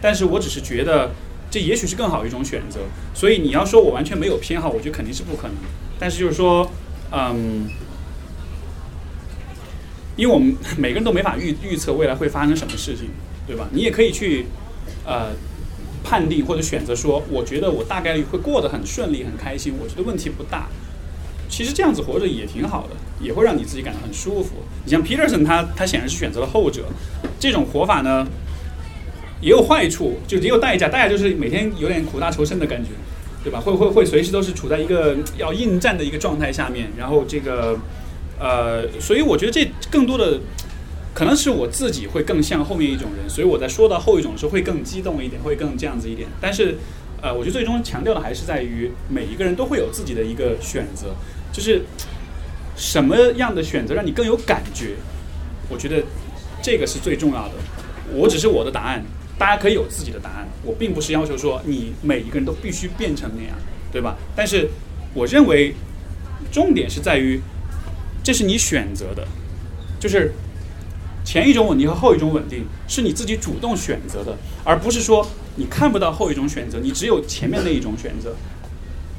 [0.00, 1.12] 但是我只是觉得，
[1.48, 2.80] 这也许是更好一种选择。
[3.14, 5.56] 所以你要说我完全没有偏好，我觉得肯定是不可能。
[5.98, 6.68] 但是就是说，
[7.12, 7.68] 嗯。
[10.16, 13.10] 因为我们每个人都没法预预测未来会发生什么事情，
[13.46, 13.68] 对吧？
[13.70, 14.46] 你也可以去，
[15.04, 15.32] 呃，
[16.08, 20.68] 判定或者选择说，我觉得我大概率会过得很顺利、很开心，我觉得问题不大。
[21.48, 24.56] 其实这样子活着也挺好的，也会让你自己感到很舒服。
[24.84, 26.84] 你像 Peterson，他他显然是选择了后者，
[27.40, 28.24] 这种活法呢，
[29.40, 30.88] 也有坏处，就也有代价。
[30.88, 32.90] 代价就是每天有点苦大仇深的感觉，
[33.42, 33.58] 对吧？
[33.60, 37.76] 会会会随时都是处在一个要应战的一个状态下面，然后这个。
[38.38, 40.38] 呃，所以我觉得这更多的
[41.16, 46.28] 可能是我自己会更像后面一种人，所以我在说到后一种的时候会更激动一点，会更这样子一点。
[46.38, 46.76] 但是，
[47.22, 51.14] 呃，我觉得最终强调的还是在于每一个人都会有自己的一个选择，
[51.50, 51.80] 就是
[52.76, 54.96] 什么样的选择让你更有感觉，
[55.70, 56.04] 我觉得
[56.62, 57.54] 这个是最重要的。
[58.12, 59.02] 我只是我的答案，
[59.38, 63.56] 大家可以有自己的答案，我并不是要求说你每一个人都必须变成那样，
[63.90, 64.18] 对吧？
[64.36, 64.68] 但是
[65.14, 65.74] 我认为
[66.52, 67.40] 重点是在于。
[68.22, 69.24] 这是你选择的，
[70.00, 70.32] 就是
[71.26, 78.36] 前一种稳定和后一种稳定是你自己主动选择的，而不是说你看不到后一种选择，你只有前面那一种选择，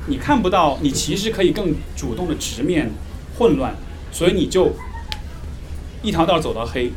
[0.07, 2.89] 你看不到，你其实可以更主动的直面
[3.38, 3.75] 混乱，
[4.09, 4.71] 所以你就
[6.01, 6.89] 一条道走到黑。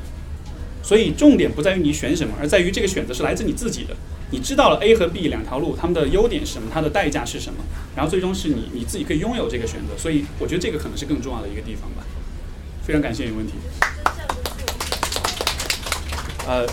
[0.82, 3.94] 所以重点不在于你选什么，而在于这个选择是来自你自己的。
[4.30, 7.58] 你知道了 A 和 B 两条路，它们的优点是什么，它的代价是什么，
[7.96, 12.04] 然后最终是你你自己可以拥有这个选择，所以我觉得这个可能是更重要的一个地方吧。
[12.82, 13.54] 非常感谢你问题。
[16.50, 16.66] 呃，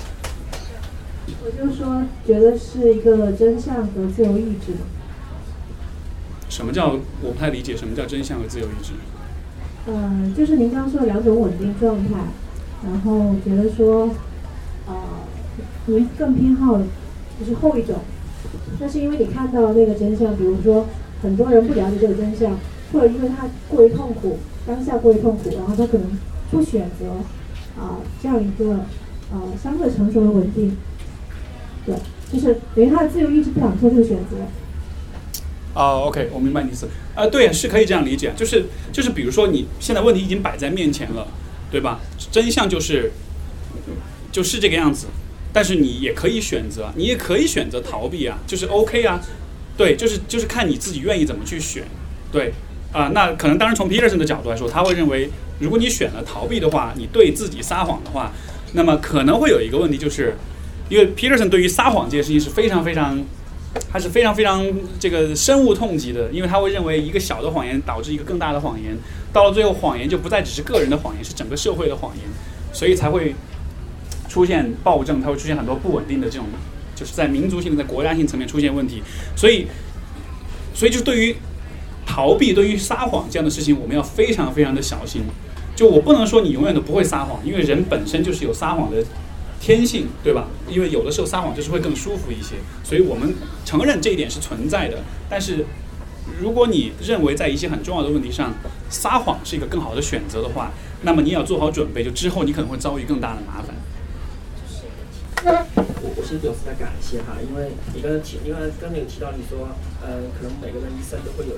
[1.45, 4.73] 我就说觉得是一个真相和自由意志。
[6.49, 7.77] 什么叫我不太理解？
[7.77, 8.93] 什么叫真相和自由意志？
[9.85, 12.15] 嗯，就是您刚刚说的两种稳定状态，
[12.83, 14.09] 然后觉得说，
[14.87, 14.95] 呃，
[15.85, 16.81] 您更偏好。
[17.39, 17.97] 就是后一种，
[18.79, 20.87] 那是因为你看到那个真相，比如说
[21.21, 22.57] 很多人不了解这个真相，
[22.91, 26.17] 或者因为他过于痛苦，当下过于痛苦，然后他可能
[26.49, 27.11] 不选择
[27.79, 28.79] 啊这样一个
[29.31, 30.75] 呃相对成熟的稳定，
[31.85, 31.95] 对，
[32.31, 34.37] 就是等于他的自由意志不想做这个选择。
[35.73, 36.87] 哦，OK，我明白你意思。
[37.13, 41.27] 啊，对，是可以这样理解，就是就是比如说你现在问题已经摆在面前了，
[41.71, 41.99] 对吧？
[42.31, 43.11] 真相就是
[44.31, 45.07] 就是这个样子。
[45.53, 49.19] 但是你也可以选择，你也可以选择逃避啊，就是 OK 啊，
[49.75, 51.83] 对，就是就是看你自己愿意怎么去选，
[52.31, 52.53] 对，
[52.91, 58.31] 啊，那可能当然从 Peterson 的角度来说，他会认为，如果你选了逃避的话，你对自己撒谎的话，
[58.73, 60.35] 那么可能会有一个问题，就是
[60.89, 63.19] 因为 Peterson 对于撒谎这件事情是非常非常，
[63.91, 64.65] 他是非常非常
[64.99, 68.97] 这个深恶痛疾的，因为他会认为一个小的谎言导致一个更大的谎言，
[69.31, 72.25] 到了最后谎言就不再只是个人的谎言，是整个社会的谎言，
[72.73, 73.35] 所以才会。
[74.29, 76.45] 出现暴政，它会出现很多不稳定的这种，
[76.93, 79.01] 就是在民族性、在国家性层面出现问题。
[79.35, 79.65] 所以，
[80.75, 81.35] 所以就对于
[82.05, 85.23] 逃避、对于撒谎这样的事情，我们要非常非常的小心。
[85.77, 88.97] 就我不能说你永远都不会撒谎，因为人本身就是有撒谎的
[89.61, 90.47] 天性，对吧？
[90.67, 92.55] 因为有的时候撒谎就是会更舒服一些。
[92.83, 94.97] 所以我们承认这一点是存在的。
[95.29, 95.63] 但是，
[96.41, 98.55] 如果你认为在一些很重要的问题上
[98.89, 100.71] 撒谎是一个更好的选择的话，
[101.03, 103.75] 那么你也要做好准备，就之后你可能会遭遇更大的麻烦。
[105.45, 109.69] 我我先表示在感谢哈，因为你刚才提，因为刚才有提到你说，
[110.01, 111.53] 呃，可能每个人一生都会有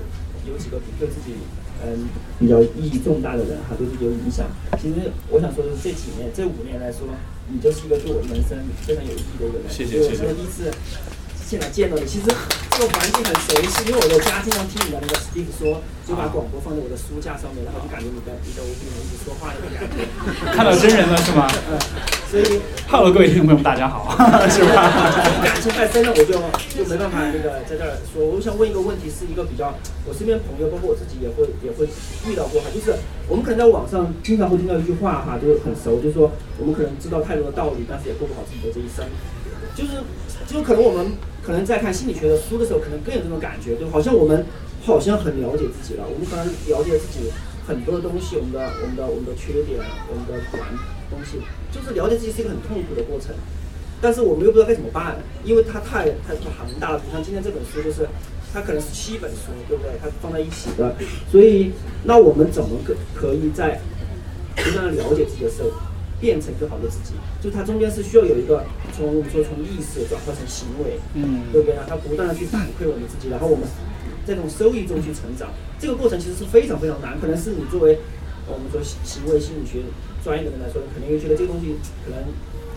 [0.51, 1.39] 有几个对自己
[1.85, 4.47] 嗯比较意义重大的人哈，对自己有影响。
[4.81, 7.07] 其实我想说的是，这几年这五年来说，
[7.51, 9.69] 你就是一个对我人生非常有意义的一个人。
[9.69, 10.33] 谢谢谢谢。
[10.33, 10.71] 第一次
[11.49, 12.25] 现在见到你，其实
[12.69, 20.05] 这个环境很熟悉，因为我在家经常听你的那个 Steve 说，就把广播放在我的书架上面，然后就感觉你的你的我跟你一直说话那个感觉。
[20.53, 21.49] 看到真人了是吗？
[21.73, 21.73] 嗯。
[22.29, 24.13] 所以，Hello，各位听众朋友们，大家好，
[24.45, 24.93] 是吧？
[25.41, 26.37] 感情太深了，我就
[26.77, 28.21] 就没办法那个在这儿说。
[28.29, 29.73] 我想问一个问题，是一个比较
[30.05, 31.89] 我身边朋友，包括我自己也会也会
[32.29, 32.93] 遇到过哈，就是
[33.25, 36.29] 我们可能在网上经常会听到一句话哈，就是很熟，就是说
[36.61, 39.01] 我们可能知道太多的道理，但是也过不好自己的这一生。
[39.73, 39.91] 就是
[40.45, 41.13] 就可能我们
[41.49, 44.45] 可能在看心理学的书的时候，可能更有这种感觉，就好像我们
[44.85, 47.31] 好像很了解自己了，我们可能了解自己
[47.65, 50.61] 很多的东西，我们的我们的我们的缺点，我们的短。
[51.09, 53.33] 东西就是了解自己是一个很痛苦的过程，
[53.99, 57.01] 但是我们又不知道该怎么办，因为它太太庞大了。
[57.03, 58.07] 你像今天这本书，就是
[58.53, 59.91] 它可能是七本书，对不对？
[59.99, 60.95] 它放在一起的，
[61.31, 61.71] 所以
[62.03, 63.81] 那我们怎么可可以在
[64.55, 65.71] 不断的了解自己的时候，
[66.19, 67.13] 变成更好的自己。
[67.41, 68.63] 就它中间是需要有一个
[68.95, 71.75] 从我们说从意识转化成行为，嗯对不对？
[71.75, 73.65] 让它不断的去反馈我们自己，然后我们
[74.25, 75.49] 在这种收益中去成长。
[75.79, 77.99] 这个过程其实是非常非常难，可能是你作为
[78.47, 79.79] 呃我们说行行为心理学
[80.23, 82.19] 专业的人来说，你肯定会觉得这个东西可能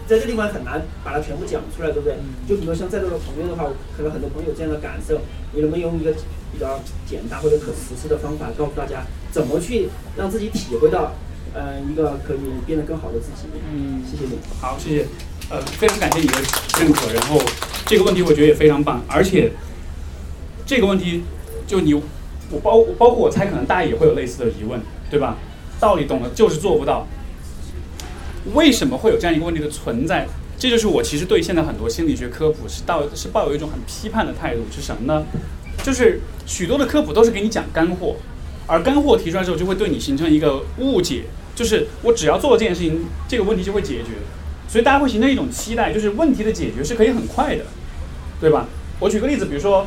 [0.07, 2.15] 在这地方很难把它全部讲出来，对不对？
[2.47, 5.21] 就比如像在座的朋友的话，可能很多朋友有这样的感受，
[5.53, 6.13] 你能不能用一个
[6.53, 11.13] 比较简单或者可实施的方法，告诉大家怎么去让自己体会到，
[11.55, 13.49] 呃，一个可以变得更好的自己？
[13.73, 14.39] 嗯谢谢你。
[14.61, 15.07] 好，谢谢，
[15.51, 16.35] 呃，非常感谢你的
[16.81, 17.13] 认可。
[17.13, 17.41] 然后
[17.87, 19.53] 这个问题我觉得也非常棒，而且
[20.65, 21.23] 这个问题
[21.67, 24.81] 就你我包包括我猜，可能大家也会有类似的疑问，
[25.11, 25.37] 对吧？
[25.79, 27.07] 道理懂了，就是做不到。
[28.55, 30.27] 为什么会有这样一个问题的存在？
[30.59, 35.25] 这就是我其实对现在很多心理学科普是到是抱有一种很批判的态度，是什么呢？
[35.83, 38.15] 就是许多的科普都是给你讲干货，
[38.69, 41.25] 而干货提出来之后，就会对你形成一个误解，
[41.55, 44.11] 就是我只要做这件事情，这个问题就会解决。
[44.69, 47.65] 所以大家会形成一种期待，就是问题的解决是可以很快的，
[48.41, 48.67] 对吧？
[49.01, 49.87] 我举个例子，比如说，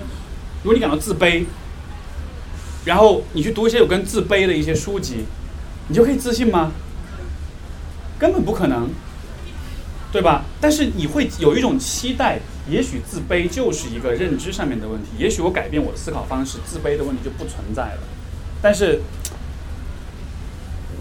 [0.61, 1.45] 如果你感到自卑，
[2.85, 5.25] 然后你去读一些有关自卑的一些书籍，
[5.87, 6.71] 你就可以自信吗？
[8.19, 8.89] 根本不可能，
[10.11, 10.45] 对吧？
[10.61, 12.39] 但是你会有一种期待，
[12.69, 17.99] 也许自卑就是一个认知上面的问题，也许我改变我的思考方式，自卑的问题就不存在了。
[18.61, 19.01] 但是，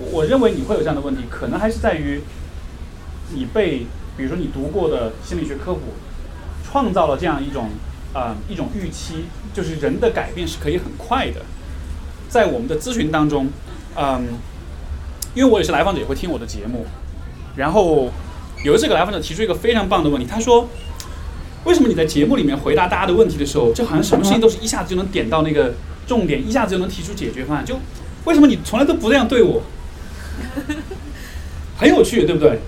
[0.00, 2.20] 我我认为你会有这样的问题，可能还是在于
[3.32, 5.80] 你被，比如说你读过的心理学科普，
[6.64, 7.70] 创造了这样一种
[8.12, 11.42] 啊、一种预期，就是人的改变是可以很快的。
[12.28, 13.48] 在我们的咨询当中，
[13.96, 14.26] 嗯，
[15.34, 16.84] 因为我也是来访者，也会听我的节目，
[17.56, 18.10] 然后
[18.64, 20.68] 有一次，这个来访者提出一个非常棒的问题，他说
[21.64, 25.74] ：“为什么你在节目里面回答大家的问题的时候，就好像什么事情都是一下子就能点到那个
[26.06, 27.64] 重点，一下子就能提出解决方案？
[27.64, 27.76] 就
[28.24, 29.62] 为什么你从来都不这样对我？
[31.77, 32.59] 很有趣，对不对？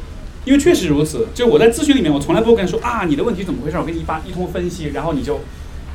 [0.44, 1.26] 因为确实如此。
[1.34, 3.76] 就我在咨询里面，我从来不会跟人说啊，你的问题怎么回事？
[3.76, 5.40] 我给你一发一通分析，然后你就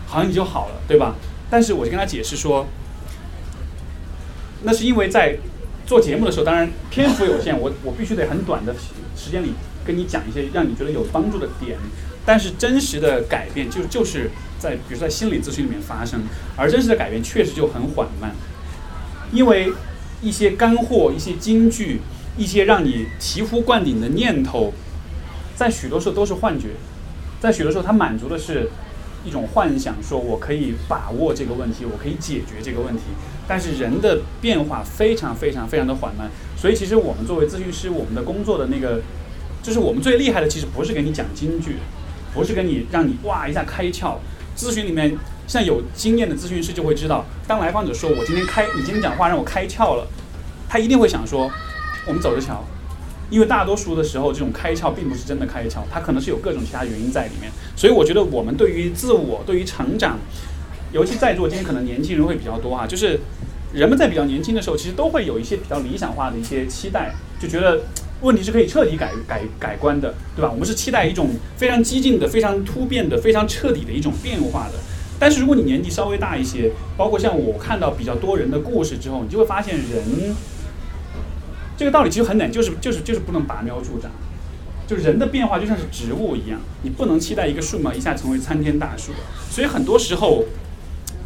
[0.08, 1.16] 好像你就好了，对吧？
[1.50, 2.68] 但是我就跟他解释说，
[4.64, 5.38] 那是因为在
[5.86, 8.74] 做节目的时候，当然篇幅有限，我我必须得很短的
[9.18, 9.54] 时间里
[9.86, 11.78] 跟你讲一些让你觉得有帮助的点。
[12.26, 14.30] 但是真实的改变就就是
[14.60, 16.22] 在比如说在心理咨询里面发生，
[16.56, 18.32] 而真实的改变确实就很缓慢，
[19.32, 19.74] 因为
[20.22, 22.00] 一些干货、一些金句、
[22.38, 24.74] 一些让你醍醐灌顶的念头，
[25.56, 26.70] 在许多时候都是幻觉，
[27.40, 28.70] 在许多时候它满足的是
[29.26, 33.02] 一种幻想，说我可以把握这个问题，我可以解决这个问题。
[33.48, 39.02] 但是人的变化非常非常非常的缓慢，所以其实我们作为咨询师，我们的工作的那个，
[39.62, 41.76] 就是我们最厉害的，其实不是给你讲金句，
[42.34, 44.16] 不是给你让你哇一下开窍。
[44.56, 45.18] 咨询里面，
[45.52, 50.08] 像有经验的咨询师就会知道，当来访者说我今天开，你今天讲话让我开窍了，
[50.70, 51.52] 他一定会想说，
[52.08, 52.64] 我们走着瞧。
[53.30, 57.52] 因为大多数的时候，这种开窍并不是真的开窍，它可能是有各种其他原因在里面。
[57.76, 60.18] 所以我觉得我们对于自我、对于成长，
[60.94, 63.20] 尤其在座今天可能年轻人会比较多啊，就是
[63.74, 67.82] 人们在比较年轻的时候，其实都会有一些比较理想化的一些期待，就觉得
[68.22, 70.50] 问题是可以彻底改改改观的，对吧？
[70.50, 74.76] 我们是期待一种非常激进的、非常突变的、非常彻底的一种变化的。
[75.22, 80.34] 但是如果你年纪稍微大一些，包括像我看到比较多人的故事之后，你就会发现人
[81.78, 84.10] 这个道理其实很难，就是就是就是不能拔苗助长。
[84.88, 89.12] 就人的变化就像是植物一样，你不能期待一个树苗一下成为参天大树。
[89.52, 90.44] 所以很多时候，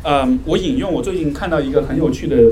[0.03, 2.51] 嗯，我引用我最近看到一个很有趣的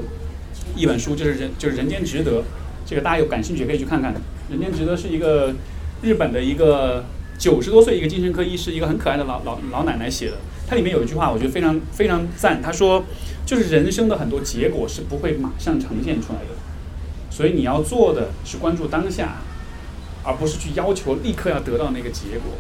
[0.77, 2.39] 一本书，就是人就是《人间值得》，
[2.85, 4.13] 这个大家有感兴趣可以去看看。
[4.49, 5.53] 《人间值得》是一个
[6.01, 7.03] 日本的一个
[7.37, 10.37] 九十多岁一个精神科医师，一个很可爱的老老老奶奶写的。
[10.67, 12.61] 它里面有一句话，我觉得非常非常赞。
[12.61, 13.03] 他说，
[13.45, 16.55] 就是人生的很多结果是不会马上呈现出来的，
[17.29, 19.41] 所以你要做的是关注当下，
[20.23, 22.53] 而不是去要求立刻要得到那个结果。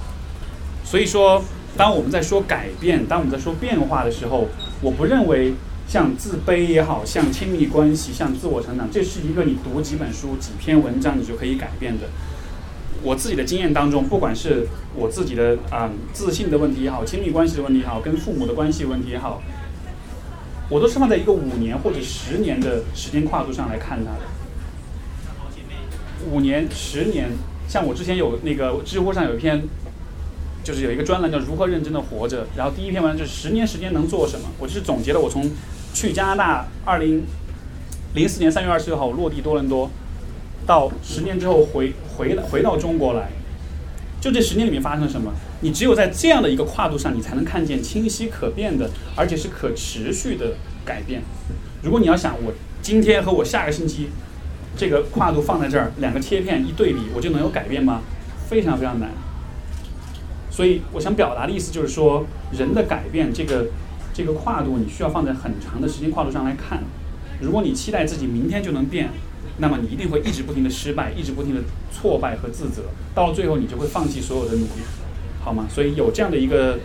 [0.83, 1.41] 所以说，
[1.77, 4.47] 当我们在说改变，当我们在说变化的时候，
[4.81, 5.53] 我不认为
[5.87, 12.07] 像自卑也好像亲密关系、像自我成长，这是一个你读几本书、几篇文章你就可以改变的。
[13.03, 19.41] 我自己的经验当中，不管是我自己的啊、自信的问题也好，亲密关系的问题也好，跟父母的关系问题也好，
[20.69, 24.19] 我都是放在一个五年或者十年的时间跨度上来看它的。
[26.31, 27.31] 五年、十年，
[27.67, 29.61] 像我之前有那个知乎上有一篇，
[30.63, 35.51] 就是有一个专栏叫“如何认真的活着”，然后第一篇文章就是十年时间能做什么，我就是总结了我从
[35.93, 37.23] 去加拿大二零
[38.13, 39.91] 零四年三月二十六号落地多伦多，
[40.65, 43.29] 到十年之后回回来回到中国来，
[44.21, 45.31] 就这十年里面发生了什么？
[45.61, 50.53] 你只有在这样的一个跨度上，你才能看见清晰可变的，而且是可持续的
[50.83, 51.21] 改变。
[51.81, 54.09] 如果你要想我今天和我下个星期
[54.75, 58.01] 这个跨度放在这儿，两个切片一对比，我就能有改变吗？
[58.47, 59.09] 非常非常难。
[60.49, 63.65] 所以我想表达的意思就是说，人的改变这个
[64.13, 66.83] 这个跨度，你需要放在很长的时间跨度上来看。
[67.43, 69.09] 如果你期待自己明天就能变，
[69.57, 71.61] 那么你一定会一直不停的失败，一直不停的
[71.91, 72.83] 挫败和自责，
[73.13, 74.81] 到了最后你就会放弃所有的努力，
[75.43, 75.67] 好吗？
[75.69, 76.79] 所以有这样的一个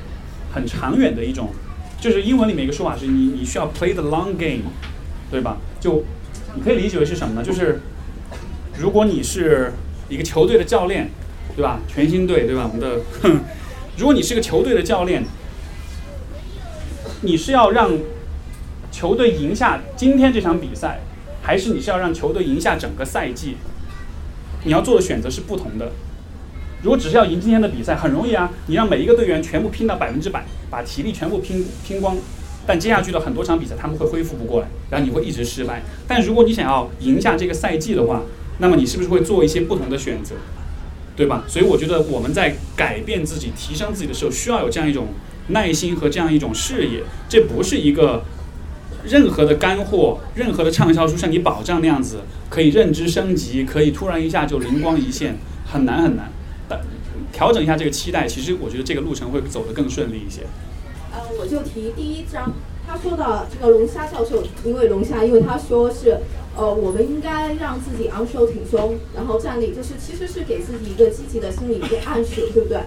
[0.53, 1.51] 很长远的一种，
[2.01, 4.65] 就是英文里面一个说法是你你需要 play the long game，
[5.31, 5.57] 对吧？
[5.81, 6.05] 就
[6.55, 7.43] 你可以理解为是什么呢？
[7.43, 7.81] 就是
[8.79, 9.73] 如果你是
[10.09, 11.09] 一个球队的教练，
[11.57, 11.81] 对吧？
[11.87, 12.71] 全新队，对吧？
[12.73, 13.01] 我们的，
[13.97, 15.25] 如果你是个球队的教练，
[17.23, 17.91] 你是要让
[18.99, 20.99] 球队赢下今天这场比赛，
[21.41, 23.55] 还是你是要让球队赢下整个赛季？
[24.65, 25.93] 你要做的选择是不同的。
[26.83, 32.17] 如果只是要赢今天的比赛，很容易啊，你让每一个队员全部拼到百分之百，把体力全部拼拼光，
[32.67, 35.81] 但接下去的很多场比赛他们会恢复不过来，然后你会一直失败。
[36.09, 38.23] 但如果你想要赢下这个赛季的话，
[38.59, 40.35] 那么你是不是会做一些不同的选择？
[41.15, 41.45] 对吧？
[41.47, 45.07] 所以我觉得我们在改变自己、提升自己的时候，需要有这样一种
[45.51, 47.05] 耐心和这样一种视野。
[47.29, 48.25] 这不是一个
[49.09, 55.37] 任何的干货、任何的畅销书像你保障那样子可以认知升级，可以突然一下就灵光一现，
[55.67, 56.31] 很难很难。
[56.69, 56.81] 但
[57.33, 60.43] 调整一下这个期待，其实我觉得这个路程会走得更顺利一些。
[61.13, 62.53] 呃，我就提第一章，
[62.87, 66.19] 他说到这个龙虾教授，因为龙虾，因为他说是。
[66.57, 72.79] 呃，我们应该让自己昂首挺胸，然后站立，就是其实是给自己一个积极的心理一个暗示，对不对？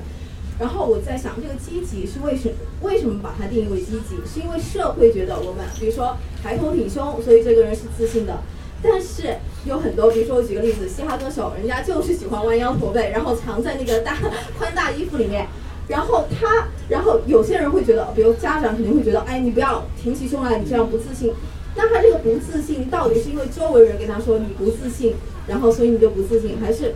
[0.62, 2.54] 然后我在想，这个积极是为什么？
[2.84, 4.16] 为什么把它定义为积极？
[4.32, 8.38] 是因为社会觉得我们，比如说抬头挺胸，所以这个人是自信的。
[8.84, 14.16] 但是有很多，比如说我举个例子，嘻哈歌手，人家就是喜欢弯腰驼背，然后藏在那个大
[14.56, 15.48] 宽大衣服里面。
[15.88, 21.34] 然后他，然后有些人会觉得，比如家长肯定会觉得，哎，你不要挺起胸来，你这样不自信。
[21.76, 25.16] 那他这个不自信，到底是因为周围人跟他说你不自信，
[25.48, 26.94] 然后所以你就不自信，还是，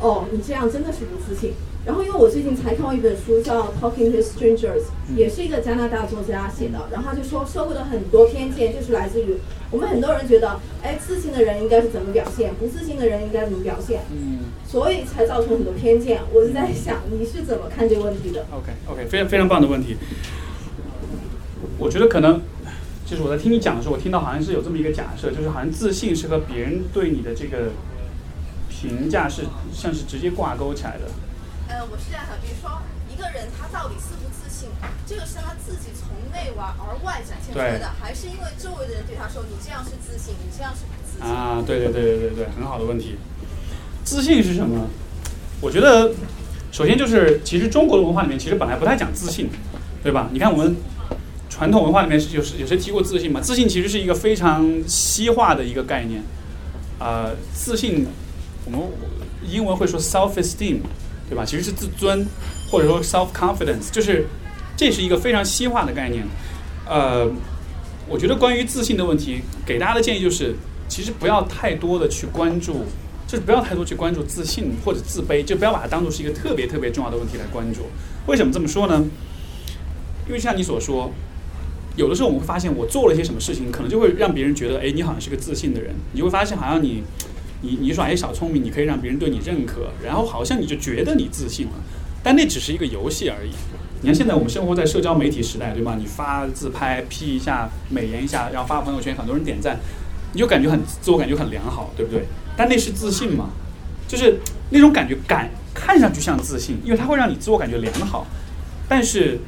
[0.00, 1.52] 哦，你这样真的是不自信？
[1.84, 4.82] 然后因为我最近才看过一本书叫《Talking to Strangers》，
[5.16, 9.36] 也是一个加拿大作家写的，然后他就说社会的很多偏见就是来自于
[9.70, 16.20] 我们很多人觉得，哎，自信的人应该是怎么表现，不自信的人应该怎么表现，嗯，所以才造成很多偏见。
[16.32, 19.96] 我就在想你是怎么看这个问题的？OK OK，非常非常棒的问题。
[21.78, 22.40] 我觉得可能。
[23.06, 27.68] 就是我在听你讲的时候，我听到好像是有这么一个假设，就是好像自信是和别人对你的这个
[28.70, 29.42] 评价是
[29.74, 31.02] 像是直接挂钩起来的。
[31.68, 32.82] 呃，我是这样想，比如说
[33.12, 34.68] 一个人他到底自不自信，
[35.06, 41.26] 这个是他自己从内外而外展现出来的，还是因为周围的人对他说你这样是自信，你这样是不自信？
[41.26, 43.16] 啊，对对对对对对，很好的问题。
[44.04, 44.88] 自信是什么？
[45.60, 46.12] 我觉得
[46.70, 49.48] 首先就是其实中国的文化里面其实本来不太讲自信，
[50.02, 50.28] 对吧？
[50.32, 50.76] 你看我们。
[51.50, 53.40] 传统文化里面是有有谁提过自信吗？
[53.40, 56.20] 自信其实是一个非常西化的一个概念，
[56.98, 58.08] 啊，自信，
[58.64, 58.80] 我们
[59.48, 60.78] 英文会说 self-esteem，
[61.28, 61.44] 对吧？
[61.44, 62.26] 其实是自尊，
[62.70, 64.26] 或者说 self-confidence，就是
[64.76, 66.24] 这是一个非常西化的概念。
[66.86, 67.30] 呃，
[68.08, 70.54] 我觉得关于自信的问题，给大家的建议就是，
[70.88, 72.84] 其实不要太多的去关注，
[73.26, 77.82] 就是不要太多去关注自信或者自卑，就不要把它当做是一个特别特别重要的问题来关注。
[78.26, 79.04] 为什么这么说呢？
[80.26, 81.12] 因为像你所说。
[81.96, 85.94] 有的时候我们会发现，我做了一些什么事情，可能就会让别人觉得，哎，你好像是个自信的人。
[86.10, 87.04] 你会发现，好像你，
[87.64, 91.72] 你你耍一小聪明，你可以让别人对你认可，然后好像你就觉得你自信了。
[92.22, 93.50] 但那只是一个游戏而已。
[94.02, 95.96] 你看现在我们生活在社交媒体时代，对吗？
[95.98, 99.78] 你发自拍 P 一下，美颜一下，然后发朋友圈，很多人点赞，
[100.32, 102.24] 你就感觉很自我感觉很良好，对不对？
[102.56, 103.50] 但那是自信吗？
[104.06, 104.38] 就是
[104.70, 108.26] 那种感觉感看上去像自信，因为它会让你自我感觉良好，
[108.88, 109.40] 但是。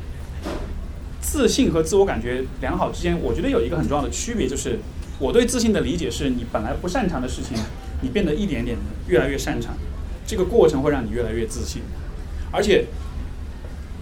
[1.19, 4.79] 自信和自我感觉良好之间，我觉得有一个很重要的区别，就是
[5.19, 7.59] 我对自信的理解是，你本来不擅长的事情，
[8.07, 9.75] 你变得一点点的越来越擅长，
[10.25, 11.83] 这个过程会让你越来越自信。
[12.53, 12.85] 而且，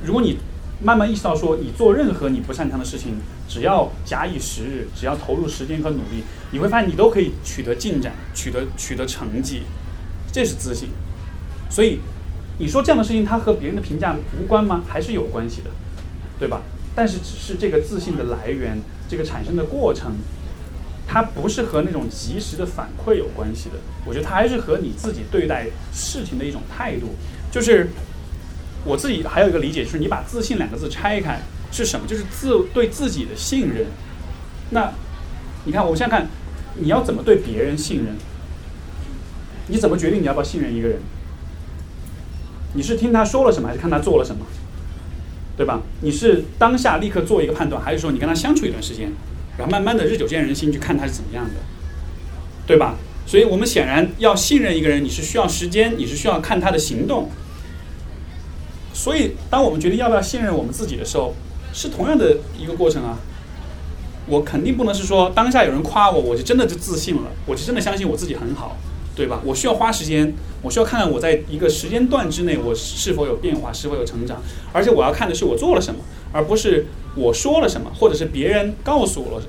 [0.04, 0.36] 如果你
[0.82, 3.14] 慢慢意识到说，你做任何你不擅长的事情，
[3.48, 9.62] 只要假以时日，只要投入时间和努力，你会发现你都可以取得进展，取得取得成绩，
[10.30, 10.90] 这是自信。
[11.70, 12.00] 所以，
[12.58, 14.84] 你说这样的事情，它和别人的评价无关吗？
[14.86, 15.70] 还是有关系的，
[16.38, 16.60] 对吧？
[16.94, 18.78] 但是，只是这个自信的来源，
[19.08, 20.12] 这个产生的过程，
[21.06, 23.76] 它不是和那种及时的反馈有关系的。
[24.04, 27.14] 我觉得它还是和你自己对待事情的一种态度。
[27.50, 27.88] 就是
[28.84, 31.40] 我自己还有一个理解，就是你把“自信”两个字拆开
[31.70, 32.06] 是什么？
[32.06, 33.86] 就是自对自己的信任。
[34.70, 34.92] 那
[35.64, 36.28] 你看，我现在看，
[36.76, 38.16] 你要怎么对别人信任？
[39.68, 40.98] 你怎么决定你要不要信任一个人？
[42.74, 44.44] 你是听他说了什么，还是看他做了什么？
[45.56, 45.80] 对吧？
[46.00, 49.12] 你是当下立刻做一个判断，还是说你跟他相处一段时间，
[49.56, 51.54] 然后慢慢的日久见人心，去看他是怎么样的，
[52.66, 52.96] 对吧？
[53.26, 57.30] 所以我们显然要信任一个人，你是需要时间，你是需要看他的行动。
[58.92, 61.34] 所以，当我们决定要不要信任我们自己的时候，
[61.72, 63.18] 是同样的一个过程啊。
[64.26, 68.76] 我肯定不能是说当下有人夸我，我就真的就自信了，我就真的相信我自己很好，
[69.14, 69.40] 对吧？
[69.44, 70.32] 我需要花时间，
[70.62, 76.00] 我需要看看我在一个时间段之内我是否有变化，是否有成长，而且我要看的是我做了什么，
[76.34, 76.84] 而不是
[77.14, 79.46] 我说了什么，或者是别人告诉我了，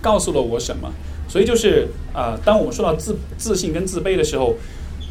[0.00, 0.92] 告诉了我什么。
[1.26, 4.54] 所以就是呃，当我们说到自自信跟自卑的时候，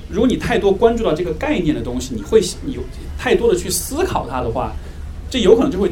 [0.10, 2.82] 如果你太多关注到这个概念的东西，你会有
[3.18, 4.74] 太多的去思考它的话，
[5.30, 5.92] 这有可能就会。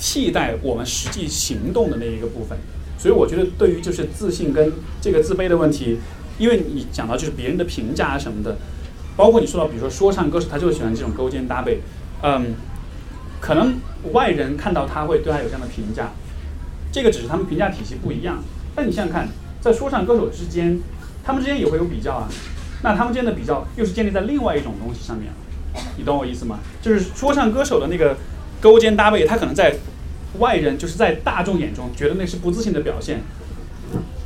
[0.00, 2.56] 替代我们实际行动的那一个部分，
[2.96, 5.98] 所以我觉得对于就是自信跟这个自卑的问题，
[6.38, 8.56] 因为你讲到就是别人的评价啊什么的，
[9.16, 11.80] 包括你说到比如说说唱歌手，他就喜欢这种勾肩搭背，
[12.22, 12.54] 嗯，
[13.40, 13.80] 可能
[14.12, 16.10] 外人看到他会对他有这样的评价，
[16.92, 18.42] 这个只是他们评价体系不一样。
[18.74, 19.28] 但你想想看，
[19.60, 20.80] 在说唱歌手之间，
[21.24, 22.28] 他们之间也会有比较啊，
[22.82, 25.32] 那他们之间的比较又是建立在另外一种东西上面，
[25.96, 26.58] 你懂我意思吗？
[26.82, 28.16] 就是说唱歌手的那个。
[28.60, 29.72] 勾肩搭背，他可能在
[30.40, 33.20] 外人就是在大众眼中觉得那是不自信的表现。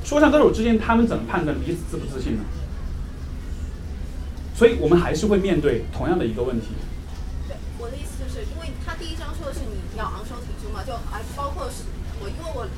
[0.03, 2.45] 说唱歌手之间，他们怎么判断彼此自不自信呢？
[4.57, 6.69] 所以我们还是会面对同样的一个问题。
[7.47, 11.89] 对，我的意思就是，因为他第一章说的是你要昂首挺胸嘛，就还包括是
[12.21, 12.69] 我，因为我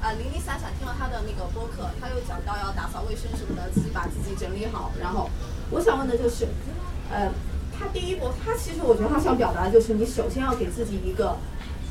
[0.00, 4.90] 啊零零散散听了他的那个播客，他又讲到要打扫卫生什么的，自己把自己整理好。
[4.98, 5.28] 然后
[5.70, 6.48] 我想问的就是，
[7.12, 7.30] 呃。
[7.78, 11.38] 他第一步，他其实我觉得他想表达的就是，你首先要给自己一个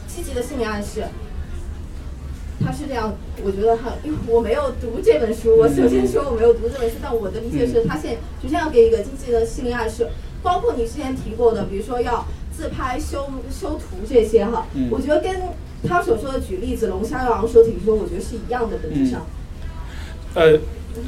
[0.07, 1.03] 积极的心理暗示。
[2.63, 3.11] 他是这样，
[3.43, 10.07] 我觉得他，因为我没有读这本书，我首先说我没有读这本书，但我的理解是他现首先要给一个积极的心理暗示，
[10.43, 12.23] 包括你之前提过的，比如说要
[12.60, 15.34] 自拍、修修图这些哈，我觉得跟
[15.88, 19.26] 他所说的举例子，龙虾要昂首挺胸，我觉得是一样的本质上。
[20.34, 20.60] 呃。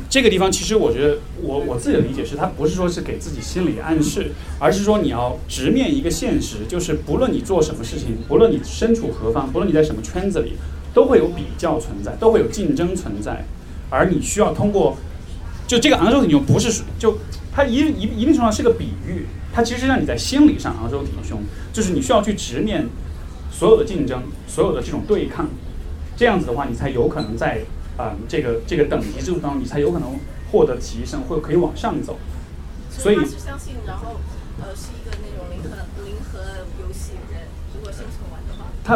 [0.09, 10.53] 这个地方其实我觉得，我我自己的理解是，他不是说是给自己心理暗示，而是说你要直面一个现实，就是不论你做什么事情，不论你身处何方，不论你在什么圈子里，
[10.93, 13.43] 都会有比较存在，都会有竞争存在，
[13.89, 14.95] 而你需要通过，
[15.67, 17.17] 就这个昂首挺胸，不是就
[17.51, 21.41] 它一一一定程度上是个比喻，它其实让你在心理上昂首挺胸，
[21.73, 22.87] 就是你需要去直面
[23.51, 25.47] 所有的竞争，所有的这种对抗，
[26.15, 27.61] 这样子的话，你才有可能在。
[27.97, 30.17] 啊，这个这个等级制度当中，你才有可能
[30.49, 32.17] 获得提升，或可以往上走。
[32.89, 34.15] 所以他是相信，然后
[34.59, 36.39] 呃，是一个那种零和零和
[36.79, 37.41] 游戏人，
[37.75, 38.65] 如果生存完的话。
[38.83, 38.95] 他，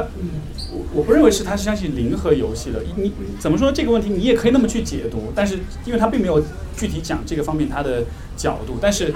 [0.72, 2.84] 我我不认为是他是相信零和游戏的。
[2.96, 4.10] 你怎么说这个问题？
[4.10, 6.42] 你也可以那么去解读，但是因为他并没有
[6.76, 8.06] 具体讲这个方面他的
[8.38, 9.14] 角度，但是。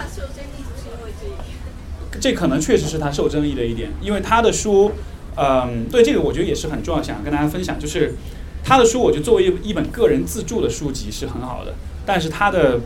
[2.20, 4.92] 这可能确实是他受争议的一点，因为他的书，
[5.36, 8.16] 嗯，对这个我觉得也是很重要，想跟大家分享，就是。
[8.62, 11.74] 他的书，我觉得作为一一本个人自著的书籍是很好的，
[12.06, 12.82] 但是他的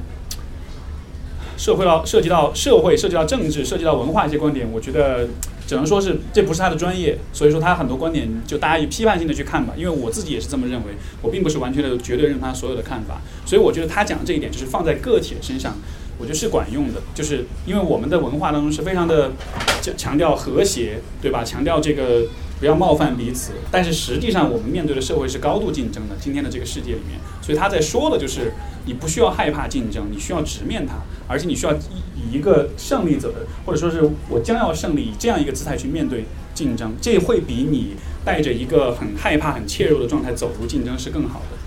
[1.58, 5.28] 社会到涉及到社会、涉及到政治、涉及到文化一些观点，我觉得
[5.66, 9.74] 只能说是这不是他的专业，所以说他很多观点就大家以批判性的去看吧。
[9.76, 10.94] 因为我自己也是这么认为，
[11.24, 15.76] 我并不是完全的绝对认同他所有的看法，所以我觉得他讲的这一点就是放在个体的身上，
[16.24, 17.02] 我觉得是管用的。
[17.14, 19.34] 就是因为我们的文化当中是非常的
[19.82, 21.44] 强强调和谐，对吧？
[21.44, 22.24] 强调这个。
[22.60, 26.16] 不要冒犯彼此，但是实际上我们面对的社会是高度竞争的。
[26.18, 28.54] 今天的这个世界里面，所以他在说的就是，
[28.86, 30.94] 你不需要害怕竞争，你需要直面它，
[31.28, 36.24] 而且你需要以一个胜利者的，或者说是我将要胜利这样一个姿态去面对
[36.54, 41.58] 竞争，这会比你带着一个很害怕、很怯弱的状态走入竞争是更好的。